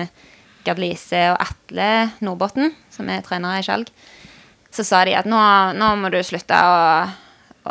Gerd 0.66 0.80
Lise 0.82 1.20
og 1.32 1.38
Atle 1.40 1.90
Nordbotten, 2.24 2.72
som 2.92 3.08
er 3.12 3.24
trenere 3.24 3.60
i 3.60 3.66
Skjalg. 3.66 3.92
Så 4.74 4.84
sa 4.84 5.04
de 5.08 5.16
at 5.16 5.28
nå, 5.28 5.38
nå 5.78 5.92
må 6.00 6.10
du 6.12 6.18
slutte 6.24 6.56
å, 6.56 6.80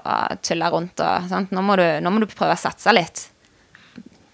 å 0.02 0.16
tulle 0.46 0.70
rundt. 0.74 1.02
Og, 1.04 1.36
nå 1.54 1.66
må, 1.66 1.78
du, 1.78 1.86
nå, 2.02 2.14
må 2.14 2.24
du, 2.24 2.30
prøve 2.32 2.58
å 2.58 2.62
satse 2.62 2.94
litt. 2.96 3.28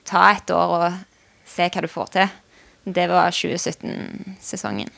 Ta 0.07 0.29
et 0.31 0.53
år 0.53 0.77
og 0.77 1.01
se 1.49 1.67
hva 1.67 1.83
du 1.83 1.91
får 1.91 2.13
til. 2.15 2.39
Det 2.83 3.07
var 3.11 3.35
2017-sesongen. 3.35 4.91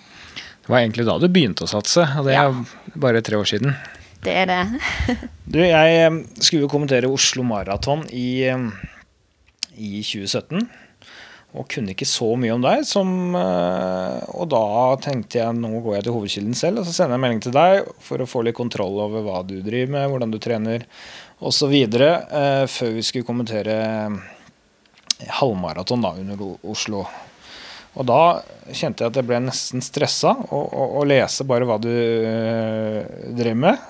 Det 0.65 0.73
var 0.73 0.81
egentlig 0.81 1.05
da 1.05 1.19
du 1.21 1.27
begynte 1.29 1.67
å 1.67 1.69
satse, 1.69 2.01
og 2.17 2.25
det 2.25 2.33
er 2.33 2.49
ja. 2.49 2.95
bare 2.97 3.21
tre 3.25 3.37
år 3.37 3.45
siden. 3.45 3.75
Det 4.25 4.33
er 4.33 4.49
det. 4.49 4.61
du, 5.53 5.59
jeg 5.61 6.15
skulle 6.39 6.65
jo 6.65 6.71
kommentere 6.71 7.11
Oslo 7.11 7.45
Maraton 7.45 8.01
i, 8.09 8.49
i 9.77 9.91
2017 10.01 10.65
og 11.55 11.69
kunne 11.71 11.93
ikke 11.93 12.07
så 12.07 12.27
mye 12.39 12.55
om 12.55 12.63
deg. 12.65 12.81
Som, 12.87 13.35
eh, 13.39 14.23
og 14.35 14.49
da 14.51 14.65
tenkte 15.03 15.39
jeg 15.39 15.55
nå 15.55 15.69
går 15.85 15.97
jeg 15.97 16.07
til 16.07 16.17
hovedkilden 16.17 16.57
selv 16.57 16.81
og 16.81 16.87
så 16.87 16.95
sender 16.97 17.15
jeg 17.15 17.23
melding 17.25 17.43
til 17.45 17.55
deg 17.55 17.91
for 18.03 18.23
å 18.23 18.27
få 18.29 18.41
litt 18.43 18.57
kontroll 18.57 18.99
over 19.05 19.23
hva 19.23 19.43
du 19.47 19.59
driver 19.63 19.93
med, 19.95 20.09
hvordan 20.11 20.33
du 20.33 20.39
trener 20.43 20.87
osv. 21.39 21.77
Eh, 21.77 22.65
før 22.71 22.97
vi 22.97 23.05
skulle 23.05 23.27
kommentere 23.27 23.77
halvmaraton 25.39 26.03
da 26.03 26.11
under 26.19 26.43
Oslo 26.67 27.05
og 27.95 28.07
da 28.09 28.21
kjente 28.75 29.03
jeg 29.03 29.11
at 29.11 29.19
jeg 29.19 29.27
ble 29.29 29.39
nesten 29.45 29.83
stressa 29.83 30.33
å 30.51 31.03
lese 31.07 31.45
bare 31.47 31.67
hva 31.67 31.77
du 31.79 31.91
øh, 31.91 33.01
drev 33.37 33.59
med. 33.65 33.83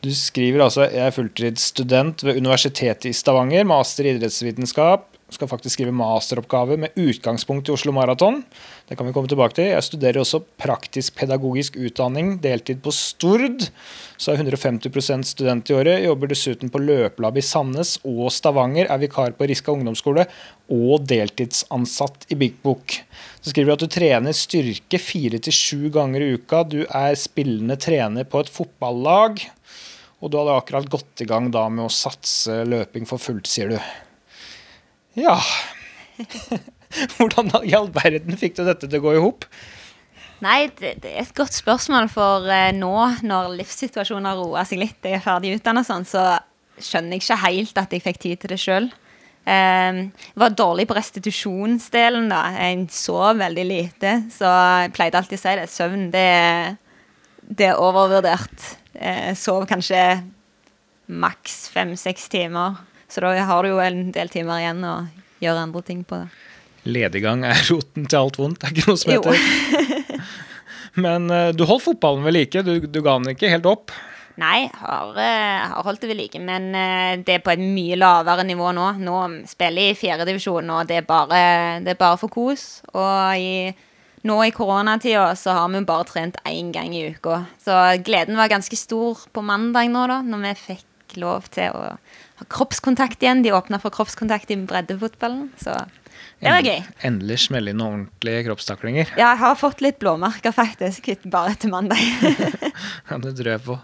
Du 0.00 0.08
skriver 0.16 0.64
altså 0.64 0.86
jeg 0.86 1.02
er 1.08 1.14
fulltidsstudent 1.14 2.24
ved 2.24 2.38
Universitetet 2.40 3.10
i 3.10 3.16
Stavanger, 3.16 3.66
master 3.68 4.06
i 4.06 4.14
idrettsvitenskap. 4.14 5.08
Skal 5.30 5.48
faktisk 5.50 5.76
skrive 5.76 5.94
masteroppgave 5.94 6.76
med 6.80 6.96
utgangspunkt 6.98 7.68
i 7.68 7.72
Oslo 7.74 7.92
Maraton. 7.94 8.40
Det 8.88 8.96
kan 8.98 9.06
vi 9.06 9.12
komme 9.14 9.30
tilbake 9.30 9.54
til. 9.54 9.68
Jeg 9.70 9.86
studerer 9.86 10.18
også 10.22 10.42
praktisk 10.58 11.14
pedagogisk 11.20 11.78
utdanning, 11.78 12.32
deltid 12.42 12.80
på 12.82 12.90
Stord. 12.94 13.68
Så 14.18 14.34
er 14.34 14.42
150% 14.42 15.30
student 15.30 15.70
i 15.70 15.76
året. 15.78 16.02
Jobber 16.02 16.32
dessuten 16.32 16.72
på 16.72 16.82
løpelab 16.82 17.38
i 17.38 17.46
Sandnes 17.46 17.94
og 18.02 18.32
Stavanger. 18.34 18.90
Er 18.90 19.04
vikar 19.04 19.36
på 19.38 19.46
Riska 19.46 19.70
ungdomsskole 19.76 20.26
og 20.70 21.06
deltidsansatt 21.06 22.26
i 22.34 22.38
Big 22.42 22.58
Book. 22.66 22.98
Så 23.38 23.54
skriver 23.54 23.70
du 23.70 23.76
at 23.78 23.86
du 23.86 23.94
trener 23.94 24.36
styrke 24.36 24.98
fire 24.98 25.38
til 25.38 25.54
sju 25.54 25.88
ganger 25.94 26.26
i 26.26 26.34
uka. 26.34 26.66
Du 26.66 26.82
er 26.82 27.14
spillende 27.14 27.78
trener 27.78 28.26
på 28.26 28.42
et 28.42 28.50
fotballag. 28.50 29.46
Og 30.20 30.28
du 30.28 30.36
hadde 30.36 30.58
akkurat 30.58 30.90
gått 30.92 31.22
i 31.22 31.28
gang 31.28 31.48
da 31.54 31.68
med 31.72 31.86
å 31.86 31.92
satse 31.92 32.64
løping 32.68 33.06
for 33.08 33.22
fullt, 33.22 33.48
sier 33.48 33.72
du. 33.72 33.78
Ja 35.18 35.36
Hvordan 37.16 37.50
i 37.64 37.74
all 37.76 37.88
verden 37.94 38.38
fikk 38.38 38.58
du 38.58 38.64
dette 38.66 38.88
til 38.88 38.98
å 38.98 39.04
gå 39.04 39.14
i 39.16 39.22
hop? 39.22 39.46
Nei, 40.40 40.70
det, 40.78 40.96
det, 41.04 41.10
er 41.12 41.26
et 41.26 41.36
godt 41.36 41.54
spørsmål. 41.54 42.08
For 42.12 42.48
uh, 42.48 42.70
nå, 42.74 42.94
når 43.28 43.52
livssituasjonen 43.58 44.26
har 44.30 44.40
roa 44.40 44.64
seg 44.66 44.80
litt, 44.82 44.98
jeg 45.04 45.18
er 45.18 45.24
ferdig 45.24 45.52
utdannet 45.58 45.86
sånn, 45.86 46.06
så 46.08 46.24
skjønner 46.80 47.18
jeg 47.18 47.24
ikke 47.24 47.38
helt 47.44 47.80
at 47.82 47.94
jeg 47.94 48.04
fikk 48.06 48.20
tid 48.24 48.42
til 48.42 48.54
det 48.54 48.60
sjøl. 48.60 48.88
Um, 49.40 49.52
ehm, 49.52 50.00
var 50.40 50.56
dårlig 50.56 50.86
på 50.88 50.96
restitusjonsdelen, 50.96 52.28
da. 52.32 52.42
Jeg 52.56 52.88
sov 52.96 53.40
veldig 53.40 53.66
lite. 53.68 54.16
Så 54.32 54.48
jeg 54.48 54.94
pleide 54.96 55.20
alltid 55.20 55.38
å 55.38 55.42
si 55.44 55.56
det. 55.60 55.70
Søvn, 55.72 56.06
det, 56.14 56.28
det 57.46 57.70
er 57.70 57.80
overvurdert. 57.80 58.68
Jeg 58.96 59.38
sov 59.40 59.68
kanskje 59.70 60.02
maks 61.10 61.66
fem-seks 61.74 62.28
timer. 62.32 62.80
Så 63.10 63.24
da 63.24 63.34
har 63.46 63.66
du 63.66 63.72
jo 63.72 63.80
en 63.82 64.10
del 64.14 64.30
timer 64.32 64.62
igjen 64.62 64.84
å 64.86 64.94
gjøre 65.42 65.66
andre 65.66 65.82
ting 65.86 66.04
på. 66.06 66.22
det. 66.22 66.46
Lediggang 66.88 67.42
er 67.44 67.58
roten 67.68 68.06
til 68.06 68.20
alt 68.20 68.38
vondt. 68.40 68.60
Det 68.60 68.68
er 68.68 68.76
ikke 68.76 68.92
noe 68.92 69.00
som 69.00 69.12
heter. 69.12 70.30
Men 71.00 71.26
uh, 71.30 71.50
du 71.54 71.66
holdt 71.68 71.84
fotballen 71.84 72.24
ved 72.26 72.36
like. 72.36 72.62
Du, 72.66 72.78
du 72.80 73.02
ga 73.02 73.18
den 73.18 73.34
ikke 73.34 73.50
helt 73.52 73.68
opp? 73.68 73.92
Nei, 74.40 74.70
har, 74.80 75.12
uh, 75.12 75.66
har 75.74 75.84
holdt 75.84 76.04
det 76.04 76.10
ved 76.12 76.20
like, 76.22 76.40
men 76.40 76.70
uh, 76.72 77.18
det 77.20 77.36
er 77.36 77.44
på 77.44 77.52
et 77.52 77.62
mye 77.62 77.98
lavere 78.00 78.46
nivå 78.48 78.72
nå. 78.76 78.86
Nå 79.02 79.20
spiller 79.50 79.90
jeg 79.90 79.96
i 79.96 80.00
fjerdedivisjon, 80.00 80.72
og 80.72 80.88
det 80.88 81.02
er, 81.02 81.06
bare, 81.08 81.42
det 81.84 81.94
er 81.94 82.00
bare 82.00 82.18
for 82.20 82.32
kos. 82.32 82.80
Og 82.94 83.36
i, 83.36 83.70
nå 84.26 84.38
i 84.46 84.54
koronatida 84.56 85.28
så 85.38 85.58
har 85.58 85.68
vi 85.74 85.84
bare 85.88 86.08
trent 86.08 86.40
én 86.48 86.72
gang 86.74 86.94
i 86.96 87.10
uka. 87.12 87.44
Så 87.60 87.76
gleden 88.06 88.40
var 88.40 88.52
ganske 88.52 88.78
stor 88.78 89.26
på 89.34 89.44
mandag 89.44 89.92
nå, 89.92 90.06
da, 90.10 90.22
når 90.24 90.46
vi 90.48 90.56
fikk 90.70 91.20
lov 91.20 91.50
til 91.52 91.74
å 91.76 91.84
kroppskontakt 92.48 93.22
igjen. 93.22 93.42
De 93.44 93.52
åpna 93.52 93.80
for 93.82 93.92
kroppskontakt 93.94 94.50
i 94.50 94.56
breddefotballen. 94.56 95.50
så 95.60 95.76
det 96.40 96.48
var 96.48 96.64
gøy. 96.64 96.80
Endelig 97.04 97.42
smelle 97.44 97.74
inn 97.74 97.82
ordentlige 97.84 98.46
kroppstaklinger. 98.48 99.12
Ja, 99.18 99.34
jeg 99.34 99.40
har 99.42 99.58
fått 99.60 99.82
litt 99.84 99.98
blåmerker, 100.00 100.54
faktisk, 100.56 101.10
bare 101.28 101.52
etter 101.52 101.72
mandag. 101.72 102.00
ja, 103.10 103.18
det 103.20 103.34
tror 103.36 103.50
jeg 103.52 103.62
på. 103.66 103.76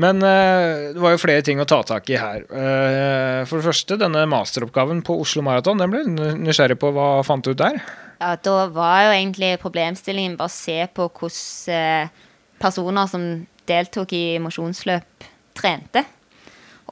Men 0.00 0.22
uh, 0.24 0.94
det 0.94 1.02
var 1.02 1.14
jo 1.14 1.20
flere 1.22 1.44
ting 1.46 1.60
å 1.62 1.68
ta 1.68 1.82
tak 1.86 2.08
i 2.10 2.18
her. 2.18 2.46
Uh, 2.48 3.44
for 3.46 3.60
det 3.60 3.68
første, 3.68 3.98
denne 4.00 4.24
masteroppgaven 4.30 5.04
på 5.06 5.18
Oslo 5.22 5.44
Maraton. 5.46 5.80
Den 5.80 5.92
ble 5.92 6.32
nysgjerrig 6.40 6.80
på. 6.82 6.90
Hva 6.96 7.20
fant 7.26 7.44
du 7.44 7.52
ut 7.52 7.60
der? 7.60 7.78
Ja, 8.18 8.34
Da 8.40 8.56
var 8.72 9.04
jo 9.06 9.14
egentlig 9.14 9.52
problemstillingen 9.62 10.38
bare 10.40 10.50
å 10.50 10.56
se 10.56 10.80
på 10.88 11.10
hvordan 11.12 12.08
uh, 12.08 12.24
personer 12.64 13.10
som 13.10 13.28
deltok 13.68 14.16
i 14.16 14.24
mosjonsløp, 14.42 15.28
trente. 15.56 16.02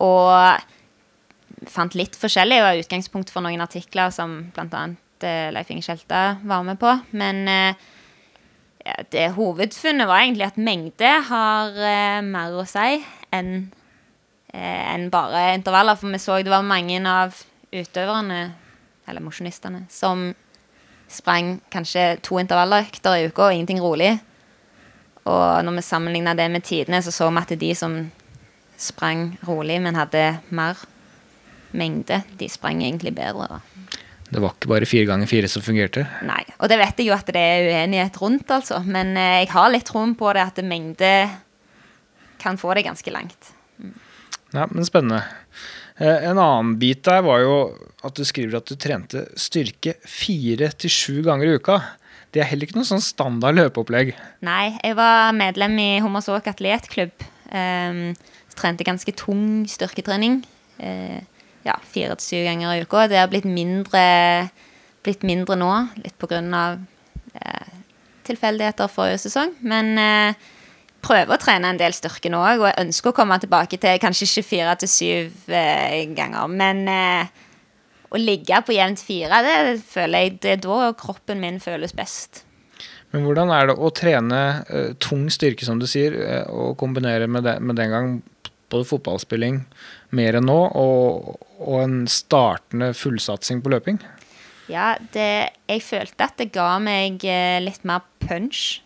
Og 0.05 0.69
fant 1.71 1.95
litt 1.99 2.17
forskjellig. 2.19 2.61
og 2.63 2.69
er 2.69 2.83
utgangspunkt 2.83 3.31
for 3.31 3.45
noen 3.45 3.61
artikler 3.61 4.13
som 4.15 4.53
bl.a. 4.55 4.85
Eh, 5.23 5.51
Leif 5.55 5.71
Inge 5.71 5.85
Skjelta 5.87 6.23
var 6.43 6.65
med 6.67 6.81
på. 6.81 6.93
Men 7.13 7.49
eh, 7.49 7.75
det 9.13 9.29
hovedfunnet 9.37 10.09
var 10.09 10.23
egentlig 10.23 10.49
at 10.49 10.59
mengde 10.59 11.13
har 11.29 11.79
eh, 11.79 12.23
mer 12.27 12.57
å 12.59 12.67
si 12.67 12.99
enn 13.33 13.53
eh, 14.53 15.09
bare 15.13 15.53
intervaller. 15.57 15.99
For 15.99 16.11
vi 16.13 16.23
så 16.23 16.41
det 16.43 16.53
var 16.53 16.67
mange 16.67 16.99
av 17.09 17.37
utøverne, 17.73 18.43
eller 19.09 19.25
mosjonistene, 19.25 19.87
som 19.91 20.33
sprang 21.13 21.59
kanskje 21.73 22.19
to 22.25 22.39
intervalløkter 22.41 23.17
i 23.17 23.27
uka 23.29 23.49
og 23.49 23.55
ingenting 23.55 23.81
rolig. 23.83 24.17
Og 25.23 25.63
når 25.65 25.79
vi 25.79 25.87
sammenligna 25.87 26.35
det 26.35 26.49
med 26.51 26.65
tidene, 26.67 27.03
så 27.03 27.13
så 27.15 27.31
vi 27.31 27.43
at 27.43 27.55
de 27.61 27.75
som 27.79 27.99
sprang 28.77 29.39
rolig, 29.47 29.79
men 29.83 29.95
hadde 29.95 30.41
mer 30.51 30.79
mengde. 31.77 32.23
De 32.39 32.49
sprang 32.51 32.83
egentlig 32.83 33.15
bedre. 33.17 33.49
da. 33.49 33.61
Det 34.33 34.41
var 34.41 34.55
ikke 34.57 34.71
bare 34.71 34.89
fire 34.89 35.09
ganger 35.11 35.29
fire 35.29 35.49
som 35.53 35.65
fungerte? 35.65 36.07
Nei, 36.25 36.41
og 36.57 36.71
det 36.73 36.79
vet 36.81 37.01
jeg 37.03 37.11
jo 37.11 37.17
at 37.17 37.29
det 37.29 37.41
er 37.41 37.69
uenighet 37.69 38.17
rundt, 38.23 38.49
altså. 38.55 38.81
Men 38.87 39.13
eh, 39.21 39.43
jeg 39.43 39.53
har 39.53 39.73
litt 39.73 39.89
troen 39.91 40.15
på 40.17 40.31
det, 40.33 40.47
at 40.49 40.63
mengde 40.65 41.13
kan 42.43 42.57
få 42.59 42.73
det 42.79 42.87
ganske 42.87 43.13
langt. 43.13 43.53
Mm. 43.77 43.93
Ja, 44.57 44.67
men 44.71 44.89
spennende. 44.89 45.23
Eh, 46.01 46.25
en 46.31 46.41
annen 46.41 46.77
bit 46.81 47.05
der 47.05 47.21
var 47.27 47.43
jo 47.45 47.57
at 48.03 48.17
du 48.17 48.25
skriver 48.27 48.59
at 48.59 48.71
du 48.71 48.79
trente 48.81 49.27
styrke 49.39 49.99
fire 50.09 50.73
til 50.81 50.93
sju 50.93 51.21
ganger 51.27 51.51
i 51.51 51.59
uka. 51.61 51.79
Det 52.33 52.41
er 52.41 52.49
heller 52.49 52.67
ikke 52.67 52.79
noe 52.79 52.89
sånn 52.89 53.05
standard 53.05 53.59
løpeopplegg. 53.59 54.15
Nei, 54.49 54.73
jeg 54.81 54.97
var 54.97 55.35
medlem 55.37 55.77
i 55.77 55.91
Hommersåk 56.01 56.49
atletklubb. 56.49 57.13
Um, 57.53 58.15
trente 58.57 58.87
ganske 58.89 59.13
tung 59.21 59.67
styrketrening. 59.69 60.41
Uh, 60.81 61.21
ja, 61.67 61.77
fire 61.93 62.17
til 62.19 62.29
syv 62.29 62.47
ganger 62.49 62.75
i 62.75 62.87
uka. 62.87 63.07
Det 63.11 63.21
har 63.21 63.31
blitt 63.31 63.47
mindre, 63.49 64.03
blitt 65.05 65.27
mindre 65.27 65.59
nå, 65.59 65.71
litt 66.03 66.27
av 66.33 66.81
eh, 67.35 67.77
tilfeldigheter 68.27 68.91
forrige 68.91 69.23
sesong. 69.27 69.55
Men 69.67 69.95
eh, 69.99 70.51
prøver 71.03 71.35
å 71.35 71.41
trene 71.43 71.73
en 71.73 71.81
del 71.81 71.95
styrke 71.97 72.31
nå 72.31 72.43
òg, 72.43 72.63
og 72.63 72.69
jeg 72.71 72.87
ønsker 72.87 73.11
å 73.11 73.17
komme 73.17 73.39
tilbake 73.43 73.79
til 73.83 73.99
kanskje 74.03 74.29
ikke 74.29 74.49
fire 74.51 74.77
til 74.83 74.93
syv 74.93 75.53
eh, 75.55 76.07
ganger. 76.15 76.47
Men 76.51 76.87
eh, 76.91 77.43
å 78.13 78.21
ligge 78.21 78.63
på 78.67 78.77
jevnt 78.77 79.03
fire, 79.03 79.43
det 79.45 79.83
føler 79.89 80.27
jeg 80.27 80.41
det 80.43 80.57
er 80.57 80.65
da 80.65 80.93
kroppen 80.99 81.41
min 81.43 81.61
føles 81.63 81.95
best. 81.97 82.45
Men 83.13 83.27
hvordan 83.27 83.51
er 83.53 83.69
det 83.69 83.77
å 83.77 83.91
trene 83.93 84.43
eh, 84.73 84.93
tung 85.03 85.27
styrke, 85.33 85.67
som 85.69 85.81
du 85.81 85.89
sier, 85.91 86.17
eh, 86.17 86.45
og 86.49 86.79
kombinere 86.81 87.29
med, 87.29 87.45
det, 87.49 87.59
med 87.61 87.77
den 87.81 87.93
gang 87.93 88.15
både 88.73 88.89
fotballspilling 88.89 89.61
mer 90.17 90.39
enn 90.39 90.49
nå, 90.49 90.59
og, 90.79 91.47
og 91.63 91.79
en 91.83 92.03
startende 92.11 92.93
fullsatsing 92.97 93.63
på 93.65 93.73
løping? 93.73 94.01
Ja, 94.71 94.95
det, 95.15 95.57
jeg 95.69 95.83
følte 95.85 96.29
at 96.29 96.39
det 96.41 96.53
ga 96.55 96.77
meg 96.83 97.25
eh, 97.27 97.59
litt 97.63 97.83
mer 97.89 98.05
punch 98.23 98.81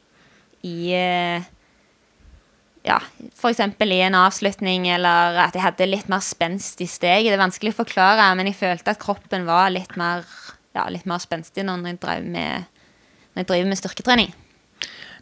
i 0.66 0.94
eh, 0.96 1.52
Ja, 2.86 3.00
f.eks. 3.34 3.60
i 3.60 4.00
en 4.06 4.14
avslutning, 4.18 4.86
eller 4.94 5.40
at 5.42 5.56
jeg 5.58 5.64
hadde 5.64 5.88
litt 5.90 6.10
mer 6.10 6.22
spenst 6.22 6.80
i 6.82 6.86
steget. 6.86 7.28
Det 7.32 7.34
er 7.34 7.42
vanskelig 7.42 7.74
å 7.74 7.80
forklare, 7.82 8.28
men 8.38 8.46
jeg 8.46 8.60
følte 8.60 8.94
at 8.94 9.02
kroppen 9.02 9.46
var 9.48 9.72
litt 9.74 9.96
mer, 9.98 10.22
ja, 10.76 10.86
litt 10.92 11.06
mer 11.10 11.22
spenstig 11.22 11.66
når 11.66 11.82
jeg, 11.90 12.00
drev 12.04 12.28
med, 12.30 12.68
når 13.34 13.42
jeg 13.42 13.50
driver 13.50 13.72
med 13.72 13.80
styrketrening. 13.82 14.34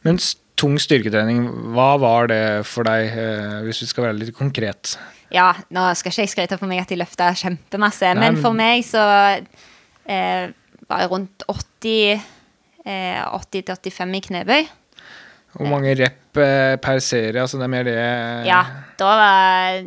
Men 0.05 0.21
tung 0.61 0.77
styrketrening, 0.79 1.47
hva 1.75 1.95
var 2.01 2.29
det 2.31 2.45
for 2.69 2.87
deg, 2.87 3.17
eh, 3.17 3.59
hvis 3.65 3.81
vi 3.83 3.91
skal 3.91 4.11
være 4.11 4.21
litt 4.21 4.37
konkret? 4.37 4.99
Ja, 5.35 5.49
nå 5.75 5.89
skal 5.99 6.13
ikke 6.13 6.23
jeg 6.25 6.31
skryte 6.31 6.59
på 6.61 6.69
meg 6.71 6.83
at 6.85 6.93
de 6.93 6.99
løfta 7.01 7.33
kjempemasse, 7.35 8.13
Nei, 8.15 8.21
men 8.21 8.35
men- 8.37 8.43
for 8.45 8.55
meg 8.55 8.85
så 8.87 9.03
eh, 10.07 10.53
var 10.89 11.01
jeg 11.03 11.11
rundt 11.11 11.45
80 11.51 12.21
eh, 12.87 13.21
80-85 13.25 14.15
i 14.15 14.21
knebøy. 14.29 14.67
Hvor 15.55 15.71
mange 15.71 15.95
rep 15.99 16.39
eh, 16.43 16.75
per 16.83 16.99
serie? 17.03 17.41
Altså 17.43 17.59
det 17.61 17.67
er 17.67 17.73
mer 17.73 17.85
det 17.87 17.97
Ja, 18.49 18.61
da 18.99 19.11
var, 19.21 19.85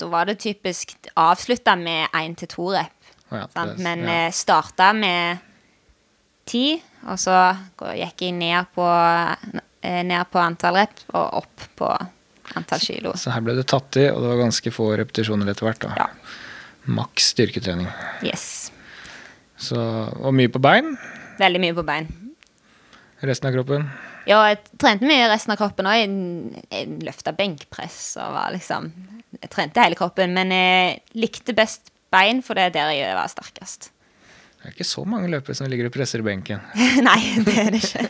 da 0.00 0.06
var 0.12 0.28
det 0.30 0.38
typisk 0.40 0.94
avslutta 1.20 1.74
med 1.76 2.08
én 2.16 2.34
til 2.40 2.48
to 2.48 2.70
rep. 2.72 2.92
Ja, 3.32 3.46
det- 3.54 3.78
Men 3.78 4.04
ja. 4.04 4.26
eh, 4.26 4.30
starta 4.32 4.92
med 4.92 5.38
ti, 6.46 6.82
og 7.08 7.16
så 7.18 7.36
gikk 7.94 8.20
jeg 8.26 8.32
ned 8.36 8.66
på, 8.74 8.86
eh, 9.82 10.02
ned 10.02 10.24
på 10.32 10.38
antall 10.42 10.74
rep 10.82 11.00
og 11.14 11.34
opp 11.42 11.68
på 11.78 11.92
antall 12.58 12.82
kilo. 12.82 13.14
Så 13.18 13.32
her 13.34 13.44
ble 13.44 13.56
det 13.58 13.66
tatt 13.70 13.98
i, 14.00 14.06
og 14.12 14.22
det 14.22 14.30
var 14.32 14.40
ganske 14.44 14.72
få 14.74 14.90
repetisjoner 15.00 15.52
etter 15.52 15.68
hvert. 15.68 15.84
da. 15.84 15.92
Ja. 15.98 16.08
Maks 16.92 17.32
styrketrening. 17.34 17.88
Yes. 18.26 18.72
Så, 19.62 19.78
og 19.78 20.34
mye 20.34 20.50
på 20.50 20.62
bein. 20.62 20.96
Veldig 21.38 21.60
mye 21.62 21.76
på 21.76 21.84
bein. 21.86 22.10
Resten 23.22 23.48
av 23.48 23.54
kroppen. 23.54 23.86
Ja, 24.26 24.40
jeg 24.50 24.60
trente 24.78 25.06
mye 25.06 25.30
resten 25.30 25.54
av 25.54 25.58
kroppen 25.58 25.88
òg. 25.90 25.98
Jeg, 25.98 26.64
jeg 26.70 27.00
løfta 27.06 27.34
benkpress 27.34 28.00
og 28.22 28.36
var 28.36 28.52
liksom 28.54 28.90
Jeg 29.40 29.50
trente 29.50 29.82
hele 29.82 29.98
kroppen, 29.98 30.34
men 30.36 30.52
jeg 30.54 31.00
likte 31.18 31.54
best 31.56 31.88
bein, 32.12 32.42
for 32.44 32.58
det 32.58 32.68
er 32.68 32.74
der 32.76 32.92
jeg 32.94 33.16
var 33.16 33.30
sterkest. 33.32 33.90
Det 34.62 34.68
er 34.68 34.74
ikke 34.76 34.86
så 34.86 35.02
mange 35.08 35.30
løpere 35.32 35.56
som 35.58 35.66
ligger 35.66 35.88
og 35.88 35.94
presser 35.94 36.22
i 36.22 36.26
benken. 36.26 36.60
Nei, 37.08 37.18
det 37.42 37.56
er 37.58 37.72
det 37.74 37.80
ikke. 37.82 38.04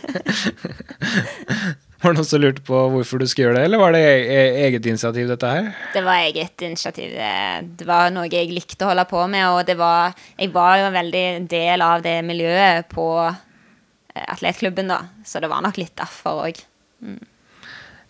Var 2.03 2.11
det 2.11 2.19
noen 2.19 2.27
som 2.27 2.41
lurte 2.43 2.63
på 2.67 2.79
hvorfor 2.91 3.21
du 3.23 3.29
skulle 3.31 3.47
gjøre 3.47 3.61
det, 3.61 3.67
eller 3.69 3.79
var 3.79 3.93
det 3.95 4.01
e 4.03 4.15
e 4.35 4.63
eget 4.67 4.87
initiativ, 4.91 5.29
dette 5.31 5.47
her? 5.47 5.69
Det 5.95 6.03
var 6.03 6.25
eget 6.25 6.65
initiativ. 6.67 7.13
Det, 7.15 7.87
var 7.87 8.11
noe 8.11 8.27
jeg 8.27 8.51
likte 8.51 8.83
å 8.83 8.91
holde 8.91 9.05
på 9.07 9.23
med, 9.31 9.45
og 9.47 9.61
det 9.69 9.77
var 9.79 10.17
Jeg 10.35 10.51
var 10.51 10.81
jo 10.81 10.89
en 10.89 10.99
veldig 10.99 11.27
del 11.47 11.87
av 11.87 12.03
det 12.03 12.17
miljøet 12.27 12.91
på 12.91 13.07
eh, 13.23 14.27
atletklubben, 14.27 14.91
da, 14.91 14.99
så 15.25 15.39
det 15.39 15.53
var 15.53 15.63
nok 15.63 15.79
litt 15.79 15.95
derfor 15.95 16.49
òg. 16.49 16.59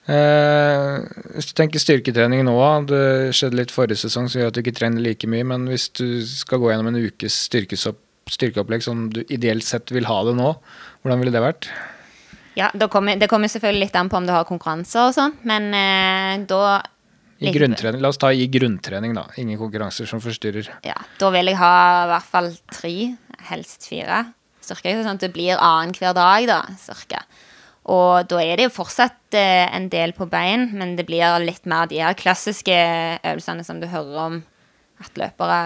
Eh, 0.09 0.97
hvis 1.37 1.53
du 1.53 1.55
tenker 1.61 1.83
styrketrening 1.83 2.47
nå, 2.49 2.57
det 2.89 3.37
skjedde 3.37 3.61
litt 3.61 3.77
forrige 3.77 4.07
sesong 4.07 4.25
som 4.27 4.41
gjør 4.41 4.55
at 4.55 4.57
du 4.57 4.65
ikke 4.65 4.79
trener 4.81 5.05
like 5.05 5.29
mye, 5.29 5.45
men 5.53 5.69
hvis 5.69 5.91
du 6.01 6.25
skal 6.25 6.65
gå 6.65 6.73
gjennom 6.73 6.95
en 6.95 7.03
ukes 7.05 7.45
styrkeopplegg 7.45 8.89
som 8.89 9.11
du 9.13 9.21
ideelt 9.29 9.69
sett 9.69 9.93
vil 9.93 10.09
ha 10.09 10.23
det 10.25 10.39
nå, 10.41 10.57
hvordan 11.05 11.21
ville 11.21 11.37
det 11.37 11.45
vært? 11.45 11.69
Ja, 12.59 12.69
det 12.75 12.89
kommer, 12.93 13.17
det 13.17 13.29
kommer 13.33 13.49
selvfølgelig 13.49 13.87
litt 13.87 13.97
an 13.97 14.11
på 14.13 14.19
om 14.19 14.27
du 14.29 14.33
har 14.35 14.45
konkurranser 14.49 15.09
og 15.09 15.15
sånn, 15.17 15.39
men 15.49 15.71
eh, 15.77 16.43
da 16.49 16.83
I 17.43 17.53
grunntrening, 17.55 18.03
La 18.05 18.11
oss 18.13 18.21
ta 18.21 18.33
i 18.33 18.45
grunntrening, 18.53 19.17
da. 19.17 19.25
Ingen 19.41 19.59
konkurranser 19.61 20.07
som 20.11 20.21
forstyrrer. 20.23 20.69
Ja, 20.87 20.99
da 21.19 21.33
vil 21.35 21.51
jeg 21.51 21.59
ha 21.59 21.73
i 22.05 22.11
hvert 22.13 22.29
fall 22.35 22.53
tre, 22.71 22.95
helst 23.49 23.89
fire 23.89 24.27
styrker. 24.63 25.01
Sånn 25.03 25.19
at 25.19 25.25
det 25.25 25.33
blir 25.35 25.59
annenhver 25.59 26.15
dag, 26.17 26.47
da, 26.51 26.61
cirka. 26.81 27.25
Og 27.91 28.29
da 28.31 28.39
er 28.45 28.61
det 28.61 28.69
jo 28.69 28.77
fortsatt 28.77 29.35
eh, 29.35 29.67
en 29.75 29.89
del 29.91 30.15
på 30.15 30.29
bein, 30.31 30.69
men 30.79 30.95
det 30.99 31.07
blir 31.09 31.43
litt 31.43 31.67
mer 31.67 31.91
de 31.91 31.99
her 31.99 32.15
klassiske 32.19 32.77
øvelsene 33.27 33.67
som 33.67 33.81
du 33.83 33.89
hører 33.91 34.21
om 34.29 34.39
at 35.03 35.19
løpere 35.19 35.61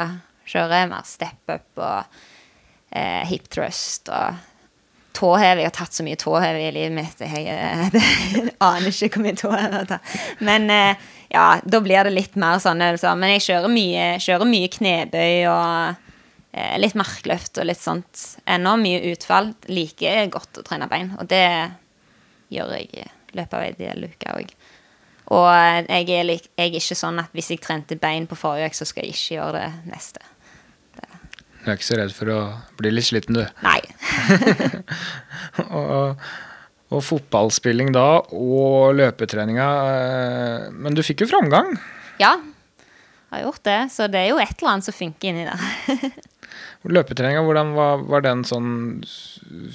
kjører. 0.49 0.89
Mer 0.89 1.05
step 1.05 1.53
up 1.53 1.83
og 1.83 2.21
eh, 2.97 3.27
hip 3.29 3.51
thrust 3.53 4.09
og 4.09 4.41
tåhev. 5.17 5.61
Jeg 5.61 5.71
har 5.71 5.75
tatt 5.75 5.97
så 5.97 6.05
mye 6.07 6.19
tåhev 6.21 6.59
i 6.61 6.71
livet 6.75 6.95
mitt. 6.97 7.21
Jeg 7.25 7.47
jeg, 7.47 8.03
jeg 8.37 8.55
aner 8.63 8.89
ikke 8.91 9.17
hvor 9.17 9.25
mye 9.25 9.39
tåhev 9.41 9.65
jeg 9.65 9.75
har 9.75 9.91
tatt. 9.91 10.17
Men 10.45 10.71
eh, 10.73 11.07
ja, 11.33 11.47
da 11.65 11.81
blir 11.85 12.07
det 12.07 12.15
litt 12.15 12.37
mer 12.41 12.61
sånn 12.63 12.85
øvelser. 12.85 13.19
Men 13.19 13.35
jeg 13.37 13.47
kjører 13.49 13.73
mye, 13.73 14.07
kjører 14.23 14.51
mye 14.51 14.71
knebøy 14.77 15.35
og 15.51 16.07
eh, 16.53 16.77
litt 16.83 16.97
markløft 16.99 17.63
og 17.63 17.69
litt 17.71 17.83
sånt. 17.83 18.29
Ennå 18.45 18.77
mye 18.81 19.03
utfall. 19.13 19.53
Liker 19.73 20.31
godt 20.33 20.61
å 20.61 20.67
trene 20.67 20.89
bein, 20.91 21.15
og 21.19 21.29
det 21.33 21.45
gjør 22.53 22.77
jeg 22.79 22.91
i 23.03 23.07
løpet 23.37 23.59
av 23.59 23.65
ei 23.67 23.75
del 23.79 24.09
uker 24.13 24.39
òg. 24.39 24.57
Og 25.35 25.49
eh, 25.51 25.83
jeg 26.05 26.21
er, 26.21 26.33
jeg 26.37 26.71
er 26.71 26.79
ikke 26.79 26.99
sånn 26.99 27.21
at 27.23 27.35
hvis 27.35 27.51
jeg 27.55 27.65
trente 27.65 27.99
bein 28.01 28.29
på 28.31 28.39
forrige 28.39 28.71
uke, 28.71 28.79
så 28.79 28.89
skal 28.89 29.07
jeg 29.07 29.17
ikke 29.17 29.39
gjøre 29.41 29.59
det 29.59 29.95
neste. 29.95 30.23
Du 31.67 31.73
er 31.73 31.79
ikke 31.81 31.89
så 31.89 31.97
redd 31.99 32.13
for 32.15 32.31
å 32.31 32.41
bli 32.79 32.93
litt 32.95 33.09
sliten, 33.09 33.35
du. 33.35 33.43
Nei. 33.67 33.81
og, 35.67 36.21
og 36.95 37.03
fotballspilling 37.03 37.91
da, 37.97 38.05
og 38.31 38.95
løpetreninga. 39.01 39.67
eh, 39.97 40.69
Men 40.79 40.95
du 40.95 41.03
fikk 41.03 41.25
jo 41.25 41.31
framgang. 41.33 41.73
Ja, 42.23 42.37
jeg 42.39 43.35
har 43.35 43.43
gjort 43.49 43.65
det. 43.67 43.81
Så 43.91 44.07
det 44.07 44.23
er 44.23 44.31
jo 44.31 44.39
et 44.39 44.55
eller 44.61 44.77
annet 44.77 44.87
som 44.87 44.95
funker 44.95 45.33
inni 45.33 45.49
der. 45.51 46.23
Løpetreninga, 46.87 47.43
hvordan 47.43 47.73
var, 47.75 48.03
var 48.07 48.23
det 48.23 48.31
en 48.31 48.45
sånn 48.47 48.69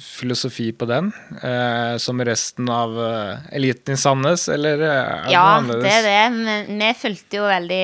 filosofi 0.00 0.70
på 0.72 0.88
den? 0.88 1.10
Eh, 1.44 1.98
som 2.00 2.24
resten 2.24 2.70
av 2.72 2.96
eh, 3.04 3.50
eliten 3.58 3.92
i 3.92 4.00
Sandnes, 4.00 4.46
eller 4.48 4.80
eh, 4.80 4.96
er 4.96 5.26
det 5.28 5.34
ja, 5.36 5.42
annerledes? 5.58 5.84
det 5.84 5.92
er 5.98 6.08
det. 6.08 6.22
Men 6.40 6.80
vi 6.80 6.92
fulgte 7.04 7.42
jo 7.42 7.50
veldig 7.52 7.82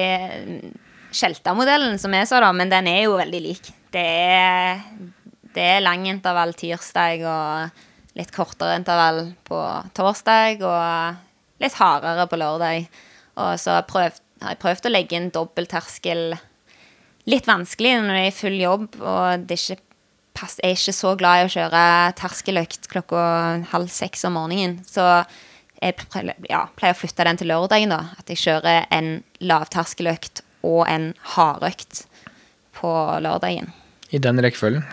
Skjelta-modellen, 1.18 2.00
som 2.00 2.12
jeg 2.16 2.28
sa, 2.28 2.40
da, 2.44 2.48
men 2.56 2.72
den 2.72 2.88
er 2.90 3.02
jo 3.04 3.14
veldig 3.20 3.38
lik. 3.44 3.68
Det 3.94 4.04
er, 4.04 4.82
det 5.54 5.64
er 5.64 5.84
lang 5.84 6.06
intervall 6.10 6.52
tirsdag 6.58 7.24
og 7.28 8.18
litt 8.18 8.32
kortere 8.34 8.76
intervall 8.78 9.28
på 9.46 9.58
torsdag 9.96 10.64
og 10.66 11.62
litt 11.62 11.78
hardere 11.78 12.26
på 12.28 12.38
lørdag. 12.40 12.88
Og 13.38 13.58
så 13.62 13.78
prøv, 13.88 14.18
har 14.42 14.54
jeg 14.54 14.62
prøvd 14.62 14.88
å 14.88 14.94
legge 14.94 15.18
inn 15.18 15.32
dobbeltterskel 15.34 16.32
litt 17.28 17.48
vanskelig 17.48 17.98
når 18.02 18.16
det 18.16 18.24
er 18.26 18.38
full 18.38 18.56
jobb, 18.60 18.88
og 19.02 19.44
det 19.46 19.58
er 19.58 19.62
ikke 19.64 19.84
jeg 20.38 20.68
er 20.68 20.76
ikke 20.76 20.92
så 20.94 21.10
glad 21.18 21.40
i 21.40 21.46
å 21.48 21.50
kjøre 21.50 21.78
terskeløkt 22.14 22.84
klokka 22.92 23.22
halv 23.72 23.88
seks 23.90 24.22
om 24.28 24.36
morgenen. 24.38 24.76
Så 24.86 25.02
jeg 25.82 25.96
ja, 26.46 26.60
pleier 26.78 26.94
å 26.94 26.98
flytte 26.98 27.26
den 27.26 27.40
til 27.40 27.50
lørdagen, 27.50 27.90
da. 27.90 28.12
At 28.18 28.30
jeg 28.30 28.38
kjører 28.44 28.86
en 28.94 29.10
lavterskeløkt 29.42 30.44
og 30.62 30.84
en 30.86 31.10
hardøkt 31.34 32.04
på 32.78 32.92
lørdagen. 33.24 33.72
I 34.10 34.18
den 34.22 34.40
rekkefølgen. 34.42 34.84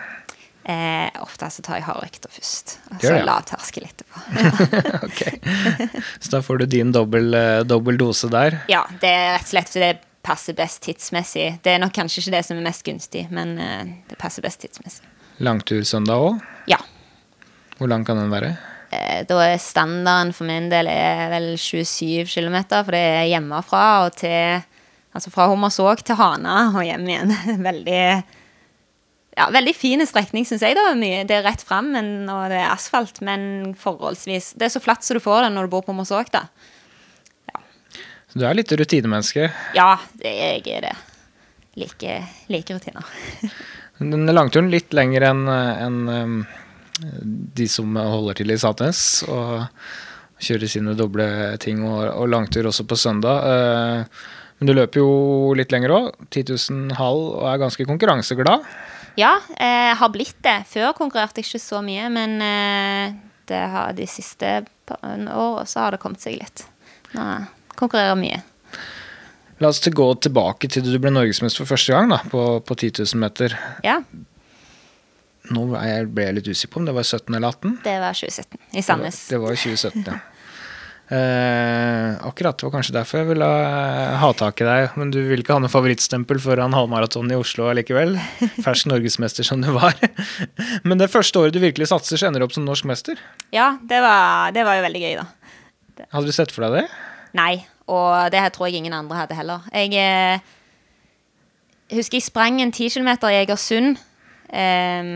Eh, 0.66 1.10
ofte 1.22 1.46
så 1.54 1.62
tar 1.62 1.78
jeg 1.78 1.86
hardøkta 1.86 2.28
først, 2.32 2.72
og 2.90 2.96
så 2.98 3.12
det, 3.12 3.18
ja. 3.20 3.26
lavterskel 3.28 3.84
etterpå. 3.86 4.22
ok. 5.06 5.20
Så 6.18 6.32
da 6.32 6.40
får 6.42 6.58
du 6.58 6.66
din 6.72 6.90
dobbel, 6.94 7.30
eh, 7.38 7.60
dobbel 7.62 8.00
dose 8.00 8.26
der. 8.32 8.58
Ja, 8.72 8.82
det 9.00 9.12
er 9.14 9.28
rett 9.36 9.46
og 9.46 9.52
slett 9.52 9.70
fordi 9.70 9.90
det 9.92 10.00
passer 10.26 10.56
best 10.58 10.80
tidsmessig. 10.82 11.46
Det 11.62 11.76
er 11.76 11.78
nok 11.78 11.94
kanskje 11.94 12.24
ikke 12.24 12.34
det 12.34 12.42
som 12.48 12.58
er 12.58 12.66
mest 12.66 12.82
gunstig, 12.88 13.28
men 13.30 13.54
eh, 13.62 13.92
det 14.10 14.18
passer 14.18 14.42
best 14.42 14.64
tidsmessig. 14.64 15.06
Langtursøndag 15.46 16.24
òg. 16.32 16.40
Ja. 16.72 16.80
Hvor 17.78 17.92
lang 17.92 18.02
kan 18.08 18.18
den 18.18 18.32
være? 18.34 18.56
Eh, 18.90 19.20
Da 19.28 19.38
er 19.46 19.60
standarden 19.62 20.32
for 20.34 20.48
min 20.50 20.66
del 20.72 20.90
er 20.90 21.28
vel 21.30 21.52
27 21.60 22.26
km, 22.26 22.58
for 22.72 22.90
det 22.96 23.04
er 23.20 23.28
hjemmefra 23.36 23.84
og 24.08 24.18
til 24.18 24.64
Altså 25.16 25.30
fra 25.32 25.46
Hommersåk 25.48 26.02
til 26.04 26.18
Hana 26.18 26.66
og 26.76 26.82
hjem 26.84 27.06
igjen. 27.08 27.30
Veldig 27.70 28.00
ja, 29.36 29.48
veldig 29.52 29.74
fin 29.76 30.00
strekning, 30.08 30.46
syns 30.48 30.62
jeg. 30.64 30.74
da. 30.78 30.94
Mye, 30.98 31.24
det 31.28 31.36
er 31.38 31.44
rett 31.46 31.62
fram, 31.66 31.92
men- 31.92 32.28
og 32.32 32.48
det 32.50 32.58
er 32.62 32.70
asfalt, 32.72 33.20
men 33.20 33.74
forholdsvis 33.74 34.54
Det 34.56 34.62
er 34.68 34.72
så 34.78 34.80
flatt 34.82 35.04
som 35.04 35.16
du 35.18 35.20
får 35.20 35.42
det 35.46 35.52
når 35.54 35.66
du 35.68 35.74
bor 35.76 35.82
på 35.82 35.94
Mosåk, 35.94 36.30
da. 36.32 36.46
Så 38.28 38.40
du 38.40 38.44
er 38.46 38.54
litt 38.58 38.72
rutinemenneske. 38.72 39.50
Ja, 39.74 39.96
det, 40.18 40.32
jeg 40.34 40.66
er 40.76 40.80
det. 40.90 40.94
Like, 41.76 42.16
like 42.48 42.74
rutiner. 42.74 43.04
Den 43.98 44.26
langturen 44.28 44.68
litt 44.70 44.92
lenger 44.92 45.24
enn 45.30 45.46
en, 45.48 46.46
de 47.56 47.66
som 47.68 47.94
holder 47.96 48.34
til 48.36 48.50
i 48.52 48.58
Satnes. 48.60 49.22
og 49.28 49.64
kjører 50.36 50.68
sine 50.68 50.92
doble 50.96 51.24
ting, 51.62 51.80
og, 51.88 52.02
og 52.12 52.28
langtur 52.28 52.66
også 52.68 52.84
på 52.88 52.96
søndag. 53.00 53.46
Eh, 53.48 54.04
Men 54.58 54.68
du 54.68 54.72
løper 54.76 55.00
jo 55.00 55.54
litt 55.56 55.72
lenger 55.72 55.92
òg. 55.92 56.10
10 56.32 56.44
000 56.72 56.92
halv 56.96 57.24
og 57.40 57.46
er 57.54 57.58
ganske 57.60 57.86
konkurranseglad. 57.88 58.64
Ja, 59.16 59.36
jeg 59.56 59.96
har 60.00 60.12
blitt 60.12 60.38
det. 60.44 60.58
Før 60.68 60.92
konkurrerte 60.96 61.40
jeg 61.40 61.48
ikke 61.48 61.62
så 61.62 61.80
mye, 61.84 62.08
men 62.12 62.36
eh, 62.44 63.16
det 63.48 63.62
har 63.72 63.96
de 63.96 64.08
siste 64.10 64.58
årene 65.00 65.64
så 65.66 65.86
har 65.86 65.96
det 65.96 66.02
kommet 66.02 66.22
seg 66.22 66.38
litt. 66.40 66.66
Nå 67.16 67.24
konkurrerer 67.76 68.16
mye. 68.18 68.42
La 69.60 69.70
oss 69.72 69.80
gå 69.80 70.06
tilbake 70.20 70.68
til 70.68 70.84
du 70.84 70.98
ble 71.00 71.12
norgesmester 71.12 71.64
for 71.64 71.76
første 71.76 71.94
gang 71.96 72.10
da, 72.12 72.20
på, 72.28 72.42
på 72.60 72.76
10 72.76 73.04
000 73.06 73.20
meter. 73.22 73.56
Ja, 73.84 74.02
Nå 75.54 75.66
ble 75.70 75.82
jeg, 75.86 76.34
litt 76.34 76.48
usikker 76.50 76.72
på 76.72 76.80
om 76.80 76.88
det 76.88 76.94
var 76.96 77.06
17 77.06 77.34
eller 77.36 77.54
18. 77.54 77.76
det 77.84 77.98
var 78.02 78.16
2017 78.18 78.78
i 78.78 78.82
Sandnes. 78.82 79.20
Det 79.30 79.38
var 79.42 79.54
i 79.54 79.60
2017, 79.60 80.02
ja. 80.08 80.16
Eh, 81.06 82.16
akkurat, 82.26 82.56
det 82.58 82.66
var 82.66 82.72
kanskje 82.74 82.94
derfor 82.96 83.20
jeg 83.20 83.28
ville 83.28 83.46
ha- 83.46 84.16
ha 84.18 84.30
tak 84.34 84.60
i 84.60 84.64
deg. 84.66 84.96
Men 84.98 85.10
du 85.14 85.20
vil 85.28 85.42
ikke 85.42 85.54
ha 85.54 85.60
noe 85.62 85.70
favorittstempel 85.70 86.40
foran 86.42 86.74
halvmaraton 86.74 87.30
i 87.30 87.38
Oslo 87.38 87.68
allikevel? 87.70 88.16
Fersk 88.66 88.88
norgesmester 88.90 89.46
som 89.46 89.62
du 89.62 89.70
var. 89.76 89.94
Men 90.88 90.98
det 90.98 91.10
første 91.12 91.38
året 91.38 91.54
du 91.54 91.60
virkelig 91.62 91.88
satser, 91.92 92.18
så 92.18 92.26
ender 92.26 92.42
du 92.42 92.48
opp 92.48 92.56
som 92.56 92.66
norsk 92.66 92.88
mester. 92.90 93.20
Ja, 93.54 93.76
det 93.86 94.00
var, 94.02 94.50
det 94.56 94.66
var 94.66 94.80
jo 94.80 94.86
veldig 94.88 95.04
gøy, 95.04 95.14
da. 95.22 95.28
Hadde 96.12 96.26
du 96.26 96.34
sett 96.34 96.50
for 96.52 96.66
deg 96.66 96.82
det? 96.82 96.86
Nei, 97.38 97.54
og 97.86 98.26
det 98.34 98.42
tror 98.56 98.66
jeg 98.68 98.82
ingen 98.82 98.96
andre 98.96 99.22
hadde 99.22 99.38
heller. 99.38 99.62
Jeg 99.72 99.94
eh, 99.94 100.40
husker 101.94 102.18
jeg 102.18 102.26
sprang 102.26 102.58
en 102.64 102.74
10 102.74 102.90
km 102.98 103.14
i 103.30 103.38
Egersund. 103.44 104.02
Eh, 104.50 105.14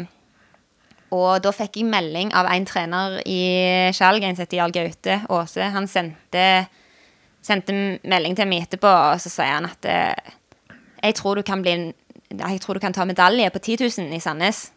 og 1.11 1.41
da 1.43 1.53
fikk 1.55 1.81
jeg 1.81 1.91
melding 1.91 2.31
av 2.39 2.49
en 2.51 2.67
trener 2.69 3.19
i 3.27 3.41
Skjalg, 3.97 4.23
en 4.23 4.37
som 4.37 4.45
heter 4.47 4.61
Jarl 4.61 4.75
Gaute 4.75 5.17
Aase. 5.27 5.71
Han 5.75 5.89
sendte, 5.91 6.45
sendte 7.43 7.75
melding 8.07 8.37
til 8.39 8.51
meg 8.51 8.69
etterpå, 8.69 8.91
og 8.91 9.23
så 9.23 9.33
sier 9.33 9.57
han 9.57 9.67
at 9.71 9.91
eh, 9.91 10.37
jeg 11.01 11.17
tror 11.19 11.41
du 11.41 11.47
kan 11.47 11.65
bli 11.65 11.75
jeg 12.31 12.61
tror 12.63 12.79
du 12.79 12.83
kan 12.85 12.95
ta 12.95 13.03
medalje 13.09 13.51
på 13.51 13.59
10 13.59 13.89
000 14.07 14.15
i 14.15 14.21
Sandnes. 14.23 14.69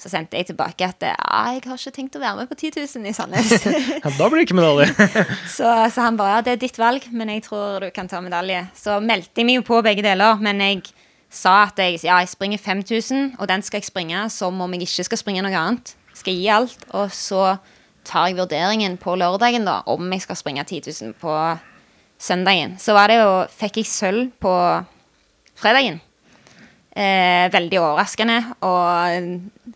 Så 0.00 0.10
sendte 0.10 0.38
jeg 0.38 0.48
tilbake 0.48 0.86
at 0.86 1.04
ja, 1.04 1.12
jeg 1.52 1.60
har 1.68 1.76
ikke 1.78 1.92
tenkt 1.94 2.16
å 2.18 2.22
være 2.22 2.40
med 2.40 2.48
på 2.50 2.56
10 2.56 2.72
000 2.80 3.10
i 3.10 3.12
Sandnes. 3.14 3.52
Ja, 4.02 4.10
da 4.16 4.28
blir 4.32 4.40
det 4.40 4.48
ikke 4.48 4.56
medalje. 4.58 4.88
Så, 5.56 5.68
så 5.92 6.06
han 6.08 6.16
bare 6.18 6.38
ja, 6.38 6.40
det 6.46 6.54
er 6.56 6.62
ditt 6.64 6.80
valg, 6.80 7.04
men 7.12 7.30
jeg 7.30 7.44
tror 7.44 7.84
du 7.84 7.90
kan 7.94 8.08
ta 8.10 8.22
medalje. 8.24 8.64
Så 8.74 8.96
meldte 9.04 9.42
jeg 9.42 9.46
meg 9.46 9.60
jo 9.60 9.66
på 9.68 9.82
begge 9.84 10.02
deler, 10.02 10.40
men 10.42 10.64
jeg 10.64 10.80
sa 11.32 11.62
at 11.64 11.80
jeg, 11.80 12.02
ja, 12.04 12.20
jeg 12.20 12.30
springer 12.32 12.60
5000, 12.60 13.36
og 13.40 13.48
den 13.48 13.64
skal 13.64 13.80
jeg 13.80 13.88
springe 13.88 14.26
som 14.30 14.60
om 14.60 14.76
jeg 14.76 14.84
ikke 14.86 15.08
skal 15.08 15.20
springe 15.20 15.44
noe 15.44 15.56
annet. 15.56 15.94
Skal 16.12 16.36
gi 16.36 16.48
alt, 16.52 16.84
og 16.92 17.12
så 17.16 17.56
tar 18.04 18.28
jeg 18.28 18.38
vurderingen 18.40 18.98
på 19.00 19.14
lørdagen 19.16 19.64
da, 19.64 19.80
om 19.88 20.12
jeg 20.12 20.26
skal 20.26 20.38
springe 20.38 20.64
10 20.66 20.82
000 20.90 21.14
på 21.22 21.36
søndagen. 22.20 22.76
Så 22.78 22.94
var 22.96 23.08
det 23.08 23.20
jo, 23.22 23.30
fikk 23.48 23.80
jeg 23.80 23.88
sølv 23.88 24.32
på 24.42 24.54
fredagen. 25.58 26.00
Eh, 26.92 27.48
veldig 27.48 27.78
overraskende, 27.80 28.38
og 28.68 29.72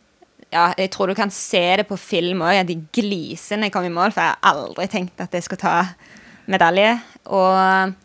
ja, 0.52 0.66
jeg 0.76 0.90
tror 0.92 1.08
du 1.08 1.16
kan 1.16 1.32
se 1.32 1.62
det 1.80 1.86
på 1.88 1.96
film 1.96 2.44
òg, 2.44 2.60
at 2.60 2.68
de 2.68 2.76
gliser 2.92 3.64
kom 3.72 3.88
i 3.88 3.92
mål, 3.92 4.12
for 4.12 4.22
jeg 4.22 4.36
har 4.36 4.60
aldri 4.60 4.86
tenkt 4.92 5.24
at 5.24 5.32
jeg 5.32 5.46
skal 5.46 5.62
ta 5.62 5.74
medalje. 6.46 6.92
Og 7.32 7.96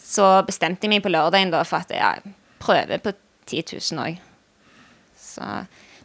så 0.00 0.40
bestemte 0.48 0.86
jeg 0.86 0.96
meg 0.96 1.04
på 1.04 1.12
lørdagen 1.12 1.52
da 1.52 1.60
for 1.68 1.84
at 1.84 1.92
jeg 1.92 2.32
prøver 2.66 3.02
på 3.02 3.14
10 3.46 3.62
000 3.94 4.02
òg. 4.02 4.22
Så 5.16 5.46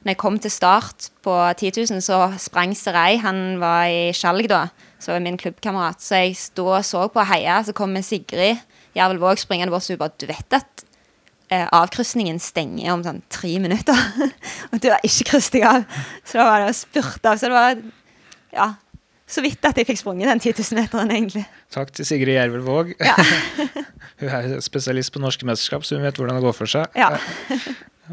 når 0.01 0.15
jeg 0.15 0.17
kom 0.17 0.37
til 0.41 0.53
start 0.53 1.09
på 1.21 1.33
10 1.57 1.71
000, 1.93 2.01
så 2.01 2.23
sprang 2.41 2.73
Serei. 2.77 3.19
Han 3.21 3.59
var 3.61 3.85
i 3.85 4.09
Skjalg 4.17 4.49
da, 4.49 4.63
så 5.01 5.13
var 5.13 5.25
min 5.25 5.37
klubbkamerat. 5.37 6.01
Så 6.01 6.23
jeg 6.23 6.37
sto 6.39 6.65
og 6.71 6.85
så 6.85 7.05
på 7.07 7.21
og 7.21 7.29
heia, 7.29 7.59
så 7.65 7.75
kom 7.77 7.93
Sigrid 8.01 8.61
Jervel 8.95 9.21
Våg 9.21 9.39
springende 9.39 9.71
bort, 9.71 9.85
så 9.85 9.93
hun 9.93 10.01
bare 10.01 10.17
Du 10.19 10.25
vet 10.27 10.57
at 10.57 10.83
eh, 11.51 11.67
avkrysningen 11.67 12.39
stenger 12.41 12.93
om 12.95 13.03
sånn 13.05 13.21
tre 13.31 13.53
minutter. 13.63 13.97
og 14.71 14.81
du 14.81 14.89
har 14.89 15.05
ikke 15.05 15.29
krysset 15.31 15.59
deg 15.59 15.67
av. 15.69 15.85
Så 16.25 16.41
da 16.41 16.47
var 16.49 16.63
det 16.63 16.71
å 16.73 16.79
spurte 16.81 17.31
av. 17.31 17.39
Så 17.39 17.51
det 17.51 17.55
var 17.55 17.77
ja, 18.51 18.67
så 19.31 19.43
vidt 19.43 19.63
at 19.67 19.77
jeg 19.79 19.87
fikk 19.87 20.01
sprunget 20.01 20.27
den 20.29 20.41
10 20.43 20.53
000-meteren, 20.59 21.11
egentlig. 21.15 21.45
Takk 21.73 21.93
til 21.95 22.07
Sigrid 22.07 22.35
Gjervel 22.35 22.63
Våg. 22.65 22.91
Ja. 22.99 23.15
Hun 24.21 24.29
er 24.29 24.59
spesialist 24.63 25.13
på 25.15 25.21
norske 25.23 25.47
mesterskap, 25.47 25.85
så 25.87 25.95
hun 25.97 26.03
vet 26.05 26.19
hvordan 26.19 26.37
det 26.37 26.43
går 26.43 26.53
for 26.53 26.69
seg. 26.69 26.91
Ja. 26.93 27.07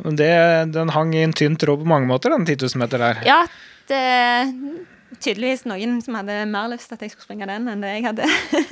Men 0.00 0.16
det, 0.16 0.28
den 0.72 0.92
hang 0.94 1.10
i 1.12 1.20
en 1.26 1.34
tynn 1.36 1.58
tråd 1.60 1.82
på 1.82 1.88
mange 1.90 2.08
måter, 2.08 2.32
den 2.32 2.46
10 2.48 2.62
000 2.64 2.80
meter 2.80 3.02
der. 3.02 3.20
ja, 3.28 3.42
det 3.90 4.00
tydeligvis 5.20 5.66
noen 5.68 5.98
som 6.04 6.16
hadde 6.18 6.38
mer 6.48 6.70
lyst 6.72 6.88
til 6.88 6.96
at 6.96 7.04
jeg 7.04 7.12
skulle 7.12 7.26
springe 7.26 7.48
den 7.50 7.68
enn 7.72 7.84
det 7.84 7.92
jeg 7.96 8.06
hadde. 8.08 8.28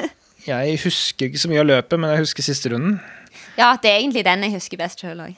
Jeg 0.46 0.76
husker 0.78 1.26
ikke 1.26 1.40
så 1.42 1.48
mye 1.50 1.58
av 1.58 1.66
løpet, 1.66 1.98
men 1.98 2.12
jeg 2.12 2.20
husker 2.22 2.44
siste 2.46 2.70
runden. 2.70 3.00
ja, 3.58 3.72
det 3.82 3.90
er 3.90 3.96
egentlig 3.96 4.22
den 4.22 4.44
jeg 4.46 4.52
husker 4.54 4.78
best 4.78 5.00
sjøl 5.02 5.24
òg. 5.24 5.32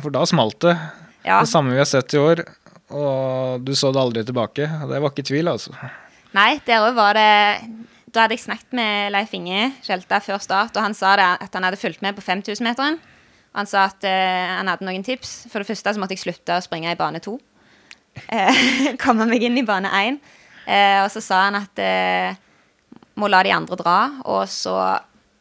For 0.00 0.14
da 0.14 0.22
smalt 0.24 0.56
det. 0.64 0.72
Ja. 1.26 1.42
Det 1.42 1.50
samme 1.50 1.74
vi 1.74 1.82
har 1.82 1.88
sett 1.90 2.14
i 2.16 2.20
år. 2.22 2.40
Og 2.88 3.60
du 3.66 3.74
så 3.76 3.90
det 3.92 4.00
aldri 4.00 4.22
tilbake. 4.24 4.64
Det 4.64 5.02
var 5.02 5.12
ikke 5.12 5.26
tvil, 5.28 5.50
altså. 5.52 5.74
Nei, 6.36 6.58
der 6.66 6.84
òg 6.84 6.96
var 6.98 7.16
det 7.16 7.32
Da 8.12 8.24
hadde 8.24 8.36
jeg 8.36 8.44
snakket 8.44 8.74
med 8.76 9.12
Leif 9.14 9.32
Inge 9.36 9.70
Skjelta 9.84 10.20
før 10.24 10.40
start, 10.42 10.76
og 10.76 10.84
han 10.84 10.96
sa 10.96 11.14
det 11.18 11.26
at 11.46 11.56
han 11.56 11.64
hadde 11.66 11.80
fulgt 11.80 12.02
med 12.04 12.16
på 12.16 12.24
5000-meteren. 12.24 12.98
Og 13.52 13.60
han 13.62 13.68
sa 13.68 13.86
at 13.88 14.04
eh, 14.04 14.52
han 14.52 14.68
hadde 14.68 14.84
noen 14.84 15.04
tips. 15.04 15.46
For 15.52 15.60
det 15.60 15.68
første 15.68 15.94
så 15.96 16.00
måtte 16.00 16.16
jeg 16.16 16.24
slutte 16.24 16.56
å 16.56 16.64
springe 16.64 16.92
i 16.92 16.98
bane 16.98 17.22
to. 17.24 17.38
Eh, 18.28 18.62
komme 19.04 19.28
meg 19.28 19.44
inn 19.48 19.56
i 19.60 19.64
bane 19.64 19.92
én. 20.00 20.18
Eh, 20.66 20.98
og 21.04 21.10
så 21.12 21.22
sa 21.24 21.46
han 21.46 21.58
at 21.60 21.80
eh, 21.80 22.36
må 23.16 23.30
la 23.32 23.42
de 23.46 23.54
andre 23.56 23.78
dra, 23.80 23.98
og 24.28 24.44
så 24.50 24.76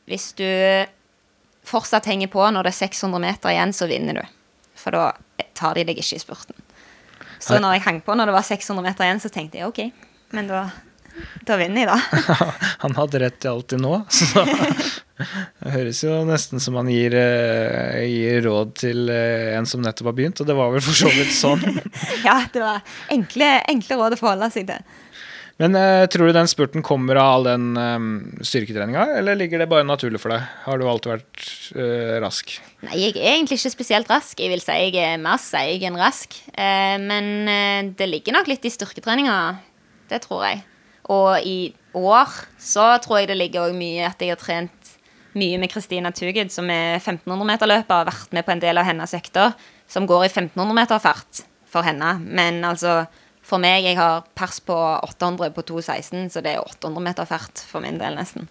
hvis 0.07 0.29
du 0.37 0.47
fortsatt 1.65 2.07
henger 2.07 2.29
på 2.31 2.43
når 2.53 2.67
det 2.67 2.73
er 2.75 2.81
600 2.85 3.23
meter 3.23 3.51
igjen, 3.51 3.73
så 3.75 3.89
vinner 3.89 4.21
du. 4.21 4.35
For 4.79 4.95
da 4.95 5.09
tar 5.57 5.75
de 5.75 5.85
deg 5.87 5.99
ikke 5.99 6.19
i 6.19 6.21
spurten. 6.21 6.59
Så 7.41 7.59
når 7.59 7.77
jeg 7.77 7.85
hang 7.87 8.01
på 8.05 8.15
når 8.15 8.29
det 8.29 8.35
var 8.37 8.47
600 8.47 8.85
meter 8.85 9.07
igjen, 9.07 9.21
så 9.21 9.31
tenkte 9.33 9.59
jeg 9.59 9.67
OK, 9.69 9.81
men 10.35 10.47
da, 10.49 10.67
da 11.47 11.57
vinner 11.59 11.85
jeg, 11.85 11.91
da. 11.91 12.49
Han 12.83 12.95
hadde 12.97 13.21
rett 13.23 13.37
til 13.41 13.53
alltid 13.53 13.81
nå, 13.83 13.93
så 14.11 14.43
det 15.63 15.73
høres 15.75 16.01
jo 16.03 16.17
nesten 16.27 16.61
som 16.63 16.77
han 16.79 16.89
gir, 16.91 17.15
eh, 17.15 18.03
gir 18.09 18.43
råd 18.47 18.75
til 18.81 19.09
eh, 19.13 19.53
en 19.55 19.67
som 19.69 19.83
nettopp 19.85 20.11
har 20.11 20.17
begynt, 20.19 20.41
og 20.43 20.49
det 20.49 20.57
var 20.57 20.73
vel 20.75 20.83
for 20.83 20.97
så 21.05 21.11
vidt 21.13 21.33
sånn. 21.35 21.63
Ja, 22.27 22.39
det 22.51 22.63
var 22.63 22.81
enkle, 23.13 23.57
enkle 23.71 23.99
råd 23.99 24.17
å 24.17 24.19
forholde 24.19 24.51
seg 24.53 24.67
til. 24.69 24.81
Men 25.61 25.75
eh, 25.79 26.03
tror 26.11 26.27
du 26.27 26.35
den 26.35 26.49
spurten 26.51 26.83
kommer 26.83 27.15
av 27.21 27.29
all 27.37 27.45
den 27.47 27.67
eh, 27.79 28.07
styrketreninga, 28.43 29.05
eller 29.21 29.39
ligger 29.39 29.63
det 29.63 29.69
bare 29.71 29.87
naturlig 29.87 30.19
for 30.19 30.33
deg? 30.35 30.43
Har 30.65 30.81
du 30.81 30.87
alltid 30.89 31.13
vært 31.13 31.45
eh, 31.79 32.15
rask? 32.23 32.57
Nei, 32.83 32.97
jeg 33.05 33.15
er 33.15 33.37
egentlig 33.37 33.61
ikke 33.61 33.71
spesielt 33.77 34.11
rask. 34.11 34.35
Jeg 34.35 34.51
vil 34.51 34.63
si 34.63 34.75
jeg 34.89 34.99
er 34.99 35.21
mer 35.21 35.39
seig 35.39 35.85
enn 35.87 35.95
rask. 35.99 36.35
Eh, 36.51 36.97
men 36.99 37.93
det 37.95 38.09
ligger 38.11 38.35
nok 38.35 38.51
litt 38.51 38.67
i 38.67 38.73
styrketreninga. 38.73 39.37
Det 40.11 40.25
tror 40.27 40.43
jeg. 40.49 40.65
Og 41.13 41.45
i 41.45 41.73
år 41.95 42.31
så 42.61 42.95
tror 43.03 43.21
jeg 43.21 43.29
det 43.31 43.37
ligger 43.39 43.69
òg 43.69 43.75
mye 43.77 44.07
at 44.09 44.21
jeg 44.21 44.33
har 44.33 44.41
trent 44.41 44.93
mye 45.35 45.59
med 45.59 45.69
Kristina 45.71 46.13
Tugud, 46.15 46.49
som 46.53 46.69
er 46.71 46.95
1500-meterløper, 47.01 47.91
og 47.91 48.05
har 48.05 48.11
vært 48.13 48.33
med 48.35 48.45
på 48.47 48.53
en 48.55 48.63
del 48.63 48.79
av 48.79 48.87
hennes 48.87 49.13
økter, 49.17 49.51
som 49.91 50.07
går 50.07 50.25
i 50.29 50.31
1500-meter-fart 50.31 51.43
for 51.69 51.83
henne. 51.83 52.13
Men 52.23 52.61
altså, 52.63 53.01
for 53.45 53.61
meg, 53.61 53.83
jeg 53.85 53.99
har 53.99 54.23
pers 54.37 54.61
på 54.65 54.73
800 55.05 55.51
på 55.53 55.65
2,16, 55.67 56.31
så 56.33 56.41
det 56.41 56.55
er 56.55 56.63
800 56.63 57.03
meter 57.03 57.27
fart 57.29 57.61
for 57.67 57.83
min 57.83 57.99
del, 58.01 58.15
nesten. 58.17 58.47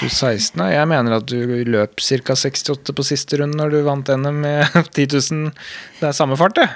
2,16, 0.00 0.58
ja. 0.64 0.80
Jeg 0.80 0.90
mener 0.90 1.18
at 1.20 1.28
du 1.30 1.38
løp 1.68 2.00
ca. 2.02 2.34
68 2.40 2.96
på 2.96 3.06
siste 3.06 3.38
runde 3.38 3.60
når 3.60 3.76
du 3.76 3.78
vant 3.86 4.10
NM 4.10 4.42
med 4.42 4.64
10 4.96 5.06
000. 5.12 5.54
Det 6.00 6.08
er 6.10 6.16
samme 6.16 6.40
fart, 6.40 6.56
det. 6.58 6.66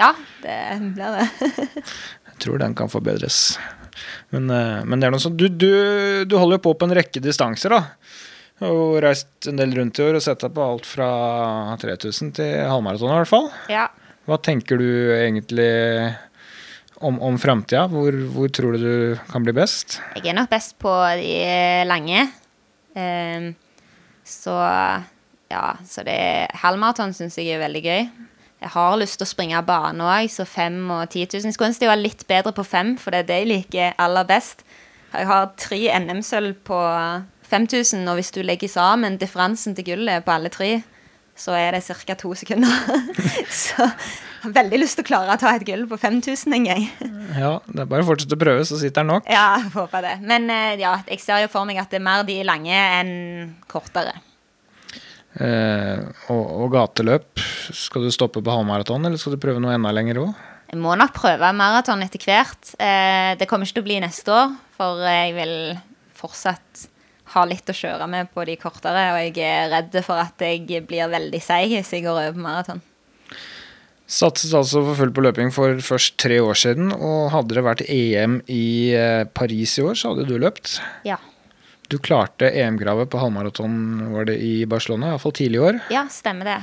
Ja, 0.00 0.14
det 0.42 0.58
blir 0.96 1.20
det. 1.20 1.28
Jeg 2.32 2.40
tror 2.42 2.58
den 2.64 2.74
kan 2.74 2.90
forbedres. 2.90 3.44
Men, 4.34 4.50
eh, 4.50 4.84
men 4.84 5.00
det 5.00 5.08
er 5.08 5.14
noe 5.14 5.22
sånt. 5.22 5.38
Du, 5.40 5.48
du, 5.48 6.24
du 6.28 6.36
holder 6.38 6.58
jo 6.58 6.64
på 6.68 6.76
på 6.80 6.88
en 6.88 6.96
rekke 6.98 7.22
distanser, 7.24 7.74
da. 7.74 7.82
Og 8.64 9.00
reist 9.02 9.48
en 9.50 9.58
del 9.58 9.74
rundt 9.76 9.98
i 9.98 10.04
år 10.04 10.18
og 10.18 10.24
sett 10.24 10.44
deg 10.44 10.54
på 10.54 10.64
alt 10.64 10.86
fra 10.86 11.08
3000 11.82 12.34
til 12.36 12.52
halvmaraton, 12.70 13.10
i 13.10 13.18
hvert 13.22 13.32
fall. 13.32 13.50
Ja. 13.72 13.88
Hva 14.24 14.38
tenker 14.40 14.80
du 14.80 14.88
egentlig 15.16 15.72
om, 17.04 17.18
om 17.18 17.36
framtida? 17.40 17.88
Hvor, 17.92 18.14
hvor 18.36 18.52
tror 18.54 18.76
du 18.76 18.84
du 18.84 19.24
kan 19.32 19.44
bli 19.44 19.56
best? 19.56 19.98
Jeg 20.16 20.30
er 20.32 20.38
nok 20.38 20.52
best 20.52 20.78
på 20.80 20.92
de 21.20 21.34
lange. 21.88 22.28
Um, 22.94 23.50
så 24.24 24.54
ja, 25.50 25.64
så 25.86 26.04
det 26.06 26.20
Halvmaraton 26.62 27.12
syns 27.14 27.36
jeg 27.38 27.52
er 27.54 27.62
veldig 27.62 27.82
gøy. 27.84 28.06
Jeg 28.64 28.72
har 28.72 28.94
lyst 28.96 29.18
til 29.20 29.26
å 29.26 29.28
springe 29.28 29.60
bane 29.68 30.00
òg, 30.08 30.30
så 30.32 30.46
5000 30.48 30.88
og 30.94 31.02
10 31.10 31.26
000. 31.44 31.52
Skulle 31.52 31.68
ønske 31.68 31.84
jeg 31.84 31.92
var 31.92 32.00
litt 32.00 32.24
bedre 32.30 32.54
på 32.56 32.64
5, 32.64 32.94
for 33.02 33.12
det 33.12 33.24
er 33.24 33.28
det 33.28 33.36
jeg 33.42 33.50
liker 33.50 33.98
aller 34.00 34.24
best. 34.24 34.64
Jeg 35.12 35.28
har 35.28 35.50
tre 35.60 35.80
NM-sølv 36.00 36.56
på 36.64 36.78
5000, 37.50 38.08
og 38.08 38.16
hvis 38.16 38.32
du 38.32 38.40
legger 38.40 38.72
sammen 38.72 39.20
differansen 39.20 39.76
til 39.76 39.90
gullet 39.92 40.24
på 40.24 40.32
alle 40.32 40.48
tre, 40.54 40.78
så 41.36 41.52
er 41.58 41.76
det 41.76 41.84
ca. 41.84 42.16
to 42.16 42.32
sekunder. 42.38 42.72
så 43.64 43.84
jeg 43.84 44.48
har 44.48 44.56
veldig 44.62 44.80
lyst 44.80 44.96
til 44.96 45.04
å 45.04 45.10
klare 45.12 45.36
å 45.36 45.40
ta 45.40 45.52
et 45.58 45.68
gull 45.68 45.84
på 45.90 46.00
5000 46.00 46.56
en 46.56 46.68
gang. 46.70 46.88
Ja, 47.36 47.54
det 47.68 47.84
er 47.84 47.90
bare 47.90 48.04
å 48.04 48.08
fortsette 48.14 48.38
å 48.38 48.40
prøve, 48.40 48.64
så 48.64 48.80
sitter 48.80 49.02
den 49.02 49.12
nok. 49.12 49.28
Ja, 49.28 49.58
jeg 49.60 49.74
håper 49.76 50.08
det. 50.08 50.18
Men 50.24 50.48
eh, 50.52 50.76
ja, 50.80 50.96
jeg 51.10 51.20
ser 51.20 51.44
jo 51.44 51.52
for 51.52 51.68
meg 51.68 51.84
at 51.84 51.92
det 51.92 52.00
er 52.00 52.06
mer 52.06 52.24
de 52.24 52.40
lange 52.48 52.86
enn 53.00 53.12
kortere. 53.68 54.16
Eh, 55.34 56.00
og, 56.30 56.42
og 56.64 56.68
gateløp, 56.74 57.42
skal 57.74 58.06
du 58.06 58.12
stoppe 58.14 58.42
på 58.44 58.54
halvmaraton, 58.54 59.08
eller 59.08 59.18
skal 59.20 59.34
du 59.34 59.42
prøve 59.42 59.62
noe 59.62 59.74
enda 59.74 59.90
lenger 59.94 60.22
òg? 60.22 60.34
Jeg 60.70 60.80
må 60.82 60.94
nok 60.98 61.12
prøve 61.14 61.50
maraton 61.54 62.02
etter 62.06 62.22
hvert. 62.22 62.74
Eh, 62.78 63.34
det 63.38 63.48
kommer 63.50 63.66
ikke 63.66 63.80
til 63.80 63.84
å 63.84 63.88
bli 63.90 64.00
neste 64.02 64.34
år, 64.34 64.56
for 64.78 65.02
jeg 65.06 65.34
vil 65.36 65.54
fortsatt 66.18 66.88
ha 67.34 67.44
litt 67.48 67.70
å 67.70 67.76
kjøre 67.76 68.06
med 68.10 68.30
på 68.34 68.44
de 68.46 68.56
kortere, 68.60 69.04
og 69.14 69.20
jeg 69.22 69.38
er 69.42 69.70
redd 69.72 69.96
for 70.06 70.20
at 70.22 70.40
jeg 70.44 70.84
blir 70.86 71.10
veldig 71.10 71.40
seig 71.42 71.72
hvis 71.72 71.94
jeg 71.96 72.06
går 72.06 72.18
over 72.18 72.36
på 72.36 72.44
maraton. 72.44 72.82
Satset 74.04 74.52
altså 74.52 74.82
for 74.84 74.98
fullt 74.98 75.14
på 75.16 75.22
løping 75.24 75.52
for 75.54 75.78
først 75.82 76.18
tre 76.20 76.36
år 76.44 76.58
siden, 76.60 76.92
og 76.92 77.32
hadde 77.32 77.56
det 77.56 77.64
vært 77.64 77.84
EM 77.88 78.40
i 78.52 78.92
eh, 78.94 79.22
Paris 79.32 79.78
i 79.80 79.86
år, 79.86 79.96
så 79.98 80.12
hadde 80.12 80.28
du 80.28 80.36
løpt. 80.38 80.76
Ja. 81.08 81.16
Du 81.94 82.00
klarte 82.02 82.48
EM-kravet 82.50 83.06
på 83.06 83.20
halvmaraton 83.22 83.74
var 84.10 84.26
det 84.26 84.34
i 84.42 84.64
Barcelona, 84.66 85.12
iallfall 85.12 85.34
tidlig 85.38 85.60
i 85.60 85.62
år. 85.62 85.76
ja, 85.94 86.00
stemmer 86.10 86.48
det. 86.48 86.56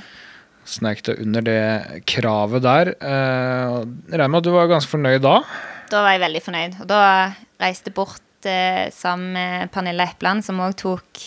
Snek 0.68 1.00
deg 1.08 1.22
under 1.24 1.46
det 1.46 2.02
kravet 2.12 2.66
der. 2.66 2.92
Eh, 3.00 3.78
Regner 4.12 4.28
med 4.28 4.42
at 4.42 4.50
du 4.50 4.52
var 4.52 4.68
ganske 4.68 4.92
fornøyd 4.92 5.24
da? 5.24 5.38
Da 5.88 6.02
var 6.04 6.18
jeg 6.18 6.24
veldig 6.26 6.42
fornøyd. 6.44 6.76
Og 6.84 6.90
da 6.92 7.00
reiste 7.64 7.88
jeg 7.94 7.96
bort 7.96 8.50
eh, 8.50 8.92
sammen 8.92 9.32
med 9.38 9.72
Pernille 9.72 10.10
Epland, 10.12 10.44
som 10.44 10.60
òg 10.60 10.76
tok, 10.84 11.24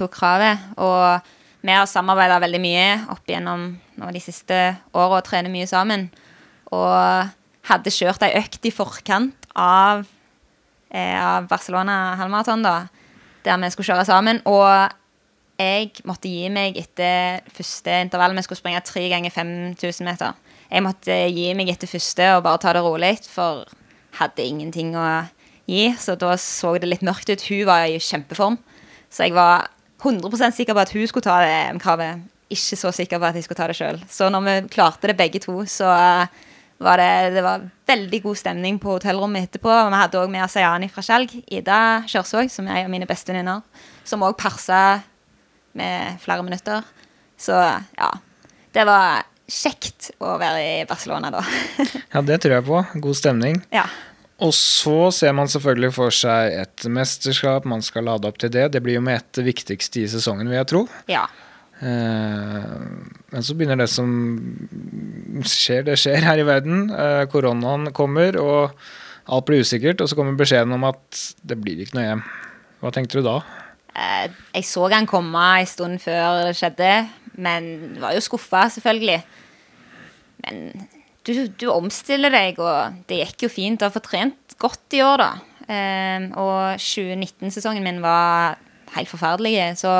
tok 0.00 0.16
kravet. 0.16 0.64
Og 0.80 1.20
vi 1.60 1.76
har 1.76 1.84
samarbeida 1.90 2.40
veldig 2.40 2.64
mye 2.64 2.88
opp 3.12 3.28
igjennom 3.28 3.74
de 4.08 4.24
siste 4.24 4.62
åra 4.96 5.20
og 5.20 5.26
trener 5.28 5.52
mye 5.52 5.68
sammen. 5.68 6.08
Og 6.72 7.28
hadde 7.68 7.92
kjørt 7.92 8.24
ei 8.24 8.38
økt 8.40 8.64
i 8.64 8.72
forkant 8.72 9.50
av, 9.52 10.06
av 10.94 11.48
Barcelona 11.50 12.16
halvmaraton, 12.20 12.62
da, 12.64 12.76
der 13.46 13.58
vi 13.62 13.70
skulle 13.72 13.90
kjøre 13.90 14.06
sammen. 14.08 14.42
Og 14.48 14.92
jeg 15.56 16.04
måtte 16.08 16.30
gi 16.30 16.50
meg 16.52 16.76
etter 16.80 17.40
første 17.54 18.02
intervall. 18.04 18.36
Vi 18.36 18.44
skulle 18.44 18.60
springe 18.60 18.84
tre 18.84 19.06
ganger 19.12 19.32
5000 19.32 20.06
meter. 20.06 20.36
Jeg 20.70 20.84
måtte 20.84 21.16
gi 21.30 21.48
meg 21.56 21.70
etter 21.72 21.90
første 21.90 22.28
og 22.36 22.44
bare 22.46 22.60
ta 22.62 22.74
det 22.76 22.84
rolig, 22.84 23.14
for 23.30 23.64
hadde 24.18 24.44
ingenting 24.44 24.94
å 24.98 25.06
gi. 25.68 25.90
Så 26.00 26.16
da 26.18 26.34
så 26.40 26.74
det 26.80 26.90
litt 26.90 27.06
mørkt 27.06 27.30
ut. 27.30 27.46
Hun 27.48 27.66
var 27.68 27.86
i 27.86 28.00
kjempeform, 28.02 28.58
så 29.10 29.28
jeg 29.28 29.36
var 29.36 29.68
100% 30.02 30.56
sikker 30.56 30.76
på 30.76 30.82
at 30.82 30.92
hun 30.92 31.06
skulle 31.08 31.26
ta 31.26 31.38
det 31.42 31.52
EM-kravet. 31.54 32.26
Ikke 32.52 32.78
så 32.78 32.92
sikker 32.94 33.18
på 33.18 33.30
at 33.30 33.38
jeg 33.38 33.46
skulle 33.46 33.58
ta 33.58 33.70
det 33.70 33.78
sjøl. 33.78 34.02
Så 34.10 34.28
når 34.30 34.44
vi 34.46 34.56
klarte 34.76 35.10
det 35.10 35.16
begge 35.18 35.40
to, 35.42 35.58
så 35.70 35.88
var 36.82 37.00
det, 37.00 37.10
det 37.36 37.42
var 37.44 37.62
veldig 37.88 38.20
god 38.26 38.36
stemning 38.36 38.78
på 38.82 38.96
hotellrommet 38.98 39.48
etterpå. 39.48 39.70
Og 39.70 39.92
vi 39.92 40.00
hadde 40.00 40.20
òg 40.20 40.32
med 40.32 40.44
oss 40.44 40.56
Ayani 40.60 40.90
fra 40.92 41.04
Skjelg, 41.04 41.32
Ida 41.48 41.78
Kjørsvåg, 42.10 42.50
som 42.52 42.68
er 42.68 42.82
en 42.82 42.90
av 42.90 42.92
mine 42.92 43.08
beste 43.08 43.32
venninner, 43.32 43.62
som 44.04 44.24
òg 44.26 44.36
persa 44.40 45.00
med 45.76 46.20
flere 46.22 46.44
minutter. 46.44 46.84
Så 47.40 47.56
ja. 47.56 48.10
Det 48.76 48.84
var 48.88 49.24
kjekt 49.48 50.10
å 50.20 50.34
være 50.40 50.60
i 50.82 50.84
Barcelona 50.88 51.30
da. 51.32 51.44
Ja, 52.14 52.20
det 52.24 52.40
tror 52.42 52.58
jeg 52.58 52.66
på. 52.66 52.82
God 53.06 53.18
stemning. 53.18 53.62
ja. 53.74 53.86
Og 54.44 54.50
så 54.52 55.08
ser 55.16 55.32
man 55.32 55.48
selvfølgelig 55.48 55.88
for 55.96 56.12
seg 56.12 56.52
et 56.60 56.84
mesterskap, 56.92 57.64
man 57.64 57.80
skal 57.80 58.04
lade 58.04 58.28
opp 58.28 58.36
til 58.36 58.50
det. 58.52 58.66
Det 58.74 58.82
blir 58.84 58.98
jo 58.98 59.04
med 59.06 59.22
ett 59.22 59.38
det 59.38 59.46
viktigste 59.46 60.02
i 60.02 60.08
sesongen, 60.12 60.50
vil 60.52 60.58
jeg 60.58 60.68
tro. 60.74 60.82
ja. 61.08 61.22
Eh, 61.76 62.76
men 63.32 63.44
så 63.44 63.56
begynner 63.56 63.80
det 63.82 63.90
som 63.92 64.08
skjer, 65.44 65.84
det 65.86 65.98
skjer 66.00 66.24
her 66.24 66.40
i 66.40 66.46
verden. 66.48 66.86
Eh, 66.90 67.24
koronaen 67.32 67.90
kommer, 67.96 68.38
og 68.40 68.76
alt 69.26 69.48
blir 69.48 69.64
usikkert. 69.64 70.00
Og 70.00 70.10
så 70.10 70.18
kommer 70.18 70.38
beskjeden 70.38 70.74
om 70.76 70.86
at 70.88 71.22
det 71.44 71.58
blir 71.60 71.82
ikke 71.84 71.98
noe 71.98 72.08
EM. 72.14 72.24
Hva 72.80 72.92
tenkte 72.94 73.20
du 73.20 73.26
da? 73.26 73.38
Eh, 73.96 74.28
Jeg 74.56 74.68
så 74.68 74.88
han 74.92 75.08
komme 75.08 75.46
en 75.60 75.68
stund 75.68 76.00
før 76.04 76.46
det 76.48 76.56
skjedde, 76.56 76.92
men 77.36 77.98
var 78.00 78.16
jo 78.16 78.24
skuffa, 78.24 78.66
selvfølgelig. 78.72 79.20
Men 80.46 80.88
du, 81.26 81.32
du 81.58 81.68
omstiller 81.72 82.32
deg, 82.32 82.60
og 82.62 83.02
det 83.10 83.20
gikk 83.24 83.46
jo 83.48 83.52
fint. 83.52 83.80
Du 83.80 83.84
har 83.84 83.94
fått 83.94 84.08
trent 84.12 84.56
godt 84.62 84.96
i 84.96 85.02
år, 85.04 85.20
da. 85.20 85.30
Og 86.38 86.78
2019-sesongen 86.78 87.82
min 87.82 87.98
var 88.00 88.60
helt 88.94 89.10
forferdelig, 89.10 89.56
så 89.80 89.90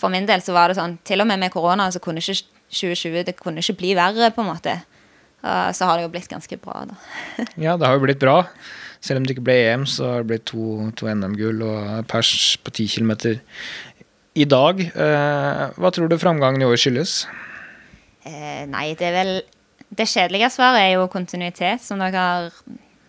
for 0.00 0.12
min 0.12 0.28
del 0.28 0.42
så 0.44 0.54
var 0.56 0.70
det 0.70 0.78
sånn 0.78 0.98
Til 1.06 1.22
og 1.22 1.28
med 1.28 1.42
med 1.42 1.52
korona 1.52 1.90
så 1.92 2.00
kunne 2.02 2.22
ikke 2.24 2.40
2020 2.70 3.24
det 3.26 3.36
kunne 3.38 3.62
ikke 3.62 3.78
bli 3.80 3.94
verre, 3.98 4.30
på 4.34 4.44
en 4.44 4.52
måte. 4.52 4.76
Og 5.40 5.74
så 5.76 5.88
har 5.88 5.98
det 5.98 6.04
jo 6.04 6.12
blitt 6.12 6.30
ganske 6.30 6.56
bra, 6.60 6.84
da. 6.90 6.96
Ja, 7.64 7.76
det 7.80 7.88
har 7.88 7.96
jo 7.96 8.04
blitt 8.04 8.20
bra. 8.22 8.42
Selv 9.00 9.20
om 9.20 9.26
det 9.26 9.34
ikke 9.34 9.46
ble 9.48 9.56
EM, 9.70 9.86
så 9.88 10.10
har 10.10 10.22
det 10.22 10.28
blitt 10.28 10.46
to, 10.50 10.90
to 10.98 11.08
NM-gull 11.08 11.64
og 11.64 12.04
pers 12.10 12.30
på 12.60 12.72
10 12.74 12.88
km 12.98 13.12
i 14.38 14.46
dag. 14.48 14.82
Eh, 14.84 15.62
hva 15.80 15.92
tror 15.94 16.10
du 16.10 16.18
framgangen 16.20 16.62
i 16.62 16.68
år 16.68 16.78
skyldes? 16.80 17.24
Eh, 18.28 18.66
nei, 18.70 18.92
det 18.98 19.08
er 19.08 19.16
vel 19.16 19.32
Det 19.90 20.06
kjedelige 20.06 20.52
svaret 20.54 20.84
er 20.84 20.92
jo 20.92 21.08
kontinuitet, 21.10 21.82
som 21.82 21.98
dere 21.98 22.14
har 22.14 22.52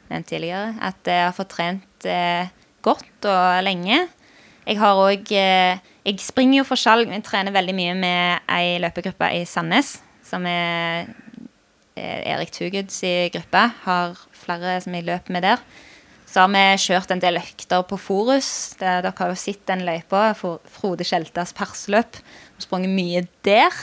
nevnt 0.09 0.27
tidligere. 0.31 0.71
At 0.81 1.05
jeg 1.05 1.27
har 1.27 1.35
fått 1.37 1.51
trent 1.53 2.07
eh, 2.09 2.49
godt 2.81 3.27
og 3.29 3.61
lenge. 3.61 3.99
Jeg 4.67 4.77
har 4.79 4.99
òg 5.01 5.31
eh, 5.33 5.79
Jeg 6.05 6.21
springer 6.21 6.61
jo 6.61 6.67
for 6.67 6.79
skjalg. 6.79 7.09
Jeg 7.09 7.25
trener 7.25 7.53
veldig 7.53 7.75
mye 7.77 7.95
med 7.97 8.51
ei 8.51 8.77
løpegruppe 8.81 9.29
i 9.37 9.45
Sandnes, 9.49 9.99
som 10.25 10.45
er 10.49 11.09
eh, 11.95 12.33
Erik 12.33 12.53
Tuguds 12.55 13.01
gruppe. 13.33 13.63
Har 13.85 14.19
flere 14.41 14.79
som 14.81 14.97
jeg 14.97 15.05
løper 15.07 15.37
med 15.37 15.45
der. 15.45 15.63
Så 16.31 16.45
har 16.45 16.51
vi 16.53 16.63
kjørt 16.79 17.11
en 17.11 17.19
del 17.19 17.41
økter 17.41 17.81
på 17.83 17.97
Forus. 17.99 18.77
Der, 18.79 19.01
dere 19.03 19.17
har 19.17 19.33
jo 19.33 19.39
sett 19.39 19.65
den 19.67 19.83
løypa. 19.83 20.29
Frode 20.37 21.03
Skjeltas 21.03 21.51
persløp. 21.57 22.21
Sprunget 22.61 22.93
mye 22.93 23.25
der. 23.43 23.75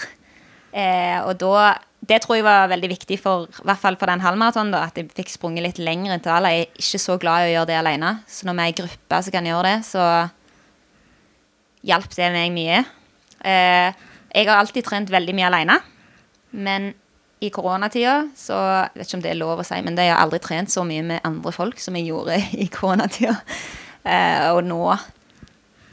Eh, 0.73 1.19
og 1.25 1.37
da 1.43 1.77
Det 2.09 2.23
tror 2.23 2.37
jeg 2.37 2.45
var 2.47 2.69
veldig 2.71 2.89
viktig 2.89 3.17
for 3.19 3.49
i 3.51 3.65
hvert 3.67 3.81
fall 3.83 3.97
for 3.99 4.07
den 4.07 4.23
halvmaratonen. 4.23 4.73
At 4.75 4.97
jeg 4.97 5.11
fikk 5.13 5.29
sprunget 5.35 5.65
litt 5.67 5.79
lengre 5.83 6.15
intervaller. 6.17 6.55
Jeg 6.55 6.61
er 6.61 6.81
ikke 6.81 7.01
så 7.03 7.17
glad 7.19 7.43
i 7.43 7.51
å 7.51 7.53
gjøre 7.57 7.69
det 7.69 7.79
alene. 7.83 8.13
Så 8.27 8.47
når 8.47 8.55
vi 8.55 8.63
er 8.65 8.73
i 8.73 8.79
gruppe 8.81 9.23
som 9.27 9.35
kan 9.35 9.49
gjøre 9.51 9.65
det, 9.67 9.79
så 9.85 10.05
hjalp 11.89 12.15
det 12.15 12.31
meg 12.35 12.55
mye. 12.55 12.85
Eh, 13.45 14.07
jeg 14.35 14.49
har 14.49 14.59
alltid 14.61 14.87
trent 14.87 15.13
veldig 15.13 15.35
mye 15.37 15.51
alene. 15.51 15.79
Men 16.51 16.93
i 17.45 17.51
koronatida 17.55 18.23
så 18.37 18.57
jeg 18.59 18.99
vet 18.99 19.07
ikke 19.07 19.19
om 19.19 19.23
det 19.23 19.31
er 19.31 19.39
lov 19.39 19.61
å 19.63 19.67
si, 19.67 19.77
men 19.85 19.99
jeg 19.99 20.11
har 20.11 20.25
aldri 20.25 20.41
trent 20.43 20.73
så 20.73 20.83
mye 20.87 21.05
med 21.07 21.23
andre 21.29 21.53
folk 21.55 21.79
som 21.83 21.97
jeg 21.99 22.09
gjorde 22.11 22.39
i 22.65 22.67
koronatida. 22.73 23.37
Eh, 24.03 24.49
og 24.55 24.65
nå 24.67 24.83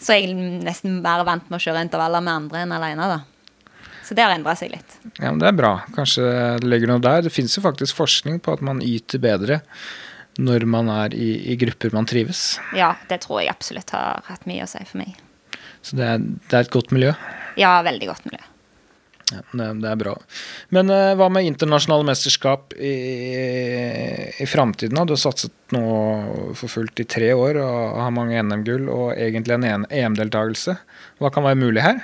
så 0.05 0.13
er 0.13 0.25
jeg 0.25 0.35
nesten 0.65 0.99
mer 1.01 1.23
vant 1.25 1.47
med 1.49 1.57
å 1.57 1.63
kjøre 1.63 1.81
intervaller 1.85 2.21
med 2.23 2.43
andre 2.43 2.65
enn 2.65 2.73
alene. 2.75 3.07
da. 3.09 3.21
Så 4.05 4.13
det 4.13 4.21
har 4.21 4.35
endra 4.35 4.53
seg 4.57 4.69
litt. 4.75 4.97
Ja, 5.17 5.31
men 5.31 5.39
Det 5.41 5.47
er 5.49 5.57
bra. 5.57 5.71
Kanskje 5.95 6.27
det 6.61 6.67
ligger 6.69 6.91
noe 6.91 7.01
der. 7.01 7.23
Det 7.25 7.33
finnes 7.33 7.55
jo 7.57 7.63
faktisk 7.65 7.97
forskning 7.97 8.37
på 8.43 8.53
at 8.53 8.61
man 8.65 8.83
yter 8.85 9.21
bedre 9.23 9.61
når 10.37 10.65
man 10.69 10.91
er 10.91 11.15
i, 11.15 11.29
i 11.53 11.55
grupper 11.57 11.93
man 11.95 12.05
trives. 12.05 12.59
Ja, 12.75 12.93
det 13.09 13.23
tror 13.23 13.41
jeg 13.41 13.49
absolutt 13.53 13.95
har 13.95 14.21
hatt 14.27 14.45
mye 14.49 14.67
å 14.67 14.69
si 14.69 14.83
for 14.83 14.99
meg. 15.01 15.15
Så 15.85 15.99
det 15.99 16.09
er, 16.09 16.27
det 16.49 16.57
er 16.57 16.65
et 16.65 16.73
godt 16.73 16.91
miljø. 16.95 17.13
Ja, 17.59 17.77
veldig 17.85 18.09
godt 18.09 18.27
miljø. 18.27 18.41
Ja, 19.33 19.41
det, 19.57 19.67
det 19.81 19.89
er 19.89 19.97
bra. 19.97 20.13
Men 20.75 20.91
uh, 20.93 21.13
hva 21.17 21.27
med 21.33 21.47
internasjonale 21.47 22.05
mesterskap 22.05 22.75
i, 22.77 22.93
i 24.41 24.45
framtiden? 24.49 24.99
Du 25.05 25.15
har 25.15 25.21
satset 25.21 25.53
nå 25.73 25.81
for 26.57 26.69
fullt 26.69 27.01
i 27.01 27.07
tre 27.09 27.31
år 27.33 27.57
og 27.63 27.97
har 28.03 28.13
mange 28.13 28.41
NM-gull 28.41 28.85
og 28.93 29.15
egentlig 29.17 29.57
en 29.57 29.87
EM-deltakelse. 29.89 30.77
Hva 31.21 31.33
kan 31.33 31.45
være 31.47 31.61
mulig 31.61 31.85
her? 31.85 32.01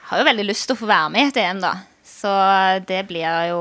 Jeg 0.00 0.08
har 0.14 0.24
jo 0.24 0.30
veldig 0.30 0.48
lyst 0.48 0.66
til 0.68 0.76
å 0.76 0.80
få 0.80 0.88
være 0.90 1.12
med 1.14 1.28
i 1.28 1.30
et 1.30 1.40
EM, 1.44 1.60
da. 1.62 1.74
Så 2.10 2.32
det 2.88 3.04
blir 3.08 3.28
jo 3.48 3.60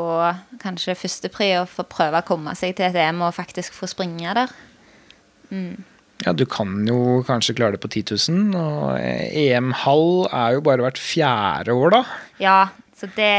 kanskje 0.60 0.98
førstepri 0.98 1.52
å 1.60 1.68
få 1.70 1.86
prøve 1.88 2.20
å 2.20 2.28
komme 2.28 2.56
seg 2.60 2.74
til 2.80 2.90
et 2.90 2.98
EM 3.04 3.22
og 3.28 3.36
faktisk 3.38 3.76
få 3.76 3.88
springe 3.92 4.34
der. 4.36 4.56
Ja, 6.26 6.34
Du 6.36 6.46
kan 6.50 6.86
jo 6.88 7.22
kanskje 7.28 7.56
klare 7.56 7.78
det 7.78 7.82
på 7.84 7.92
10 7.92 8.18
000. 8.32 8.56
Og 8.60 9.00
EM-hall 9.00 10.28
er 10.28 10.58
jo 10.58 10.64
bare 10.66 10.84
hvert 10.84 11.00
fjerde 11.00 11.76
år, 11.76 11.96
da. 11.96 12.02
Ja, 12.44 12.58
så 13.00 13.08
det, 13.16 13.34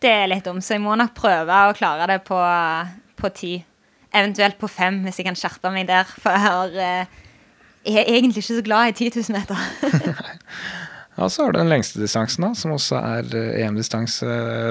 det 0.00 0.12
er 0.22 0.30
litt 0.32 0.48
om. 0.48 0.62
Så 0.64 0.78
jeg 0.78 0.84
må 0.84 0.96
nok 0.96 1.12
prøve 1.18 1.64
å 1.68 1.74
klare 1.76 2.08
det 2.14 2.20
på, 2.28 2.38
på 3.20 3.32
ti. 3.36 3.56
Eventuelt 4.10 4.56
på 4.58 4.70
fem, 4.72 5.02
hvis 5.04 5.20
jeg 5.20 5.28
kan 5.28 5.38
skjerpe 5.38 5.72
meg 5.74 5.88
der. 5.90 6.08
For 6.08 6.32
jeg, 6.32 6.46
har, 6.46 6.78
eh, 6.80 7.26
jeg 7.86 8.06
er 8.06 8.14
egentlig 8.16 8.42
ikke 8.42 8.56
så 8.56 8.64
glad 8.66 8.94
i 8.94 8.96
10 9.10 9.20
000 9.20 9.36
meter. 9.36 9.66
Ja, 11.20 11.26
Så 11.28 11.42
har 11.44 11.52
du 11.52 11.58
den 11.58 11.68
lengste 11.68 12.00
distansen, 12.00 12.46
da, 12.46 12.54
som 12.56 12.70
også 12.72 12.96
er 12.96 13.26
eh, 13.36 13.58
EM-distanse. 13.66 14.24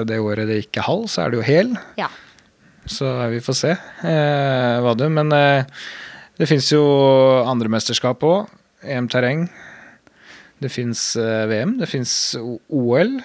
Det 0.08 0.16
året 0.18 0.48
det 0.50 0.56
ikke 0.64 0.80
er 0.82 0.88
halv, 0.88 1.04
så 1.06 1.22
er 1.22 1.30
det 1.30 1.38
jo 1.38 1.44
hel. 1.46 1.74
Ja. 2.00 2.08
Så 2.90 3.06
vi 3.30 3.38
får 3.44 3.54
se 3.58 3.70
eh, 3.76 4.78
hva 4.82 4.94
du 4.98 5.04
Men 5.12 5.30
eh, 5.36 5.68
det 6.40 6.48
fins 6.48 6.70
jo 6.72 6.80
andre 7.46 7.68
mesterskap 7.72 8.22
òg. 8.26 8.48
EM-terreng. 8.80 9.44
Det 10.60 10.70
fins 10.72 11.02
eh, 11.20 11.44
VM. 11.50 11.76
Det 11.80 11.88
fins 11.88 12.12
OL. 12.40 13.18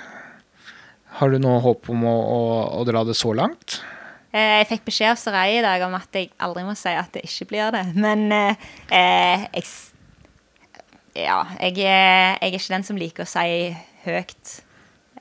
Har 1.19 1.31
du 1.31 1.37
noe 1.39 1.61
håp 1.63 1.87
om 1.91 2.03
å, 2.07 2.15
å, 2.35 2.39
å 2.79 2.85
dra 2.87 3.03
det 3.07 3.15
så 3.15 3.31
langt? 3.35 3.77
Eh, 4.35 4.59
Jeg 4.61 4.69
fikk 4.73 4.85
beskjed 4.89 5.13
av 5.13 5.19
Sarai 5.19 5.57
i 5.57 5.63
dag 5.63 5.83
om 5.87 5.95
at 5.95 6.15
jeg 6.15 6.31
aldri 6.43 6.65
må 6.67 6.75
si 6.79 6.91
at 6.91 7.11
det 7.15 7.23
ikke 7.27 7.47
blir 7.53 7.71
det. 7.75 7.85
Men 7.95 8.25
eh, 8.35 8.65
eh, 8.91 9.45
jeg 9.55 9.67
Ja, 11.15 11.37
jeg, 11.61 11.77
jeg 11.79 12.39
er 12.41 12.51
ikke 12.51 12.73
den 12.75 12.83
som 12.83 12.97
liker 12.99 13.23
å 13.23 13.29
si 13.31 13.69
høyt 14.03 14.57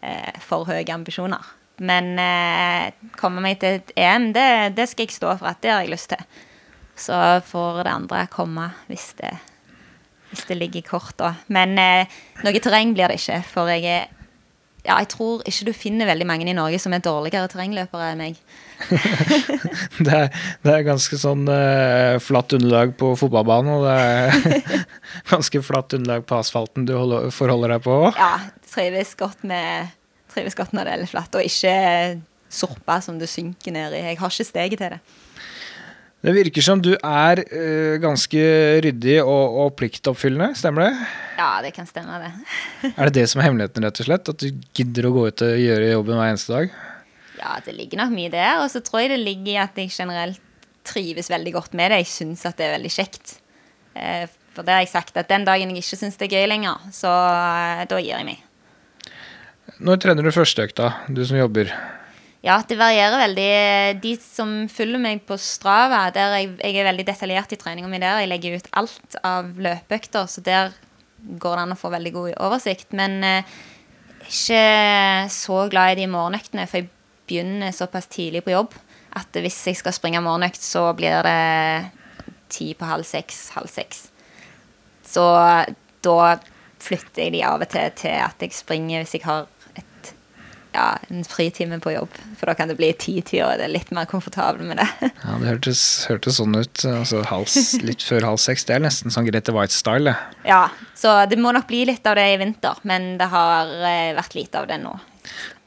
eh, 0.02 0.32
for 0.42 0.66
høye 0.66 0.90
ambisjoner. 0.90 1.52
Men 1.78 2.14
eh, 2.18 2.90
komme 3.18 3.42
meg 3.42 3.60
til 3.62 3.78
et 3.78 3.94
EM, 3.98 4.32
det, 4.34 4.48
det 4.74 4.88
skal 4.90 5.06
jeg 5.06 5.14
stå 5.14 5.36
for 5.38 5.50
at 5.50 5.62
det 5.62 5.70
har 5.70 5.82
jeg 5.86 5.94
lyst 5.94 6.10
til. 6.10 6.26
Så 6.96 7.16
får 7.48 7.82
det 7.84 7.92
andre 7.92 8.26
komme 8.30 8.68
hvis 8.88 9.12
det, 9.18 9.32
hvis 10.30 10.44
det 10.48 10.58
ligger 10.58 10.82
i 10.82 10.86
kort. 10.86 11.24
Men 11.52 11.78
eh, 11.80 12.20
noe 12.46 12.62
terreng 12.62 12.94
blir 12.94 13.10
det 13.10 13.18
ikke, 13.22 13.40
for 13.50 13.72
jeg 13.72 13.88
er 13.90 14.12
ja, 14.84 14.98
jeg 15.00 15.08
tror 15.14 15.40
ikke 15.48 15.64
du 15.70 15.72
finner 15.72 16.08
veldig 16.10 16.26
mange 16.28 16.44
i 16.44 16.52
Norge 16.56 16.76
som 16.82 16.92
er 16.92 17.00
dårligere 17.00 17.48
terrengløpere 17.48 18.10
enn 18.12 18.20
meg. 18.20 18.40
det, 20.04 20.10
er, 20.12 20.26
det, 20.60 20.74
er, 20.74 20.82
ganske 20.84 21.16
sånn 21.16 21.46
uh, 21.48 22.20
flatt 22.20 22.52
underlag 22.58 22.92
på 23.00 23.14
fotballbanen, 23.16 23.78
og 23.78 23.86
det 23.86 23.94
er 23.96 24.84
ganske 25.32 25.62
flatt 25.64 25.96
underlag 25.96 26.26
på 26.28 26.36
asfalten 26.36 26.84
du 26.84 26.92
holder, 26.98 27.30
forholder 27.32 27.78
deg 27.78 27.86
på 27.86 27.96
òg. 28.10 28.20
Ja, 28.20 28.34
trives 28.74 29.14
godt 29.16 29.46
med 29.48 29.94
trives 30.34 30.58
godt 30.58 30.74
når 30.76 30.84
det 30.84 30.94
er 30.94 31.02
litt 31.04 31.14
flatt, 31.14 31.38
og 31.38 31.48
ikke 31.48 31.74
sorpa 32.52 33.00
som 33.04 33.16
du 33.16 33.24
synker 33.30 33.72
ned 33.72 33.96
i. 33.96 34.04
Jeg 34.10 34.20
har 34.20 34.36
ikke 34.36 34.50
steget 34.50 34.82
til 34.82 34.98
det. 34.98 35.00
Det 36.24 36.32
virker 36.32 36.64
som 36.64 36.80
du 36.80 36.94
er 36.96 37.42
uh, 37.50 37.96
ganske 38.00 38.44
ryddig 38.80 39.18
og, 39.20 39.58
og, 39.60 39.74
pliktoppfyllende, 39.76 40.54
stemmer 40.56 40.86
det? 40.86 41.08
Ja, 41.36 41.50
det 41.60 41.74
kan 41.76 41.88
stemme, 41.88 42.16
det. 42.22 42.30
er 42.96 43.10
det 43.10 43.18
det 43.18 43.24
som 43.28 43.42
er 43.42 43.50
hemmeligheten, 43.50 43.84
rett 43.84 44.00
og 44.00 44.08
slett? 44.08 44.30
At 44.32 44.40
du 44.40 44.62
gidder 44.76 45.10
å 45.10 45.12
gå 45.12 45.26
ut 45.28 45.44
og 45.44 45.60
gjøre 45.60 45.90
jobben 45.90 46.16
hver 46.16 46.30
eneste 46.32 46.54
dag? 46.54 46.78
Ja, 47.36 47.58
det 47.66 47.74
ligger 47.76 48.00
nok 48.00 48.14
mye 48.14 48.32
der. 48.32 48.62
Og 48.62 48.70
så 48.72 48.80
tror 48.80 49.02
jeg 49.02 49.12
det 49.12 49.20
ligger 49.20 49.50
i 49.52 49.58
at 49.66 49.76
jeg 49.76 49.92
generelt 49.92 50.40
trives 50.88 51.28
veldig 51.32 51.52
godt 51.58 51.76
med 51.76 51.92
det. 51.92 52.00
Jeg 52.06 52.12
syns 52.14 52.46
at 52.48 52.56
det 52.56 52.70
er 52.70 52.76
veldig 52.78 52.94
kjekt. 52.94 53.36
Uh, 53.92 54.24
for 54.56 54.64
det 54.64 54.78
har 54.78 54.84
jeg 54.86 54.94
sagt 54.94 55.20
at 55.20 55.28
den 55.28 55.44
dagen 55.44 55.74
jeg 55.74 55.84
ikke 55.84 56.00
syns 56.06 56.16
det 56.16 56.30
er 56.30 56.38
gøy 56.38 56.48
lenger, 56.54 56.88
så 56.94 57.12
uh, 57.12 57.84
da 57.90 58.00
gir 58.00 58.14
jeg 58.14 58.30
meg. 58.30 58.40
Når 59.84 60.00
trener 60.00 60.24
du 60.24 60.32
første 60.32 60.64
økta, 60.64 60.88
du 61.12 61.20
som 61.26 61.36
jobber? 61.36 61.68
Ja, 62.44 62.58
det 62.68 62.76
varierer 62.76 63.22
veldig. 63.22 63.50
De 64.02 64.14
som 64.20 64.50
følger 64.68 65.00
meg 65.00 65.22
på 65.24 65.38
Strava, 65.40 66.02
der 66.12 66.34
jeg, 66.36 66.50
jeg 66.60 66.76
er 66.76 66.88
veldig 66.90 67.06
detaljert 67.08 67.54
i 67.56 67.58
treninga 67.60 67.88
mi 67.88 68.00
der. 68.02 68.20
Jeg 68.20 68.28
legger 68.28 68.58
ut 68.58 68.68
alt 68.80 69.16
av 69.24 69.54
løpeøkter, 69.64 70.28
så 70.28 70.44
der 70.44 70.74
går 71.24 71.56
det 71.56 71.62
an 71.62 71.72
å 71.72 71.78
få 71.80 71.88
veldig 71.94 72.12
god 72.12 72.34
oversikt. 72.44 72.92
Men 72.92 73.16
eh, 73.24 73.54
ikke 74.28 74.60
så 75.32 75.62
glad 75.72 75.94
i 75.94 76.02
de 76.02 76.10
morgenøktene, 76.12 76.66
for 76.68 76.82
jeg 76.82 76.90
begynner 77.24 77.72
såpass 77.72 78.10
tidlig 78.12 78.44
på 78.44 78.52
jobb 78.52 78.76
at 79.14 79.38
hvis 79.38 79.60
jeg 79.70 79.78
skal 79.78 79.94
springe 79.94 80.22
morgenøkt, 80.24 80.60
så 80.60 80.88
blir 80.96 81.22
det 81.24 82.28
ti 82.52 82.72
på 82.76 82.88
halv 82.88 83.06
seks, 83.08 83.46
halv 83.54 83.70
seks. 83.70 84.08
Så 85.06 85.24
da 86.04 86.18
flytter 86.84 87.24
jeg 87.24 87.34
de 87.36 87.44
av 87.46 87.62
og 87.62 87.70
til 87.70 87.92
til 87.96 88.18
at 88.18 88.42
jeg 88.42 88.52
springer 88.52 89.04
hvis 89.04 89.16
jeg 89.16 89.24
har 89.24 89.46
ja, 90.74 90.98
en 91.08 91.24
fritime 91.24 91.78
på 91.80 91.94
jobb. 91.94 92.18
For 92.38 92.50
da 92.50 92.56
kan 92.58 92.70
det 92.70 92.76
bli 92.78 92.90
ti-tid, 92.98 93.40
og 93.46 93.54
det 93.60 93.68
er 93.68 93.72
litt 93.72 93.92
mer 93.94 94.08
komfortabel 94.10 94.66
med 94.68 94.82
det. 94.82 94.88
Ja, 95.24 95.38
Det 95.40 95.48
hørtes, 95.48 95.82
hørtes 96.10 96.38
sånn 96.40 96.58
ut. 96.58 96.84
Altså 96.90 97.22
hals, 97.30 97.56
litt 97.86 98.04
før 98.04 98.28
halv 98.32 98.42
seks. 98.42 98.66
Det 98.68 98.76
er 98.76 98.84
nesten 98.84 99.14
sånn 99.14 99.28
Grete 99.28 99.54
White-style. 99.54 100.16
Ja, 100.48 100.66
så 100.98 101.16
det 101.30 101.38
må 101.40 101.54
nok 101.54 101.68
bli 101.70 101.84
litt 101.88 102.06
av 102.10 102.18
det 102.18 102.26
i 102.34 102.38
vinter, 102.42 102.78
men 102.88 103.14
det 103.20 103.30
har 103.32 103.70
eh, 103.80 104.12
vært 104.18 104.36
lite 104.36 104.60
av 104.62 104.68
det 104.70 104.80
nå. 104.82 104.94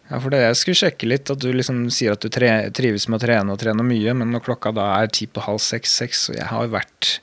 Ja, 0.08 0.22
for 0.24 0.32
det 0.32 0.40
jeg 0.40 0.60
skulle 0.60 0.80
sjekke 0.80 1.10
litt, 1.10 1.32
at 1.34 1.42
du 1.44 1.50
liksom 1.52 1.88
sier 1.92 2.16
at 2.16 2.24
du 2.24 2.32
tre, 2.32 2.52
trives 2.76 3.10
med 3.12 3.20
å 3.20 3.26
trene 3.26 3.56
og 3.56 3.60
trene 3.60 3.84
mye, 3.84 4.14
men 4.16 4.32
når 4.32 4.46
klokka 4.46 4.72
da 4.76 4.92
er 5.02 5.12
ti 5.12 5.28
på 5.28 5.44
halv 5.44 5.60
seks-seks, 5.64 6.30
og 6.32 6.40
jeg 6.40 6.48
har 6.52 6.72
vært 6.72 7.18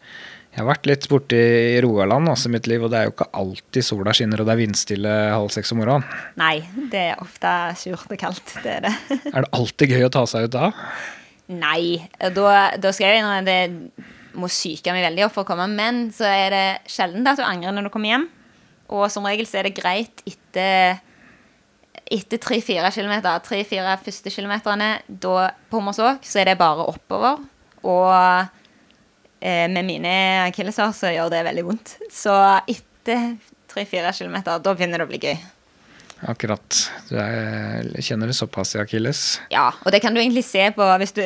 jeg 0.54 0.62
har 0.62 0.68
vært 0.68 0.86
litt 0.86 1.06
borti 1.10 1.38
Rogaland 1.82 2.30
også 2.30 2.46
i 2.46 2.52
mitt 2.54 2.68
liv, 2.70 2.84
og 2.86 2.92
det 2.92 3.00
er 3.00 3.08
jo 3.08 3.12
ikke 3.16 3.26
alltid 3.34 3.82
sola 3.82 4.12
skinner 4.14 4.38
og 4.38 4.46
det 4.46 4.54
er 4.54 4.60
vindstille 4.60 5.14
halv 5.34 5.50
seks 5.50 5.74
om 5.74 5.80
morgenen. 5.82 6.06
Nei, 6.38 6.60
det 6.92 7.00
er 7.10 7.22
ofte 7.24 7.54
surt 7.80 8.06
og 8.06 8.20
kaldt. 8.20 8.52
Det 8.62 8.76
er 8.76 8.84
det. 8.86 8.92
er 9.34 9.40
det 9.40 9.50
alltid 9.58 9.96
gøy 9.96 10.06
å 10.06 10.12
ta 10.14 10.22
seg 10.30 10.46
ut 10.46 10.54
da? 10.54 10.70
Nei. 11.50 11.98
Da, 12.22 12.54
da 12.78 12.94
skal 12.94 13.10
jeg 13.10 13.24
innrømme 13.24 13.42
det 13.50 14.04
må 14.38 14.46
syke 14.50 14.94
meg 14.94 15.08
veldig 15.08 15.26
opp 15.26 15.34
for 15.34 15.42
å 15.42 15.48
komme, 15.48 15.66
men 15.74 16.06
så 16.14 16.30
er 16.30 16.54
det 16.54 16.64
sjelden 16.90 17.26
at 17.26 17.42
du 17.42 17.44
angrer 17.46 17.74
når 17.74 17.88
du 17.88 17.94
kommer 17.94 18.14
hjem. 18.14 18.30
Og 18.94 19.08
som 19.10 19.26
regel 19.26 19.50
så 19.50 19.58
er 19.58 19.68
det 19.68 19.76
greit 19.78 20.22
etter 20.28 21.02
etter 22.14 22.38
tre-fire 22.38 22.90
kilometer, 22.94 23.42
tre-fire 23.42 23.94
første 24.04 24.30
kilometerne 24.30 24.90
da, 25.08 25.48
på 25.66 25.80
Hommersåk, 25.80 26.26
så 26.28 26.42
er 26.42 26.50
det 26.50 26.60
bare 26.60 26.84
oppover. 26.90 27.40
Og 27.82 28.53
med 29.44 29.84
mine 29.84 30.12
akilleshår 30.46 30.94
så 30.96 31.10
gjør 31.12 31.32
det 31.34 31.42
veldig 31.44 31.64
vondt. 31.66 31.90
Så 32.12 32.32
etter 32.70 33.34
tre-fire 33.68 34.12
kilometer, 34.16 34.62
da 34.64 34.72
begynner 34.72 35.02
det 35.02 35.06
å 35.06 35.10
bli 35.10 35.20
gøy. 35.20 35.36
Akkurat. 36.30 36.78
Du 37.10 37.16
er, 37.20 37.90
kjenner 38.00 38.30
det 38.30 38.36
såpass 38.38 38.74
i 38.76 38.80
akilles? 38.80 39.24
Ja, 39.52 39.70
og 39.84 39.92
det 39.92 40.00
kan 40.04 40.14
du 40.14 40.22
egentlig 40.22 40.46
se 40.48 40.70
på 40.72 40.86
hvis 41.02 41.12
du 41.16 41.24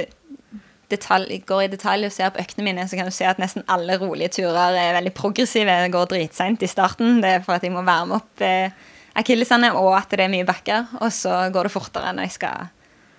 detalj, 0.90 1.42
går 1.46 1.66
i 1.66 1.70
detalj 1.72 2.08
og 2.08 2.14
ser 2.14 2.32
på 2.32 2.40
øktene 2.42 2.66
mine, 2.70 2.86
så 2.88 2.98
kan 2.98 3.08
du 3.08 3.14
se 3.14 3.26
at 3.28 3.40
nesten 3.40 3.66
alle 3.70 3.98
rolige 4.00 4.32
turer 4.40 4.76
er 4.78 4.96
veldig 4.96 5.12
progressive. 5.16 5.74
Det 5.84 5.92
går 5.94 6.08
dritseint 6.14 6.64
i 6.64 6.70
starten. 6.70 7.20
Det 7.24 7.34
er 7.36 7.44
for 7.44 7.58
at 7.58 7.66
jeg 7.66 7.74
må 7.74 7.84
varme 7.86 8.18
opp 8.18 8.44
eh, 8.44 8.72
akillesene, 9.18 9.74
og 9.76 9.92
at 9.98 10.16
det 10.16 10.26
er 10.26 10.32
mye 10.32 10.48
bakker. 10.48 10.96
Og 11.02 11.12
så 11.14 11.44
går 11.54 11.68
det 11.68 11.74
fortere 11.74 12.14
når 12.16 12.30
jeg 12.30 12.38
skal, 12.40 12.72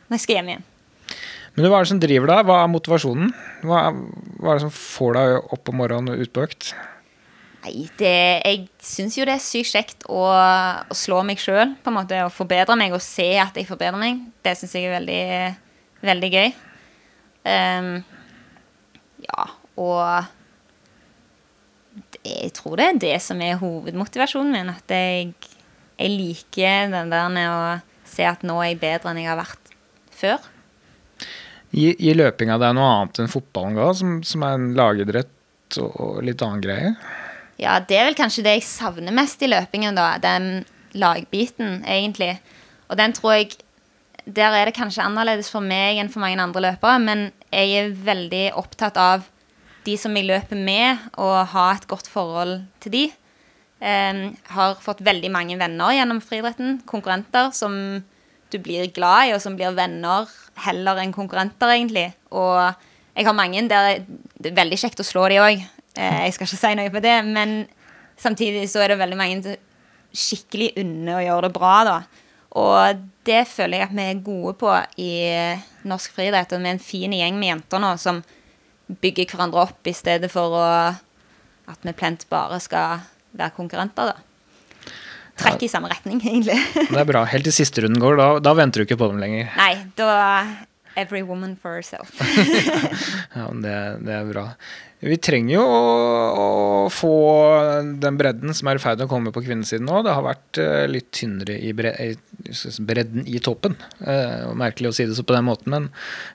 når 0.09 0.19
jeg 0.19 0.25
skal 0.25 0.39
hjem 0.39 0.53
igjen. 0.53 0.68
Men 1.55 1.67
hva 1.67 1.79
er 1.79 1.85
det 1.87 1.91
som 1.91 2.01
driver 2.01 2.31
deg? 2.31 2.45
Hva 2.47 2.61
er 2.63 2.71
motivasjonen? 2.71 3.33
Hva 3.65 3.81
er, 3.89 3.99
hva 4.39 4.53
er 4.53 4.59
det 4.59 4.65
som 4.67 4.75
får 4.75 5.17
deg 5.17 5.53
opp 5.57 5.71
om 5.71 5.79
morgenen 5.81 6.13
og 6.13 6.23
ut 6.23 6.33
på 6.35 6.45
økt? 6.45 6.71
Nei, 7.59 7.89
det, 7.99 8.13
jeg 8.45 8.61
syns 8.83 9.17
jo 9.17 9.25
det 9.27 9.35
er 9.35 9.43
sykt 9.43 9.73
kjekt 9.73 10.05
å, 10.07 10.21
å 10.31 10.95
slå 10.95 11.19
meg 11.27 11.41
sjøl, 11.41 11.73
på 11.83 11.91
en 11.91 11.97
måte. 11.97 12.21
Å 12.23 12.31
forbedre 12.31 12.77
meg 12.79 12.95
og 12.95 13.03
se 13.03 13.33
at 13.41 13.57
jeg 13.59 13.67
forbedrer 13.67 13.99
meg. 13.99 14.21
Det 14.45 14.55
syns 14.55 14.75
jeg 14.77 14.87
er 14.87 14.95
veldig, 14.95 15.23
veldig 16.07 16.29
gøy. 16.37 16.53
Um, 17.49 17.91
ja, 19.25 19.45
og 19.79 20.29
det, 22.13 22.21
jeg 22.23 22.53
tror 22.55 22.79
det 22.79 22.87
er 22.87 23.01
det 23.03 23.17
som 23.25 23.43
er 23.43 23.59
hovedmotivasjonen 23.59 24.55
min. 24.55 24.71
At 24.71 24.95
jeg, 24.95 25.33
jeg 25.99 26.15
liker 26.15 26.93
den 26.95 27.11
der 27.11 27.33
med 27.33 27.51
å 27.51 27.59
se 28.07 28.23
at 28.27 28.45
nå 28.47 28.61
er 28.63 28.71
jeg 28.71 28.81
bedre 28.85 29.11
enn 29.11 29.19
jeg 29.21 29.31
har 29.33 29.41
vært 29.41 29.75
før. 30.15 30.47
Gir, 31.69 31.95
gir 32.01 32.17
løpinga 32.17 32.57
deg 32.61 32.75
noe 32.75 32.91
annet 32.95 33.21
enn 33.21 33.31
fotballen 33.31 33.77
ga, 33.77 33.89
som, 33.97 34.19
som, 34.25 34.45
er 34.45 34.57
en 34.57 34.69
lagidrett 34.77 35.79
og 35.83 36.23
litt 36.25 36.41
annen 36.41 36.63
greie? 36.63 36.93
Ja, 37.61 37.77
det 37.83 37.97
er 37.99 38.07
vel 38.07 38.17
kanskje 38.17 38.45
det 38.45 38.55
jeg 38.57 38.67
savner 38.67 39.13
mest 39.13 39.41
i 39.45 39.49
løpingen, 39.51 39.97
da. 39.97 40.13
Den 40.21 40.63
lagbiten, 40.97 41.83
egentlig. 41.85 42.37
Og 42.89 42.97
den 42.97 43.13
tror 43.13 43.37
jeg 43.37 43.59
Der 44.29 44.53
er 44.53 44.67
det 44.67 44.75
kanskje 44.77 45.01
annerledes 45.01 45.47
for 45.49 45.63
meg 45.65 45.97
enn 45.97 46.09
for 46.13 46.21
mange 46.21 46.37
andre 46.37 46.61
løpere, 46.61 46.99
men 47.01 47.31
jeg 47.49 47.71
er 47.79 47.95
veldig 48.05 48.51
opptatt 48.59 48.97
av 49.01 49.23
de 49.87 49.95
som 49.97 50.13
jeg 50.13 50.27
løper 50.27 50.59
med, 50.59 50.99
og 51.17 51.47
ha 51.49 51.63
et 51.73 51.87
godt 51.89 52.05
forhold 52.11 52.59
til 52.83 52.93
de. 52.93 53.03
Um, 53.79 54.35
har 54.53 54.75
fått 54.83 55.01
veldig 55.01 55.31
mange 55.33 55.57
venner 55.57 55.95
gjennom 55.95 56.19
friidretten. 56.21 56.81
Konkurrenter 56.85 57.49
som 57.57 57.73
du 58.51 58.59
blir 58.61 58.89
glad 58.93 59.29
i, 59.29 59.33
og 59.35 59.41
som 59.43 59.55
blir 59.57 59.75
venner 59.77 60.29
heller 60.65 61.01
enn 61.01 61.13
konkurrenter, 61.15 61.71
egentlig. 61.73 62.09
Og 62.35 62.57
jeg 63.15 63.27
har 63.27 63.35
mange 63.37 63.65
der 63.69 64.05
det 64.39 64.51
er 64.51 64.59
veldig 64.61 64.79
kjekt 64.79 65.01
å 65.03 65.07
slå 65.07 65.27
de 65.31 65.41
òg. 65.41 65.65
Eh, 65.99 66.21
jeg 66.25 66.35
skal 66.35 66.47
ikke 66.47 66.61
si 66.61 66.71
noe 66.79 66.93
på 66.93 67.03
det, 67.03 67.17
men 67.27 67.59
samtidig 68.19 68.65
så 68.71 68.83
er 68.83 68.93
det 68.93 69.01
veldig 69.01 69.19
mange 69.19 69.43
som 69.45 69.65
skikkelig 70.09 70.71
unner 70.81 71.19
å 71.19 71.25
gjøre 71.25 71.47
det 71.47 71.55
bra, 71.59 71.75
da. 71.85 71.97
Og 72.59 73.03
det 73.29 73.43
føler 73.45 73.77
jeg 73.77 73.89
at 73.89 73.97
vi 73.97 74.05
er 74.09 74.23
gode 74.25 74.55
på 74.57 74.71
i 75.03 75.11
norsk 75.89 76.15
friidrett, 76.15 76.55
og 76.55 76.63
vi 76.63 76.71
er 76.71 76.77
en 76.77 76.81
fin 76.81 77.13
gjeng 77.13 77.37
med 77.37 77.53
jenter 77.53 77.83
nå 77.83 77.91
som 78.01 78.23
bygger 78.89 79.29
hverandre 79.29 79.67
opp 79.67 79.85
i 79.85 79.93
stedet 79.93 80.31
for 80.33 80.55
å, 80.57 80.65
at 81.69 81.85
vi 81.85 81.93
plent 81.93 82.25
bare 82.31 82.57
skal 82.63 83.05
være 83.37 83.53
konkurrenter, 83.59 84.09
da 84.09 84.28
trekk 85.39 85.65
i 85.65 85.71
samme 85.71 85.91
retning, 85.91 86.21
egentlig. 86.29 86.57
det 86.89 86.99
er 87.03 87.07
bra. 87.09 87.25
Helt 87.29 87.47
til 87.49 87.55
siste 87.55 87.85
runden 87.85 88.01
går, 88.03 88.19
da, 88.19 88.29
da 88.43 88.55
venter 88.59 88.81
du 88.83 88.87
ikke 88.87 88.99
på 88.99 89.11
dem 89.11 89.21
lenger. 89.23 89.51
Nei, 89.59 89.73
da 89.99 90.09
Every 90.95 91.21
woman 91.21 91.55
for 91.55 91.75
herself. 91.75 92.15
ja, 93.35 93.49
det, 93.53 93.75
det, 94.05 94.13
er 94.13 94.29
bra. 94.29 94.45
Vi 94.99 95.15
trenger 95.21 95.53
jo 95.53 95.63
å, 95.63 95.83
å, 96.35 96.47
få 96.91 97.11
den 98.01 98.17
bredden 98.19 98.55
som 98.57 98.67
er 98.67 98.79
i 98.79 98.81
ferd 98.83 98.99
med 98.99 99.07
å 99.07 99.11
komme 99.11 99.31
på 99.31 99.43
kvinnesiden 99.45 99.87
nå. 99.87 100.01
Det 100.03 100.15
har 100.15 100.25
vært 100.25 100.59
uh, 100.59 100.83
litt 100.91 101.11
tynnere 101.15 101.55
i 101.55 101.71
bre 101.77 101.93
bredden 102.83 103.25
i 103.27 103.39
toppen. 103.43 103.75
Eh, 103.99 104.47
merkelig 104.57 104.89
å 104.89 104.93
si 104.95 105.05
det 105.07 105.15
så 105.17 105.25
på 105.27 105.35
den 105.35 105.45
måten, 105.47 105.73
men 105.73 105.87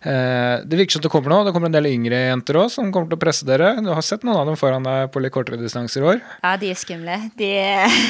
eh, 0.04 0.60
det 0.64 0.78
virker 0.78 0.98
som 0.98 1.04
det 1.04 1.10
kommer 1.12 1.32
nå. 1.32 1.38
Det 1.46 1.54
kommer 1.54 1.70
en 1.70 1.76
del 1.76 1.88
yngre 1.88 2.18
jenter 2.26 2.58
òg 2.60 2.68
som 2.74 2.90
kommer 2.94 3.08
til 3.10 3.18
å 3.18 3.22
presse 3.24 3.48
dere. 3.48 3.72
Du 3.80 3.88
har 3.88 4.04
sett 4.04 4.26
noen 4.26 4.42
av 4.42 4.50
dem 4.50 4.58
foran 4.60 4.84
deg 4.84 5.08
på 5.14 5.22
litt 5.24 5.34
kortere 5.34 5.60
distanser 5.60 6.04
i 6.04 6.10
år? 6.12 6.20
Ja, 6.44 6.54
de 6.60 6.70
er 6.70 6.78
skumle. 6.78 7.16
De, 7.40 7.50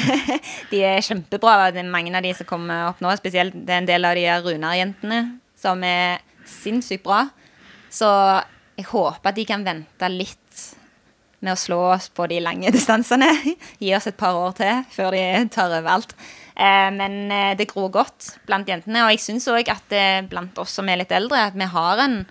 de 0.72 0.82
er 0.90 1.06
kjempebra. 1.06 1.70
Det 1.74 1.84
er 1.84 1.90
mange 1.94 2.14
av 2.14 2.26
de 2.26 2.34
som 2.36 2.50
kommer 2.50 2.90
opp 2.90 3.02
nå, 3.04 3.14
spesielt 3.20 3.54
det 3.54 3.76
er 3.76 3.84
en 3.84 3.90
del 3.90 4.10
av 4.10 4.18
de 4.18 4.28
Runar-jentene 4.44 5.22
som 5.64 5.80
er 5.86 6.20
sinnssykt 6.54 7.04
bra. 7.06 7.26
Så 7.92 8.08
jeg 8.78 8.88
håper 8.90 9.30
at 9.30 9.36
de 9.36 9.44
kan 9.48 9.66
vente 9.66 10.10
litt 10.10 10.40
med 11.44 11.52
å 11.52 11.60
slå 11.60 11.78
oss 11.92 12.08
på 12.14 12.26
de 12.30 12.40
lange 12.42 12.72
distansene. 12.76 13.28
Gi 13.82 13.92
oss 13.96 14.08
et 14.10 14.18
par 14.18 14.36
år 14.38 14.56
til 14.58 14.82
før 14.94 15.14
de 15.16 15.24
tar 15.54 15.72
over 15.72 15.98
alt. 15.98 16.16
Eh, 16.54 16.90
men 16.94 17.18
eh, 17.34 17.52
det 17.58 17.68
gror 17.72 17.92
godt 17.94 18.34
blant 18.48 18.68
jentene. 18.70 19.04
Og 19.04 19.14
jeg 19.14 19.24
syns 19.24 19.48
òg 19.52 19.70
at 19.72 19.84
det 19.92 20.06
blant 20.32 20.58
oss 20.62 20.76
som 20.78 20.88
er 20.88 21.02
litt 21.02 21.14
eldre, 21.14 21.50
at 21.50 21.58
vi 21.58 21.70
har 21.76 22.06
en 22.06 22.24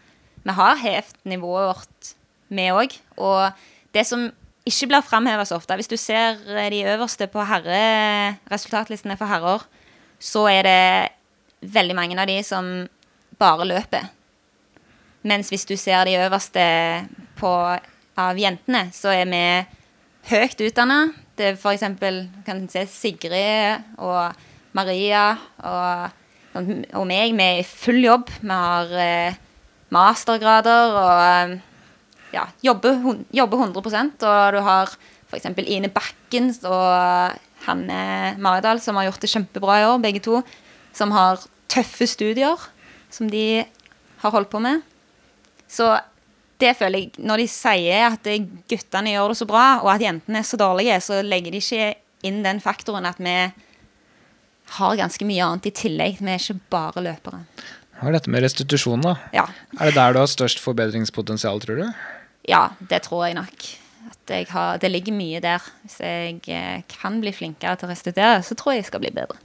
Vi 0.44 0.52
har 0.52 0.76
hevt 0.76 1.16
nivået 1.24 1.70
vårt, 1.70 2.08
vi 2.52 2.66
òg. 2.68 2.98
Og 3.16 3.54
det 3.96 4.04
som 4.04 4.26
ikke 4.68 4.90
blir 4.92 5.06
framheva 5.06 5.46
så 5.46 5.56
ofte 5.56 5.78
Hvis 5.80 5.88
du 5.88 5.96
ser 5.96 6.36
eh, 6.58 6.70
de 6.70 6.84
øverste 6.84 7.28
på 7.28 7.46
herre, 7.48 8.40
resultatlistene 8.52 9.16
for 9.18 9.32
herrer, 9.32 9.64
så 10.20 10.48
er 10.48 10.64
det 10.68 11.72
veldig 11.74 11.96
mange 11.96 12.20
av 12.20 12.28
de 12.28 12.42
som 12.44 12.88
bare 13.44 13.68
løpet. 13.68 14.12
Mens 15.28 15.52
hvis 15.52 15.68
du 15.68 15.76
ser 15.80 16.08
de 16.08 16.18
øverste 16.20 16.64
på, 17.40 17.52
av 18.20 18.40
jentene, 18.40 18.90
så 18.96 19.14
er 19.16 19.30
vi 19.30 19.44
høyt 20.32 20.64
utdanna. 20.68 21.06
Det 21.34 21.54
er 21.54 21.72
eksempel 21.72 22.26
kan 22.46 22.66
se 22.70 22.84
Sigrid 22.92 23.96
og 23.98 24.36
Maria 24.76 25.32
og, 25.64 26.12
og 26.60 27.08
meg. 27.10 27.34
Vi 27.34 27.46
er 27.46 27.62
i 27.62 27.68
full 27.68 28.04
jobb. 28.04 28.30
Vi 28.42 28.52
har 28.52 28.94
eh, 29.00 29.40
mastergrader 29.94 31.00
og 31.00 31.56
ja, 32.34 32.46
jobber, 32.66 33.00
jobber 33.34 33.66
100% 33.68 34.24
Og 34.26 34.44
du 34.56 34.60
har 34.66 34.94
f.eks. 35.30 35.50
Ine 35.66 35.90
Bakken 35.94 36.52
og 36.68 37.40
Hanne 37.64 38.36
Maridal, 38.44 38.82
som 38.84 39.00
har 39.00 39.08
gjort 39.08 39.24
det 39.24 39.32
kjempebra 39.32 39.80
i 39.80 39.88
år, 39.88 40.00
begge 40.04 40.22
to. 40.26 40.44
Som 40.94 41.16
har 41.16 41.42
tøffe 41.72 42.06
studier 42.10 42.60
som 43.14 43.30
de 43.30 43.64
har 44.24 44.34
holdt 44.34 44.52
på 44.52 44.62
med. 44.64 44.82
Så 45.70 45.92
det 46.62 46.76
føler 46.78 47.02
jeg 47.02 47.26
Når 47.26 47.44
de 47.44 47.50
sier 47.50 48.08
at 48.08 48.28
guttene 48.70 49.14
gjør 49.14 49.34
det 49.34 49.40
så 49.42 49.48
bra, 49.50 49.68
og 49.84 49.92
at 49.96 50.04
jentene 50.04 50.42
er 50.42 50.48
så 50.48 50.60
dårlige, 50.60 51.00
så 51.04 51.22
legger 51.26 51.54
de 51.54 51.62
ikke 51.62 51.94
inn 52.24 52.42
den 52.46 52.62
faktoren 52.64 53.08
at 53.10 53.20
vi 53.20 53.36
har 54.78 54.98
ganske 54.98 55.28
mye 55.28 55.46
annet 55.46 55.70
i 55.70 55.76
tillegg. 55.76 56.22
Vi 56.22 56.32
er 56.32 56.40
ikke 56.40 56.72
bare 56.72 57.04
løpere. 57.04 57.44
Hva 58.00 58.10
er 58.10 58.18
dette 58.18 58.32
med 58.32 58.44
restitusjon, 58.46 59.04
da? 59.04 59.16
Ja. 59.36 59.46
Er 59.78 59.90
det 59.90 59.98
der 59.98 60.16
du 60.16 60.22
har 60.22 60.30
størst 60.32 60.62
forbedringspotensial, 60.64 61.62
tror 61.64 61.82
du? 61.82 61.88
Ja, 62.50 62.70
det 62.80 63.04
tror 63.06 63.28
jeg 63.28 63.38
nok. 63.38 63.68
Jeg 64.30 64.48
har, 64.52 64.80
det 64.80 64.92
ligger 64.92 65.16
mye 65.16 65.42
der. 65.44 65.64
Hvis 65.84 66.00
jeg 66.00 66.40
eh, 66.48 66.84
kan 66.90 67.20
bli 67.24 67.34
flinkere 67.36 67.76
til 67.78 67.90
å 67.90 67.92
restituere, 67.92 68.42
så 68.44 68.56
tror 68.60 68.74
jeg 68.74 68.84
jeg 68.84 68.92
skal 68.92 69.04
bli 69.04 69.12
bedre. 69.16 69.40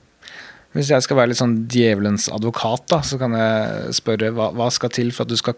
Hvis 0.77 0.91
jeg 0.93 1.05
skal 1.05 1.17
være 1.17 1.33
litt 1.33 1.41
sånn 1.41 1.57
djevelens 1.71 2.29
advokat, 2.33 2.85
da, 2.93 3.01
så 3.07 3.17
kan 3.21 3.35
jeg 3.37 3.95
spørre 3.97 4.33
hva, 4.37 4.51
hva 4.57 4.69
skal 4.75 4.93
til 4.93 5.15
for 5.17 5.25
at 5.25 5.33
du 5.33 5.39
skal 5.41 5.57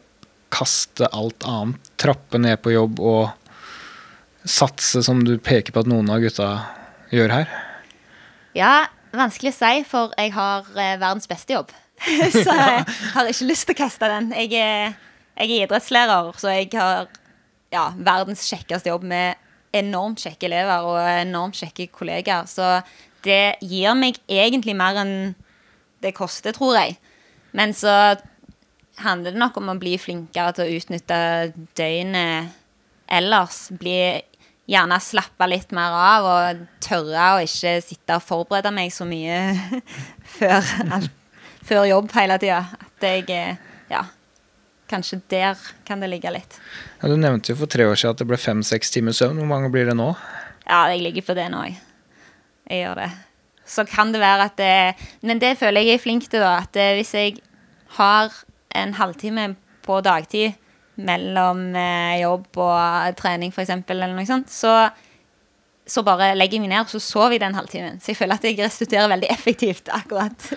kaste 0.51 1.09
alt 1.15 1.47
annet, 1.47 1.91
trappe 2.01 2.39
ned 2.43 2.61
på 2.63 2.75
jobb 2.75 3.03
og 3.03 4.47
satse 4.47 5.03
som 5.05 5.21
du 5.27 5.37
peker 5.43 5.75
på 5.75 5.83
at 5.83 5.91
noen 5.91 6.09
av 6.11 6.23
gutta 6.23 6.49
gjør 7.15 7.35
her? 7.35 7.53
Ja, 8.57 8.73
vanskelig 9.15 9.53
å 9.55 9.59
si, 9.59 9.85
for 9.89 10.15
jeg 10.19 10.33
har 10.35 10.67
eh, 10.75 10.97
verdens 11.01 11.31
beste 11.31 11.59
jobb. 11.59 11.75
så 12.33 12.47
jeg 12.57 12.87
har 13.15 13.31
ikke 13.31 13.51
lyst 13.51 13.69
til 13.69 13.77
å 13.77 13.81
kaste 13.83 14.11
den. 14.11 14.33
Jeg 14.47 14.55
er, 14.59 14.97
jeg 15.37 15.51
er 15.51 15.67
idrettslærer, 15.67 16.33
så 16.41 16.55
jeg 16.55 16.71
har 16.75 17.11
ja, 17.75 17.91
verdens 17.99 18.47
kjekkeste 18.51 18.91
jobb 18.91 19.07
med 19.11 19.39
enormt 19.77 20.23
kjekke 20.25 20.49
elever 20.49 20.87
og 20.89 20.99
enormt 20.99 21.59
kjekke 21.61 21.91
kollegaer. 21.95 22.49
Så 22.51 22.67
det 23.25 23.57
gir 23.61 23.95
meg 23.99 24.19
egentlig 24.31 24.75
mer 24.79 24.99
enn 25.03 25.15
det 26.01 26.15
koster, 26.17 26.55
tror 26.57 26.77
jeg. 26.79 26.97
Men 27.57 27.75
så 27.77 27.93
handler 29.01 29.35
det 29.35 29.41
nok 29.41 29.57
om 29.61 29.73
å 29.73 29.79
bli 29.81 29.97
flinkere 30.01 30.55
til 30.57 30.67
å 30.67 30.79
utnytte 30.79 31.19
døgnet 31.79 32.53
ellers. 33.11 33.67
Bli 33.81 33.99
gjerne 34.71 35.01
slappe 35.03 35.49
litt 35.51 35.73
mer 35.75 35.97
av 35.97 36.29
og 36.31 36.61
tørre 36.85 37.27
å 37.35 37.43
ikke 37.45 37.79
sitte 37.85 38.19
og 38.21 38.25
forberede 38.25 38.71
meg 38.75 38.93
så 38.95 39.07
mye 39.09 39.41
før, 40.37 40.71
alt, 40.95 41.11
før 41.67 41.89
jobb 41.91 42.15
hele 42.17 42.39
tida. 42.43 42.63
At 42.81 43.11
jeg 43.11 43.29
eh, 43.35 43.69
Ja. 43.91 44.07
Kanskje 44.91 45.21
der 45.31 45.59
kan 45.87 46.01
det 46.03 46.09
ligge 46.11 46.33
litt. 46.35 46.57
Ja, 46.99 47.07
du 47.07 47.15
nevnte 47.15 47.53
jo 47.53 47.61
for 47.61 47.71
tre 47.71 47.85
år 47.87 47.95
siden 47.95 48.17
at 48.17 48.23
det 48.23 48.27
ble 48.27 48.39
fem-seks 48.43 48.91
timers 48.91 49.21
søvn. 49.23 49.39
Hvor 49.39 49.47
mange 49.47 49.69
blir 49.71 49.87
det 49.87 49.95
nå? 49.95 50.09
Ja, 50.65 50.81
jeg 50.91 51.05
ligger 51.05 51.29
på 51.29 51.37
det 51.39 51.45
nå, 51.53 51.61
jeg. 51.69 51.77
Jeg 52.71 52.85
gjør 52.85 53.03
det. 53.03 53.11
Så 53.71 53.85
kan 53.87 54.15
det 54.15 54.23
være 54.23 54.49
at 54.51 54.57
det 54.59 55.27
Men 55.27 55.43
det 55.43 55.57
føler 55.59 55.87
jeg 55.87 55.99
er 55.99 56.03
flink 56.03 56.27
til, 56.31 56.43
da. 56.43 56.61
At 56.63 56.73
det, 56.75 56.95
hvis 56.99 57.15
jeg 57.15 57.39
har 57.99 58.33
en 58.79 58.95
halvtime 58.95 59.55
på 59.83 60.01
dagtid 60.07 60.55
mellom 61.01 61.71
eh, 61.75 62.21
jobb 62.21 62.59
og 62.61 63.17
trening, 63.19 63.51
f.eks., 63.55 63.73
eller 63.91 64.13
noe 64.13 64.27
sånt, 64.29 64.51
så, 64.53 64.91
så 65.89 66.05
bare 66.07 66.35
legger 66.37 66.59
jeg 66.59 66.67
meg 66.67 66.75
ned, 66.75 66.85
og 66.85 66.93
så 66.93 67.01
sover 67.03 67.35
jeg 67.35 67.43
den 67.43 67.57
halvtimen. 67.57 67.99
Så 68.03 68.13
jeg 68.13 68.21
føler 68.21 68.39
at 68.39 68.47
jeg 68.47 68.59
restituerer 68.61 69.11
veldig 69.11 69.31
effektivt 69.33 69.91
akkurat 69.97 70.51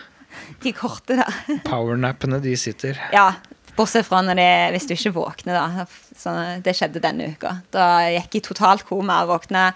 de 0.63 0.73
korte 0.75 1.17
der. 1.21 1.39
Powernappene, 1.65 2.41
de 2.43 2.53
sitter. 2.59 2.99
Ja, 3.15 3.31
bortsett 3.77 4.05
fra 4.05 4.21
når 4.25 4.37
det, 4.41 4.51
hvis 4.75 4.89
du 4.89 4.93
ikke 4.97 5.15
våkner, 5.15 5.57
da. 5.57 5.87
Så 6.19 6.35
det 6.65 6.75
skjedde 6.77 7.01
denne 7.03 7.31
uka. 7.33 7.57
Da 7.73 7.87
gikk 8.13 8.39
jeg 8.39 8.47
totalt 8.51 8.85
koma 8.89 9.23
og 9.23 9.33
våkna 9.33 9.71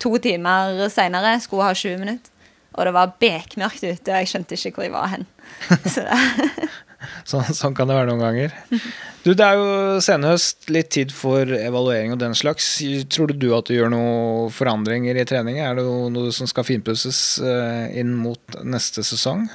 to 0.00 0.14
timer 0.22 0.86
seinere. 0.92 1.36
Skulle 1.42 1.68
ha 1.68 1.76
20 1.76 2.02
minutter. 2.02 2.36
Og 2.78 2.86
det 2.86 2.92
var 2.94 3.16
bekmørkt 3.18 3.82
ute, 3.82 4.12
og 4.12 4.20
jeg 4.20 4.30
skjønte 4.30 4.56
ikke 4.56 4.78
hvor 4.78 4.86
jeg 4.86 4.94
var 4.94 5.10
hen. 5.10 5.26
Så 5.94 6.06
det, 6.06 6.70
Sånn, 7.24 7.46
sånn 7.56 7.72
kan 7.74 7.88
det 7.88 7.94
være 7.96 8.10
noen 8.10 8.20
ganger. 8.20 8.52
Du, 9.24 9.30
Det 9.32 9.40
er 9.40 9.56
jo 9.56 10.00
senhøst, 10.04 10.68
litt 10.68 10.90
tid 10.92 11.14
for 11.16 11.48
evaluering 11.48 12.12
og 12.12 12.20
den 12.20 12.36
slags. 12.36 12.68
Tror 13.08 13.32
du 13.32 13.48
at 13.56 13.70
du 13.70 13.74
gjør 13.74 13.88
noen 13.92 14.52
forandringer 14.52 15.16
i 15.16 15.24
trening? 15.28 15.58
Er 15.64 15.80
det 15.80 15.86
noe 15.88 16.34
som 16.36 16.48
skal 16.50 16.68
finpusses 16.68 17.40
eh, 17.40 17.96
inn 18.02 18.12
mot 18.20 18.60
neste 18.62 19.04
sesong? 19.06 19.48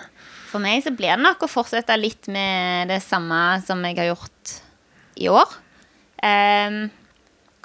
for 0.56 0.64
meg 0.64 0.86
så 0.86 0.94
blir 0.96 1.12
det 1.12 1.24
nok 1.24 1.44
å 1.44 1.52
fortsette 1.52 1.98
litt 2.00 2.30
med 2.32 2.88
det 2.94 3.02
samme 3.04 3.60
som 3.66 3.82
jeg 3.84 3.98
har 4.00 4.14
gjort 4.14 4.54
i 5.20 5.28
år. 5.28 5.52
Um, 6.24 6.86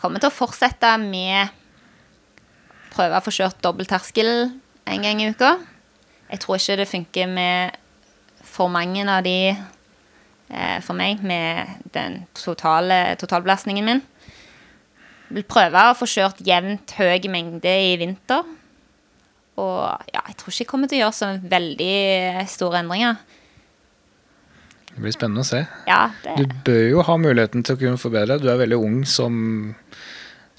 kommer 0.00 0.22
til 0.22 0.30
å 0.30 0.34
fortsette 0.34 0.90
med 1.02 1.54
prøve 3.00 3.16
å 3.16 3.24
få 3.24 3.32
kjørt 3.32 3.60
dobbeltterskel 3.64 4.30
en 4.90 5.04
gang 5.06 5.22
i 5.22 5.30
uka. 5.32 5.54
Jeg 6.30 6.42
tror 6.42 6.60
ikke 6.60 6.78
det 6.82 6.88
funker 6.90 7.30
med 7.32 7.78
for 8.44 8.70
mange 8.72 9.06
av 9.08 9.24
de 9.24 9.50
eh, 9.50 10.78
for 10.84 10.98
meg 10.98 11.24
med 11.24 11.88
den 11.94 12.24
totale 12.36 13.16
totalbelastningen 13.20 13.88
min. 13.88 14.02
Vil 15.30 15.46
prøve 15.48 15.88
å 15.88 15.96
få 15.96 16.08
kjørt 16.10 16.42
jevnt 16.44 16.92
høy 16.98 17.30
mengde 17.32 17.72
i 17.88 17.96
vinter. 18.00 18.44
Og 19.60 19.82
ja, 20.12 20.22
jeg 20.26 20.36
tror 20.38 20.52
ikke 20.52 20.64
jeg 20.64 20.70
kommer 20.70 20.90
til 20.90 21.00
å 21.00 21.04
gjøre 21.06 21.16
så 21.16 21.34
veldig 21.50 22.46
store 22.50 22.82
endringer. 22.84 23.20
Det 24.90 25.04
blir 25.04 25.14
spennende 25.14 25.44
å 25.44 25.46
se. 25.46 25.62
Ja, 25.88 26.10
det, 26.24 26.36
Du 26.36 26.56
bør 26.66 26.82
jo 26.90 27.04
ha 27.06 27.16
muligheten 27.20 27.64
til 27.64 27.76
å 27.76 27.80
kunne 27.80 28.00
forbedre. 28.00 28.40
Du 28.42 28.48
er 28.50 28.58
veldig 28.60 28.78
ung 28.80 29.02
som, 29.06 29.36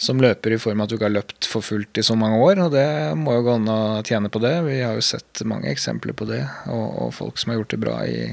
som 0.02 0.22
løper 0.22 0.56
i 0.56 0.60
form 0.62 0.82
av 0.82 0.88
at 0.88 0.92
du 0.92 0.96
ikke 0.98 1.10
har 1.10 1.14
løpt 1.14 1.48
for 1.50 1.66
fullt 1.66 2.00
i 2.02 2.04
så 2.06 2.16
mange 2.18 2.40
år, 2.42 2.64
og 2.66 2.72
det 2.74 2.86
må 3.20 3.36
jo 3.38 3.44
gå 3.46 3.58
an 3.60 3.70
å 3.70 3.82
tjene 4.08 4.32
på 4.34 4.42
det. 4.42 4.56
Vi 4.66 4.80
har 4.82 4.98
jo 4.98 5.04
sett 5.06 5.44
mange 5.46 5.70
eksempler 5.70 6.18
på 6.18 6.26
det, 6.30 6.42
og, 6.74 6.88
og 7.06 7.14
folk 7.14 7.38
som 7.38 7.54
har 7.54 7.62
gjort 7.62 7.76
det 7.76 7.84
bra 7.84 8.00
i 8.10 8.24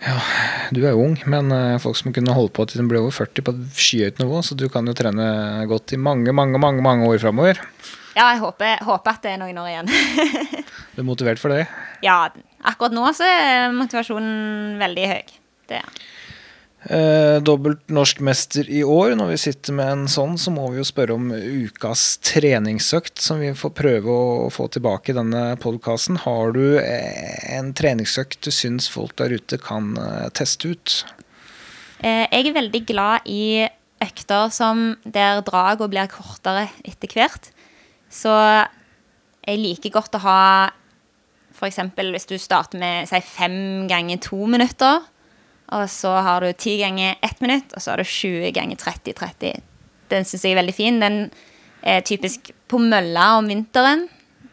ja, 0.00 0.14
du 0.72 0.78
er 0.80 0.94
jo 0.94 1.02
ung, 1.04 1.18
men 1.28 1.52
eh, 1.52 1.78
folk 1.82 1.98
som 1.98 2.12
kunne 2.16 2.32
holde 2.32 2.54
på 2.56 2.64
til 2.64 2.80
de 2.80 2.86
ble 2.88 3.02
over 3.02 3.12
40 3.12 3.44
på 3.44 3.52
et 3.52 3.80
skyhøyt 3.84 4.22
nivå, 4.22 4.38
så 4.40 4.56
du 4.56 4.64
kan 4.72 4.86
jo 4.88 4.94
trene 4.96 5.26
godt 5.68 5.92
i 5.92 5.98
mange, 6.00 6.32
mange, 6.32 6.56
mange, 6.62 6.80
mange 6.84 7.04
år 7.04 7.20
framover. 7.20 7.60
ja 8.16 8.30
jeg 8.32 8.40
håper, 8.40 8.80
håper 8.88 9.12
at 9.12 9.26
det 9.26 9.34
er 9.34 9.42
noen 9.42 9.60
år 9.60 9.74
igjen. 9.74 9.92
Du 10.90 11.04
er 11.04 11.06
motivert 11.06 11.38
for 11.38 11.52
det? 11.52 11.66
ja, 12.02 12.16
akkurat 12.66 12.96
nå 12.96 13.04
så 13.14 13.28
er 13.28 13.76
motivasjonen 13.76 14.80
veldig 14.80 15.04
høy. 15.12 15.36
Det 15.70 15.78
er. 15.78 16.00
Eh, 16.82 17.42
dobbelt 17.44 17.90
norskmester 17.92 18.70
i 18.70 18.80
år. 18.84 19.12
Når 19.18 19.34
vi 19.34 19.38
sitter 19.42 19.76
med 19.76 19.90
en 19.92 20.06
sånn, 20.08 20.38
så 20.40 20.52
må 20.54 20.64
vi 20.72 20.80
jo 20.80 20.86
spørre 20.88 21.16
om 21.18 21.28
ukas 21.34 22.14
treningsøkt, 22.24 23.20
som 23.20 23.42
vi 23.42 23.50
får 23.52 23.74
prøve 23.76 24.14
å 24.14 24.48
få 24.52 24.70
tilbake 24.72 25.12
i 25.12 25.18
denne 25.18 25.42
podkasten. 25.60 26.22
Har 26.24 26.54
du 26.56 26.78
eh, 26.80 27.36
en 27.58 27.74
treningsøkt 27.76 28.40
du 28.46 28.52
syns 28.54 28.88
folk 28.88 29.12
der 29.20 29.36
ute 29.36 29.60
kan 29.60 29.92
eh, 30.00 30.30
teste 30.32 30.72
ut? 30.72 30.96
Eh, 32.00 32.24
jeg 32.24 32.48
er 32.48 32.56
veldig 32.56 32.82
glad 32.88 33.28
i 33.28 33.68
økter 34.00 34.48
som 34.48 34.94
der 35.04 35.44
dragene 35.44 35.92
blir 35.92 36.08
kortere 36.08 36.70
etter 36.88 37.12
hvert. 37.12 37.52
Så 38.08 38.32
jeg 39.44 39.60
liker 39.60 39.92
godt 40.00 40.16
å 40.16 40.24
ha 40.24 40.42
f.eks. 41.60 41.82
hvis 41.98 42.28
du 42.30 42.38
starter 42.40 42.80
med 42.80 43.08
si, 43.10 43.20
fem 43.20 43.84
ganger 43.90 44.20
to 44.24 44.46
minutter, 44.48 45.04
og 45.70 45.86
så 45.90 46.12
har 46.26 46.44
du 46.44 46.52
ti 46.52 46.76
ganger 46.80 47.16
ett 47.22 47.40
minutt, 47.40 47.72
og 47.76 47.82
så 47.82 47.92
har 47.92 48.02
du 48.02 48.04
20 48.04 48.50
ganger 48.56 48.76
30-30. 48.80 49.60
Den 50.10 50.26
syns 50.26 50.44
jeg 50.44 50.54
er 50.56 50.60
veldig 50.60 50.74
fin. 50.74 50.98
Den 51.02 51.20
er 51.82 52.02
typisk 52.06 52.50
på 52.68 52.80
mølla 52.82 53.36
om 53.38 53.46
vinteren. 53.50 54.08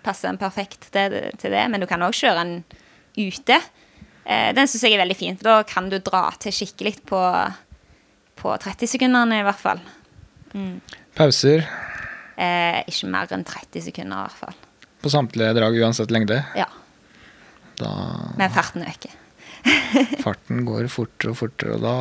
Passer 0.05 0.30
den 0.30 0.38
perfekt 0.41 0.91
til, 0.93 1.18
til 1.41 1.51
det, 1.55 1.65
men 1.72 1.82
du 1.82 1.88
kan 1.89 2.05
òg 2.05 2.13
kjøre 2.15 2.43
den 2.43 2.53
ute. 3.18 3.57
Eh, 4.28 4.51
den 4.53 4.70
syns 4.70 4.86
jeg 4.86 4.93
er 4.95 5.01
veldig 5.01 5.18
fin, 5.18 5.38
for 5.39 5.49
da 5.49 5.57
kan 5.68 5.89
du 5.89 5.97
dra 5.99 6.28
til 6.39 6.53
skikkelig 6.53 6.99
på, 7.09 7.22
på 8.38 8.55
30 8.63 8.93
sekundene, 8.93 9.41
i 9.41 9.47
hvert 9.47 9.63
fall. 9.65 9.82
Pauser 11.18 11.65
Eh, 12.38 12.84
ikke 12.86 13.07
mer 13.09 13.32
enn 13.34 13.41
30 13.49 13.82
sekunder, 13.88 14.20
i 14.20 14.28
hvert 14.28 14.41
fall. 14.43 14.57
på 15.01 15.09
samtlige 15.09 15.55
drag 15.57 15.74
uansett 15.82 16.11
lengde. 16.13 16.43
Ja, 16.55 16.68
Da 17.80 17.89
Men 18.38 18.49
farten 18.49 18.82
øker. 18.82 19.11
farten 20.25 20.65
går 20.67 20.89
fortere 20.91 21.33
og 21.33 21.39
fortere, 21.39 21.77
og 21.77 21.85
da 21.85 21.95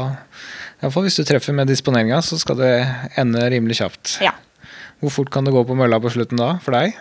Iallfall 0.83 1.07
hvis 1.07 1.21
du 1.21 1.25
treffer 1.27 1.57
med 1.57 1.71
disponeringa, 1.71 2.19
så 2.25 2.39
skal 2.41 2.59
det 2.61 2.73
ende 3.21 3.45
rimelig 3.53 3.79
kjapt. 3.81 4.19
Ja. 4.25 4.35
Hvor 5.01 5.13
fort 5.13 5.33
kan 5.33 5.47
det 5.47 5.55
gå 5.55 5.63
på 5.69 5.77
mølla 5.77 6.01
på 6.01 6.13
slutten 6.13 6.41
da, 6.41 6.57
for 6.65 6.77
deg? 6.77 6.97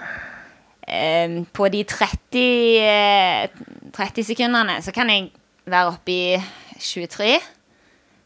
Eh, 0.85 1.41
på 1.55 1.67
de 1.73 1.83
30, 1.89 2.45
eh, 2.85 3.91
30 3.95 4.29
sekundene 4.31 4.79
så 4.85 4.93
kan 4.95 5.09
jeg 5.11 5.29
være 5.65 5.93
oppe 5.95 6.13
i 6.13 6.39
23. 6.79 7.35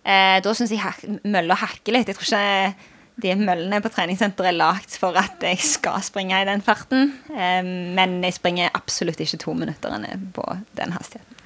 Eh, 0.09 0.37
da 0.43 0.55
syns 0.55 0.73
jeg 0.73 1.19
mølla 1.29 1.57
hakker 1.59 1.95
litt. 1.95 2.09
Jeg 2.09 2.17
tror 2.17 2.29
ikke 2.29 2.97
de 3.19 3.35
møllene 3.35 3.81
på 3.83 3.91
treningssenteret 3.91 4.53
er 4.53 4.57
lagd 4.57 4.95
for 4.99 5.17
at 5.19 5.43
jeg 5.43 5.59
skal 5.63 5.99
springe 6.05 6.37
i 6.39 6.47
den 6.47 6.63
farten. 6.65 7.13
Eh, 7.33 7.61
men 7.63 8.19
jeg 8.25 8.37
springer 8.39 8.73
absolutt 8.73 9.21
ikke 9.23 9.41
to 9.43 9.55
minutter 9.57 9.95
på 10.35 10.45
den 10.79 10.95
hastigheten. 10.95 11.38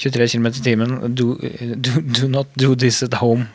23 0.00 0.28
km 0.32 0.46
i 0.48 0.64
timen. 0.64 0.94
Do, 1.14 1.34
do, 1.76 2.00
do 2.00 2.28
not 2.28 2.48
do 2.56 2.74
this 2.74 3.02
at 3.04 3.18
home. 3.20 3.48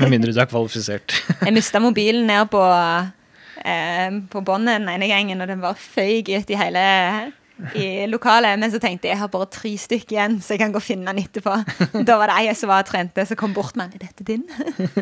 Med 0.00 0.08
mindre 0.08 0.32
du 0.32 0.40
er 0.40 0.48
kvalifisert. 0.48 1.12
Jeg 1.46 1.54
mista 1.54 1.82
mobilen 1.82 2.26
ned 2.30 2.48
på, 2.52 2.62
eh, 3.64 4.08
på 4.32 4.44
båndet 4.46 4.80
den 4.80 4.88
ene 4.94 5.10
gangen, 5.10 5.44
og 5.44 5.50
den 5.50 5.62
bare 5.62 5.78
føyk 5.78 6.32
ut 6.32 6.52
i 6.52 6.58
hele 6.58 6.86
i 7.74 8.06
lokalet. 8.10 8.58
Men 8.58 8.72
så 8.72 8.80
tenkte 8.82 9.08
jeg 9.08 9.14
jeg 9.14 9.20
har 9.20 9.30
bare 9.32 9.48
tre 9.52 9.72
stykker 9.78 10.16
igjen, 10.16 10.38
så 10.42 10.54
jeg 10.54 10.62
kan 10.62 10.72
gå 10.74 10.80
og 10.80 10.86
finne 10.86 11.12
den 11.12 11.22
etterpå. 11.22 11.58
Da 12.08 12.16
var 12.20 12.32
det 12.32 12.40
ei 12.40 12.56
som 12.58 12.72
var 12.72 12.86
trente, 12.88 13.26
som 13.28 13.38
kom 13.38 13.54
bort 13.56 13.76
med 13.78 13.92
den. 13.92 14.00
Er 14.00 14.08
dette 14.08 14.26
din? 14.26 14.42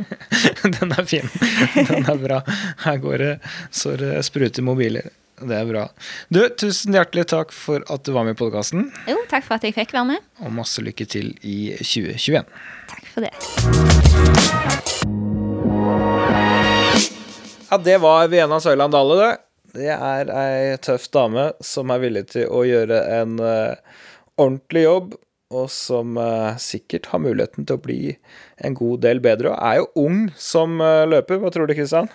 Den 0.80 0.92
er 0.92 1.06
fin. 1.08 1.30
Den 1.76 2.08
er 2.10 2.20
bra. 2.20 2.42
Her 2.84 3.00
går 3.00 3.22
det 3.22 3.32
så 3.70 3.94
det 4.00 4.18
spruter 4.26 4.66
mobiler. 4.66 5.10
Det 5.40 5.56
er 5.56 5.64
bra. 5.64 5.86
Du, 6.28 6.42
tusen 6.60 6.92
hjertelig 6.96 7.24
takk 7.32 7.52
for 7.56 7.84
at 7.88 8.04
du 8.04 8.12
var 8.12 8.26
med 8.28 8.36
i 8.36 8.40
podkasten, 8.40 8.90
Jo, 9.08 9.16
takk 9.30 9.46
for 9.46 9.56
at 9.56 9.64
jeg 9.64 9.72
fikk 9.76 9.94
være 9.96 10.10
med. 10.12 10.26
og 10.44 10.52
masse 10.52 10.82
lykke 10.84 11.06
til 11.08 11.32
i 11.40 11.72
2021. 11.80 12.44
Takk 12.90 13.06
for 13.14 13.24
det. 13.24 13.32
Ja, 17.70 17.78
det 17.78 17.96
var 18.02 18.28
Viena 18.28 18.60
Søyland 18.60 18.92
Dale, 18.92 19.16
det. 19.22 19.32
Det 19.80 19.90
er 19.94 20.30
ei 20.34 20.76
tøff 20.82 21.06
dame 21.14 21.52
som 21.62 21.90
er 21.94 22.00
villig 22.02 22.24
til 22.32 22.48
å 22.50 22.64
gjøre 22.66 22.98
en 23.20 23.36
uh, 23.38 23.76
ordentlig 24.40 24.82
jobb, 24.82 25.12
og 25.54 25.68
som 25.70 26.18
uh, 26.18 26.56
sikkert 26.58 27.06
har 27.12 27.22
muligheten 27.22 27.66
til 27.66 27.78
å 27.78 27.82
bli 27.84 28.00
en 28.58 28.74
god 28.74 29.04
del 29.06 29.22
bedre, 29.22 29.54
og 29.54 29.62
er 29.62 29.78
jo 29.78 29.86
ung 30.02 30.18
som 30.34 30.82
uh, 30.82 31.06
løper. 31.06 31.38
Hva 31.38 31.54
tror 31.54 31.70
du, 31.70 31.76
Kristian? 31.78 32.10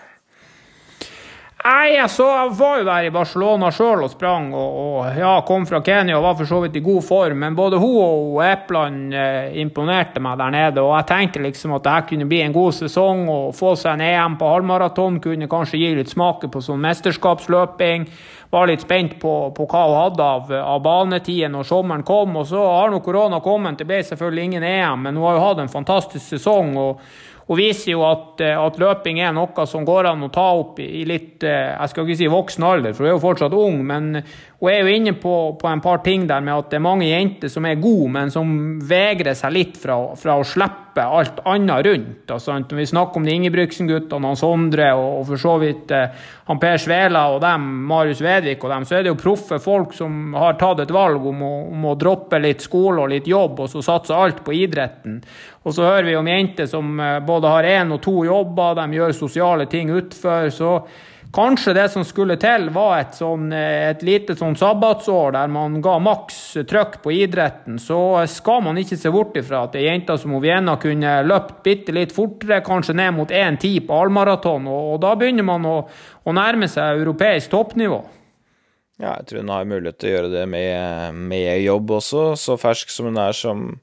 Nei, 1.66 1.96
jeg, 1.96 2.10
så, 2.14 2.28
jeg 2.30 2.52
var 2.60 2.76
jo 2.78 2.84
der 2.86 3.08
i 3.08 3.14
Barcelona 3.14 3.72
sjøl 3.74 4.04
og 4.06 4.12
sprang, 4.12 4.52
og, 4.54 4.76
og 4.84 5.16
ja, 5.18 5.32
kom 5.48 5.64
fra 5.66 5.80
Kenya 5.82 6.20
og 6.20 6.28
var 6.28 6.36
for 6.38 6.50
så 6.52 6.60
vidt 6.62 6.78
i 6.78 6.84
god 6.86 7.02
form. 7.02 7.40
Men 7.42 7.58
både 7.58 7.80
hun 7.82 7.96
og 8.04 8.38
Epland 8.46 9.16
eh, 9.18 9.56
imponerte 9.64 10.22
meg 10.22 10.38
der 10.44 10.54
nede, 10.54 10.84
og 10.86 10.94
jeg 11.00 11.10
tenkte 11.10 11.42
liksom 11.42 11.74
at 11.74 11.88
det 11.88 11.96
her 11.96 12.06
kunne 12.12 12.30
bli 12.30 12.44
en 12.46 12.54
god 12.54 12.78
sesong. 12.78 13.26
Og 13.34 13.58
få 13.58 13.74
seg 13.82 13.98
en 13.98 14.06
EM 14.06 14.38
på 14.38 14.54
halvmaraton 14.54 15.18
kunne 15.26 15.50
kanskje 15.50 15.82
gi 15.82 15.92
litt 15.98 16.14
smake 16.14 16.54
på 16.54 16.62
sånn 16.62 16.86
mesterskapsløping. 16.86 18.06
Var 18.54 18.70
litt 18.70 18.86
spent 18.86 19.18
på, 19.18 19.36
på 19.58 19.66
hva 19.66 19.86
hun 19.90 20.02
hadde 20.04 20.32
av, 20.38 20.58
av 20.62 20.86
banetid 20.86 21.50
når 21.50 21.66
sommeren 21.66 22.06
kom. 22.06 22.44
Og 22.44 22.46
så 22.54 22.62
har 22.62 22.94
nå 22.94 23.02
korona 23.02 23.42
kommet, 23.42 23.82
det 23.82 23.90
ble 23.90 24.06
selvfølgelig 24.06 24.52
ingen 24.52 24.70
EM, 24.70 25.08
men 25.10 25.18
hun 25.18 25.32
har 25.32 25.40
jo 25.40 25.48
hatt 25.50 25.66
en 25.66 25.80
fantastisk 25.82 26.30
sesong. 26.38 26.76
og 26.78 27.08
hun 27.46 27.60
viser 27.60 27.92
jo 27.92 28.02
at, 28.08 28.42
eh, 28.42 28.58
at, 28.58 28.80
løping 28.82 29.20
er 29.22 29.34
noe 29.36 29.66
som 29.70 29.86
går 29.86 30.10
an 30.10 30.26
å 30.26 30.32
ta 30.34 30.48
opp 30.58 30.80
i 30.82 31.04
litt 31.06 31.46
eh, 31.46 31.76
jeg 31.76 31.92
skal 31.92 32.08
ikke 32.08 32.18
si 32.18 32.30
voksen 32.32 32.66
alder, 32.66 32.96
for 32.98 33.06
hun 33.06 33.12
er 33.12 33.16
jo 33.16 33.22
fortsatt 33.22 33.58
ung. 33.58 33.84
Men 33.86 34.24
hun 34.60 34.72
er 34.72 34.86
jo 34.86 34.92
inne 34.96 35.12
på, 35.20 35.34
på 35.60 35.68
en 35.68 35.82
par 35.84 36.00
ting 36.06 36.24
der 36.30 36.44
med 36.44 36.56
at 36.56 36.70
det 36.72 36.78
er 36.78 36.86
mange 36.86 37.10
jenter 37.10 37.52
som 37.52 37.66
er 37.68 37.80
gode, 37.82 38.08
men 38.16 38.32
som 38.32 38.50
vegrer 38.88 39.36
seg 39.36 39.52
litt 39.52 39.80
fra, 39.80 39.98
fra 40.16 40.38
å 40.40 40.46
slippe 40.48 41.04
alt 41.04 41.42
annet 41.44 41.84
rundt. 41.90 42.32
Altså, 42.32 42.56
når 42.56 42.78
vi 42.80 42.86
snakker 42.88 43.20
om 43.20 43.26
de 43.28 43.34
Ingebrigtsen-guttene, 43.36 44.32
Sondre 44.40 44.88
og, 44.96 45.10
og, 45.20 45.26
for 45.28 45.42
så 45.42 45.56
vidt 45.60 45.92
eh, 45.92 46.30
han 46.48 46.62
Per 46.62 46.80
Svela 46.80 47.26
og 47.34 47.42
dem, 47.44 47.66
Marius 47.90 48.24
Vedvik 48.24 48.64
og 48.64 48.72
dem, 48.72 48.86
så 48.88 48.96
er 48.96 49.04
det 49.04 49.12
jo 49.12 49.18
proffe 49.20 49.60
folk 49.60 49.92
som 49.98 50.38
har 50.40 50.56
tatt 50.62 50.86
et 50.86 50.94
valg 50.96 51.26
om 51.34 51.44
å, 51.44 51.56
om 51.74 51.90
å 51.92 51.98
droppe 52.00 52.40
litt 52.40 52.64
skole 52.64 53.04
og 53.04 53.12
litt 53.12 53.28
jobb, 53.28 53.60
og 53.66 53.74
så 53.74 53.84
satse 53.84 54.16
alt 54.16 54.40
på 54.46 54.56
idretten. 54.56 55.20
Og 55.68 55.76
så 55.76 55.84
hører 55.84 56.08
vi 56.08 56.16
om 56.16 56.32
jenter 56.32 56.70
som 56.72 56.96
både 57.28 57.52
har 57.52 57.68
én 57.76 57.92
og 57.92 58.00
to 58.06 58.22
jobber, 58.24 58.80
de 58.80 59.02
gjør 59.02 59.18
sosiale 59.18 59.68
ting 59.68 59.92
utfor. 59.92 60.48
Så 60.54 60.78
kanskje 61.36 61.74
det 61.76 61.90
som 61.94 62.06
skulle 62.08 62.38
til, 62.42 62.70
var 62.74 63.02
et, 63.02 63.18
sånn, 63.18 63.50
et 63.54 64.04
lite 64.06 64.38
sånn 64.40 64.56
sabbatsår 64.58 65.36
der 65.36 65.52
man 65.52 65.78
ga 65.84 65.98
maks 66.00 66.40
trøkk 66.70 67.02
på 67.04 67.14
idretten. 67.18 67.78
Så 67.82 68.00
skal 68.32 68.64
man 68.66 68.80
ikke 68.82 68.98
se 69.02 69.12
bort 69.14 69.36
ifra 69.40 69.66
at 69.68 69.76
ei 69.76 69.86
jente 69.90 70.16
som 70.22 70.38
Vienna 70.44 70.78
kunne 70.82 71.18
løpt 71.28 71.62
bitte 71.68 71.96
litt 71.96 72.16
fortere, 72.16 72.62
kanskje 72.66 72.98
ned 72.98 73.14
mot 73.20 73.32
1,10 73.32 73.86
på 73.86 74.00
allmaraton. 74.00 74.66
Og, 74.72 74.96
og, 74.96 74.98
da 75.04 75.14
begynner 75.20 75.48
man 75.48 75.68
å, 75.70 75.78
å 76.24 76.36
nærme 76.36 76.72
seg 76.72 77.04
europeisk 77.04 77.54
toppnivå. 77.54 78.02
Ja, 78.96 79.18
jeg 79.18 79.28
tror 79.28 79.44
hun 79.44 79.52
har 79.52 79.68
mulighet 79.68 80.00
til 80.00 80.14
å 80.14 80.18
gjøre 80.18 80.36
det 80.38 80.44
med, 80.48 81.24
med 81.28 81.50
jobb 81.60 81.98
også, 81.98 82.28
så 82.40 82.56
fersk 82.58 82.94
som 82.96 83.12
hun 83.12 83.20
er 83.20 83.36
som 83.36 83.74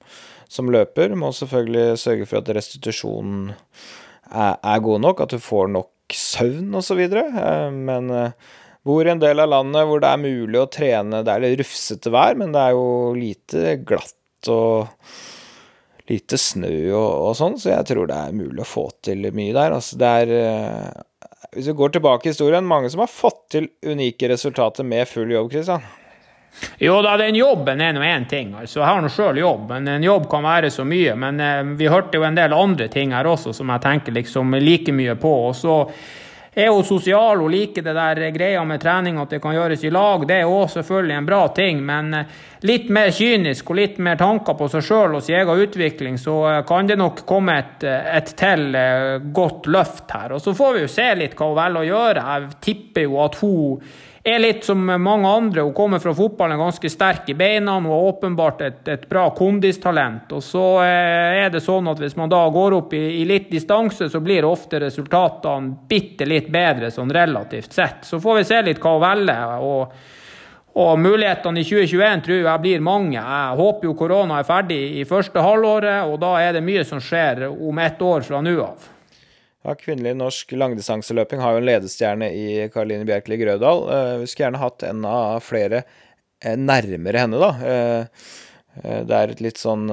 som 0.53 0.71
løper. 0.73 1.15
Må 1.19 1.33
selvfølgelig 1.37 2.01
sørge 2.01 2.29
for 2.29 2.43
at 2.43 2.53
restitusjonen 2.57 3.53
er, 4.33 4.79
god 4.85 5.05
nok, 5.05 5.25
at 5.25 5.35
du 5.35 5.41
får 5.43 5.73
nok 5.73 5.92
søvn 6.17 6.79
osv. 6.81 7.03
Men 7.73 8.11
bor 8.87 9.07
i 9.07 9.13
en 9.13 9.23
del 9.23 9.43
av 9.43 9.51
landet 9.53 9.87
hvor 9.89 10.03
det 10.03 10.11
er 10.11 10.23
mulig 10.23 10.59
å 10.59 10.71
trene 10.71 11.23
Det 11.23 11.35
er 11.35 11.45
litt 11.45 11.61
rufsete 11.61 12.11
vær, 12.13 12.35
men 12.39 12.55
det 12.55 12.65
er 12.65 12.75
jo 12.75 12.89
lite 13.19 13.77
glatt 13.87 14.51
og 14.51 14.91
lite 16.11 16.39
snø 16.41 16.75
og, 16.91 17.11
og 17.29 17.33
sånn, 17.39 17.57
så 17.63 17.71
jeg 17.77 17.87
tror 17.93 18.09
det 18.11 18.19
er 18.19 18.35
mulig 18.37 18.65
å 18.65 18.69
få 18.69 18.89
til 19.07 19.29
mye 19.31 19.55
der. 19.55 19.77
Altså, 19.79 19.99
det 20.01 20.13
er 20.25 20.33
Hvis 21.55 21.71
vi 21.71 21.79
går 21.79 21.95
tilbake 21.95 22.29
i 22.29 22.33
historien, 22.33 22.67
mange 22.67 22.91
som 22.91 23.05
har 23.05 23.13
fått 23.13 23.45
til 23.55 23.71
unike 23.87 24.31
resultater 24.33 24.87
med 24.89 25.09
full 25.09 25.31
jobb, 25.31 25.53
Kristian. 25.53 25.85
Jo 26.79 27.03
da, 27.03 27.17
den 27.17 27.35
jobben 27.35 27.81
er 27.81 27.95
nå 27.95 28.03
én 28.03 28.27
ting. 28.29 28.55
altså 28.55 28.81
Jeg 28.81 28.89
har 28.89 29.03
nå 29.03 29.13
sjøl 29.13 29.39
jobb, 29.41 29.69
men 29.71 29.89
en 29.89 30.05
jobb 30.05 30.29
kan 30.31 30.45
være 30.45 30.71
så 30.71 30.85
mye. 30.85 31.15
Men 31.19 31.41
eh, 31.41 31.63
vi 31.79 31.91
hørte 31.91 32.19
jo 32.19 32.27
en 32.27 32.39
del 32.39 32.53
andre 32.57 32.89
ting 32.93 33.15
her 33.17 33.29
også 33.29 33.55
som 33.57 33.73
jeg 33.73 33.85
tenker 33.87 34.19
liksom 34.19 34.59
like 34.61 34.93
mye 34.93 35.17
på. 35.21 35.33
Og 35.49 35.57
så 35.57 35.79
er 36.53 36.69
hun 36.69 36.85
sosial 36.85 37.41
hun 37.41 37.55
liker 37.55 37.85
det 37.87 37.95
der 37.97 38.21
greia 38.35 38.61
med 38.69 38.83
trening, 38.83 39.17
at 39.19 39.31
det 39.33 39.41
kan 39.41 39.57
gjøres 39.57 39.85
i 39.89 39.93
lag. 39.95 40.27
Det 40.29 40.43
er 40.43 40.51
òg 40.51 40.69
selvfølgelig 40.75 41.17
en 41.17 41.31
bra 41.31 41.41
ting, 41.57 41.81
men 41.87 42.13
litt 42.69 42.93
mer 42.93 43.09
kynisk 43.17 43.73
og 43.73 43.79
litt 43.79 43.97
mer 44.05 44.21
tanker 44.21 44.59
på 44.59 44.69
seg 44.75 44.85
sjøl 44.85 45.17
og 45.17 45.25
sin 45.25 45.41
egen 45.41 45.65
utvikling, 45.65 46.21
så 46.21 46.61
kan 46.69 46.91
det 46.91 46.99
nok 47.01 47.25
komme 47.27 47.57
et, 47.63 47.89
et 47.89 48.35
til 48.37 48.69
godt 49.33 49.73
løft 49.73 50.13
her. 50.13 50.37
Og 50.37 50.45
så 50.45 50.53
får 50.55 50.77
vi 50.77 50.85
jo 50.85 50.93
se 50.93 51.09
litt 51.17 51.39
hva 51.39 51.49
hun 51.49 51.61
velger 51.63 51.81
å 51.81 51.89
gjøre. 51.89 52.27
Jeg 52.35 52.57
tipper 52.69 53.09
jo 53.09 53.23
at 53.25 53.41
hun 53.41 53.93
er 54.25 54.39
litt 54.39 54.65
som 54.65 54.79
mange 54.87 55.29
andre. 55.29 55.65
Hun 55.67 55.75
kommer 55.75 55.99
fra 55.99 56.15
fotballen 56.15 56.61
ganske 56.61 56.91
sterk 56.91 57.29
i 57.33 57.35
beina. 57.35 57.75
Hun 57.75 57.91
har 57.91 58.07
åpenbart 58.13 58.61
et, 58.63 58.89
et 58.89 59.09
bra 59.11 59.29
kondistalent. 59.35 60.31
Og 60.33 60.45
så 60.47 60.67
er 60.87 61.51
det 61.51 61.63
sånn 61.65 61.91
at 61.91 61.99
hvis 61.99 62.17
man 62.19 62.31
da 62.31 62.45
går 62.55 62.79
opp 62.79 62.95
i, 62.95 63.03
i 63.19 63.27
litt 63.27 63.51
distanse, 63.51 64.09
så 64.09 64.23
blir 64.23 64.47
ofte 64.47 64.81
resultatene 64.83 65.89
bitte 65.91 66.29
litt 66.29 66.51
bedre 66.55 66.93
sånn 66.95 67.11
relativt 67.13 67.75
sett. 67.75 68.07
Så 68.07 68.23
får 68.23 68.41
vi 68.41 68.49
se 68.53 68.63
litt 68.71 68.83
hva 68.83 68.97
hun 68.97 69.07
velger. 69.07 69.55
og 69.61 70.11
og 70.73 70.97
mulighetene 70.97 71.61
i 71.61 71.67
2021 71.69 72.23
tror 72.25 72.39
jeg 72.47 72.61
blir 72.63 72.85
mange. 72.85 73.19
Jeg 73.21 73.57
håper 73.59 73.85
jo 73.85 73.93
korona 73.93 74.39
er 74.41 74.47
ferdig 74.49 74.81
i 75.03 75.05
første 75.05 75.43
halvåret, 75.45 76.09
og 76.09 76.17
da 76.23 76.31
er 76.41 76.57
det 76.57 76.65
mye 76.65 76.85
som 76.89 77.03
skjer 77.03 77.45
om 77.51 77.79
ett 77.83 78.01
år 78.01 78.25
fra 78.25 78.41
nå 78.41 78.55
av. 78.65 78.87
Ja, 79.63 79.77
Kvinnelig 79.79 80.17
norsk 80.19 80.53
langdistanseløping 80.59 81.43
har 81.43 81.55
jo 81.55 81.61
en 81.63 81.69
ledestjerne 81.69 82.33
i 82.35 82.47
Karoline 82.75 83.07
Bjerkeli 83.07 83.39
Grødal. 83.45 83.85
Vi 84.19 84.27
skulle 84.27 84.49
gjerne 84.49 84.63
hatt 84.63 84.83
en 84.89 85.05
av 85.07 85.45
flere 85.47 85.85
nærmere 86.59 87.23
henne, 87.23 87.39
da. 87.39 88.09
Det 89.07 89.21
er 89.21 89.31
et 89.31 89.43
litt 89.45 89.63
sånn 89.63 89.87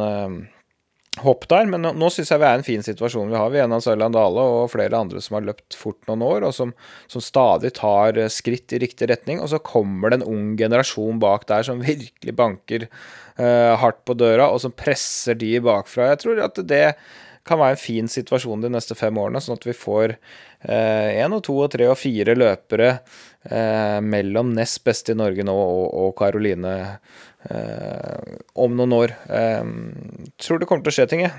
hopp 1.21 1.45
der, 1.51 1.69
men 1.69 1.85
nå, 1.85 2.09
syns 2.09 2.31
jeg 2.31 2.41
vi 2.41 2.47
er 2.47 2.57
i 2.57 2.61
en 2.63 2.65
fin 2.65 2.85
situasjon. 2.85 3.29
Vi 3.29 3.37
har 3.37 3.53
Vena 3.53 3.77
Sørland 3.83 4.17
Dale 4.17 4.47
og 4.55 4.71
flere 4.73 4.97
andre 4.97 5.21
som 5.21 5.37
har 5.37 5.45
løpt 5.51 5.77
fort 5.77 6.01
noen 6.09 6.25
år, 6.25 6.47
og 6.49 6.55
som, 6.55 6.73
som, 7.11 7.21
stadig 7.21 7.75
tar 7.77 8.17
skritt 8.33 8.73
i 8.73 8.81
riktig 8.81 9.11
retning. 9.11 9.37
Og 9.43 9.53
så 9.53 9.61
kommer 9.61 10.09
det 10.09 10.23
en 10.23 10.29
ung 10.33 10.51
generasjon 10.57 11.21
bak 11.21 11.45
der 11.51 11.69
som 11.69 11.85
virkelig 11.85 12.37
banker 12.41 12.89
hardt 13.37 14.01
på 14.09 14.17
døra, 14.17 14.49
og 14.49 14.63
som 14.65 14.73
presser 14.73 15.37
de 15.37 15.59
bakfra. 15.61 16.09
Jeg 16.15 16.23
tror 16.25 16.47
at 16.49 16.63
det 16.65 16.85
kan 17.47 17.59
være 17.61 17.77
en 17.77 17.81
fin 17.81 18.09
situasjon 18.11 18.63
de 18.63 18.71
neste 18.73 18.95
fem 18.97 19.15
årene, 19.17 19.41
sånn 19.41 19.57
at 19.57 19.67
vi 19.67 19.75
får 19.77 20.15
én 20.67 21.23
eh, 21.23 21.35
og 21.35 21.43
to 21.45 21.55
og 21.63 21.71
tre 21.73 21.87
og 21.89 21.97
fire 21.99 22.35
løpere 22.37 22.89
eh, 23.49 23.99
mellom 24.03 24.51
nest 24.57 24.83
beste 24.85 25.15
i 25.15 25.19
Norge 25.19 25.45
nå 25.47 25.55
og 25.55 26.11
Karoline 26.19 26.75
eh, 27.49 28.35
om 28.59 28.75
noen 28.75 28.97
år. 28.99 29.15
tror 30.37 30.59
det 30.59 30.69
kommer 30.69 30.85
til 30.85 30.93
å 30.93 30.97
skje 30.99 31.09
ting, 31.13 31.25
jeg. 31.27 31.33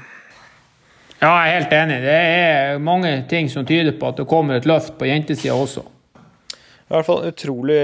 Ja, 1.20 1.34
jeg 1.44 1.51
er 1.51 1.59
helt 1.59 1.72
enig. 1.76 1.96
Det 2.01 2.18
er 2.18 2.78
mange 2.80 3.12
ting 3.28 3.51
som 3.53 3.66
tyder 3.68 3.92
på 4.01 4.09
at 4.09 4.22
det 4.22 4.28
kommer 4.28 4.57
et 4.57 4.68
løft 4.68 4.96
på 4.96 5.09
jentesida 5.09 5.53
også. 5.53 5.84
I 6.90 6.94
hvert 6.96 7.07
fall 7.07 7.26
utrolig 7.28 7.82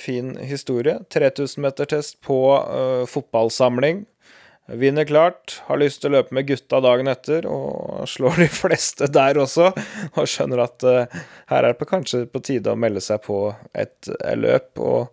fin 0.00 0.30
historie. 0.48 0.94
3000-metertest 1.12 2.20
på 2.24 2.38
uh, 2.56 3.02
fotballsamling. 3.10 4.06
Vinner 4.78 5.04
klart, 5.08 5.58
har 5.66 5.80
lyst 5.80 6.02
til 6.02 6.12
å 6.12 6.18
løpe 6.18 6.34
med 6.36 6.46
gutta 6.46 6.78
dagen 6.84 7.10
etter, 7.10 7.46
og 7.50 8.06
slår 8.08 8.44
de 8.44 8.48
fleste 8.62 9.10
der 9.10 9.40
også. 9.42 9.72
Og 10.14 10.30
skjønner 10.30 10.64
at 10.64 10.86
uh, 10.86 11.20
her 11.50 11.66
er 11.66 11.74
det 11.74 11.90
kanskje 11.90 12.26
på 12.30 12.42
tide 12.46 12.72
å 12.72 12.78
melde 12.78 13.02
seg 13.04 13.22
på 13.26 13.48
et 13.74 13.90
et 14.00 14.10
løp. 14.38 14.78
og 14.78 15.08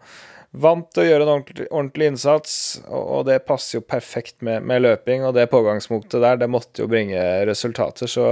Vant 0.58 0.88
til 0.96 1.04
å 1.04 1.06
gjøre 1.06 1.26
en 1.26 1.32
ordentlig, 1.34 1.66
ordentlig 1.68 2.08
innsats, 2.14 2.52
og 2.88 3.26
det 3.28 3.42
passer 3.46 3.78
jo 3.78 3.86
perfekt 3.86 4.40
med, 4.46 4.64
med, 4.66 4.82
løping. 4.86 5.26
Og 5.28 5.36
det 5.36 5.50
pågangsmotet 5.52 6.24
der, 6.24 6.40
det 6.40 6.50
måtte 6.50 6.82
jo 6.82 6.90
bringe 6.90 7.20
resultater. 7.46 8.10
Så 8.10 8.32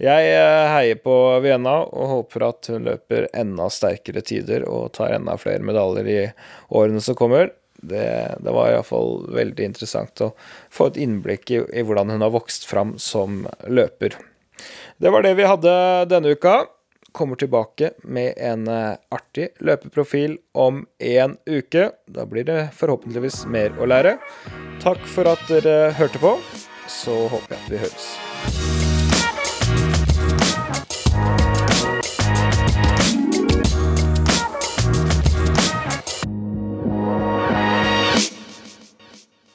jeg 0.00 0.30
eh, 0.30 0.68
heier 0.70 1.00
på 1.02 1.14
Vienna 1.44 1.80
og 1.84 2.12
håper 2.14 2.46
at 2.46 2.70
hun 2.72 2.86
løper 2.86 3.28
enda 3.36 3.66
sterkere 3.72 4.22
tider 4.24 4.64
og 4.70 4.92
tar 4.96 5.18
enda 5.18 5.34
flere 5.40 5.64
medaljer 5.66 6.08
i 6.08 6.20
årene 6.70 7.02
som 7.04 7.18
kommer. 7.18 7.50
Det, 7.80 8.36
det 8.44 8.52
var 8.54 8.72
iallfall 8.72 9.24
veldig 9.32 9.70
interessant 9.72 10.20
å 10.24 10.32
få 10.72 10.90
et 10.90 11.00
innblikk 11.00 11.50
i, 11.54 11.62
i 11.72 11.84
hvordan 11.86 12.12
hun 12.12 12.26
har 12.26 12.34
vokst 12.34 12.68
fram 12.68 12.96
som 13.00 13.46
løper. 13.68 14.18
Det 15.00 15.12
var 15.12 15.24
det 15.24 15.38
vi 15.38 15.48
hadde 15.48 15.72
denne 16.10 16.36
uka 16.36 16.60
kommer 17.12 17.36
tilbake 17.36 17.90
med 18.02 18.34
en 18.36 18.68
eh, 18.68 18.96
artig 19.08 19.48
løpeprofil 19.58 20.38
om 20.52 20.86
én 20.98 21.36
uke. 21.46 21.90
Da 22.06 22.26
blir 22.26 22.44
det 22.44 22.60
forhåpentligvis 22.78 23.44
mer 23.46 23.74
å 23.80 23.88
lære. 23.90 24.18
Takk 24.82 25.02
for 25.14 25.30
at 25.30 25.42
dere 25.50 25.92
hørte 25.98 26.22
på. 26.22 26.36
Så 26.90 27.16
håper 27.30 27.56
jeg 27.56 27.64
at 27.64 27.74
vi 27.74 27.82
høres. 27.84 28.79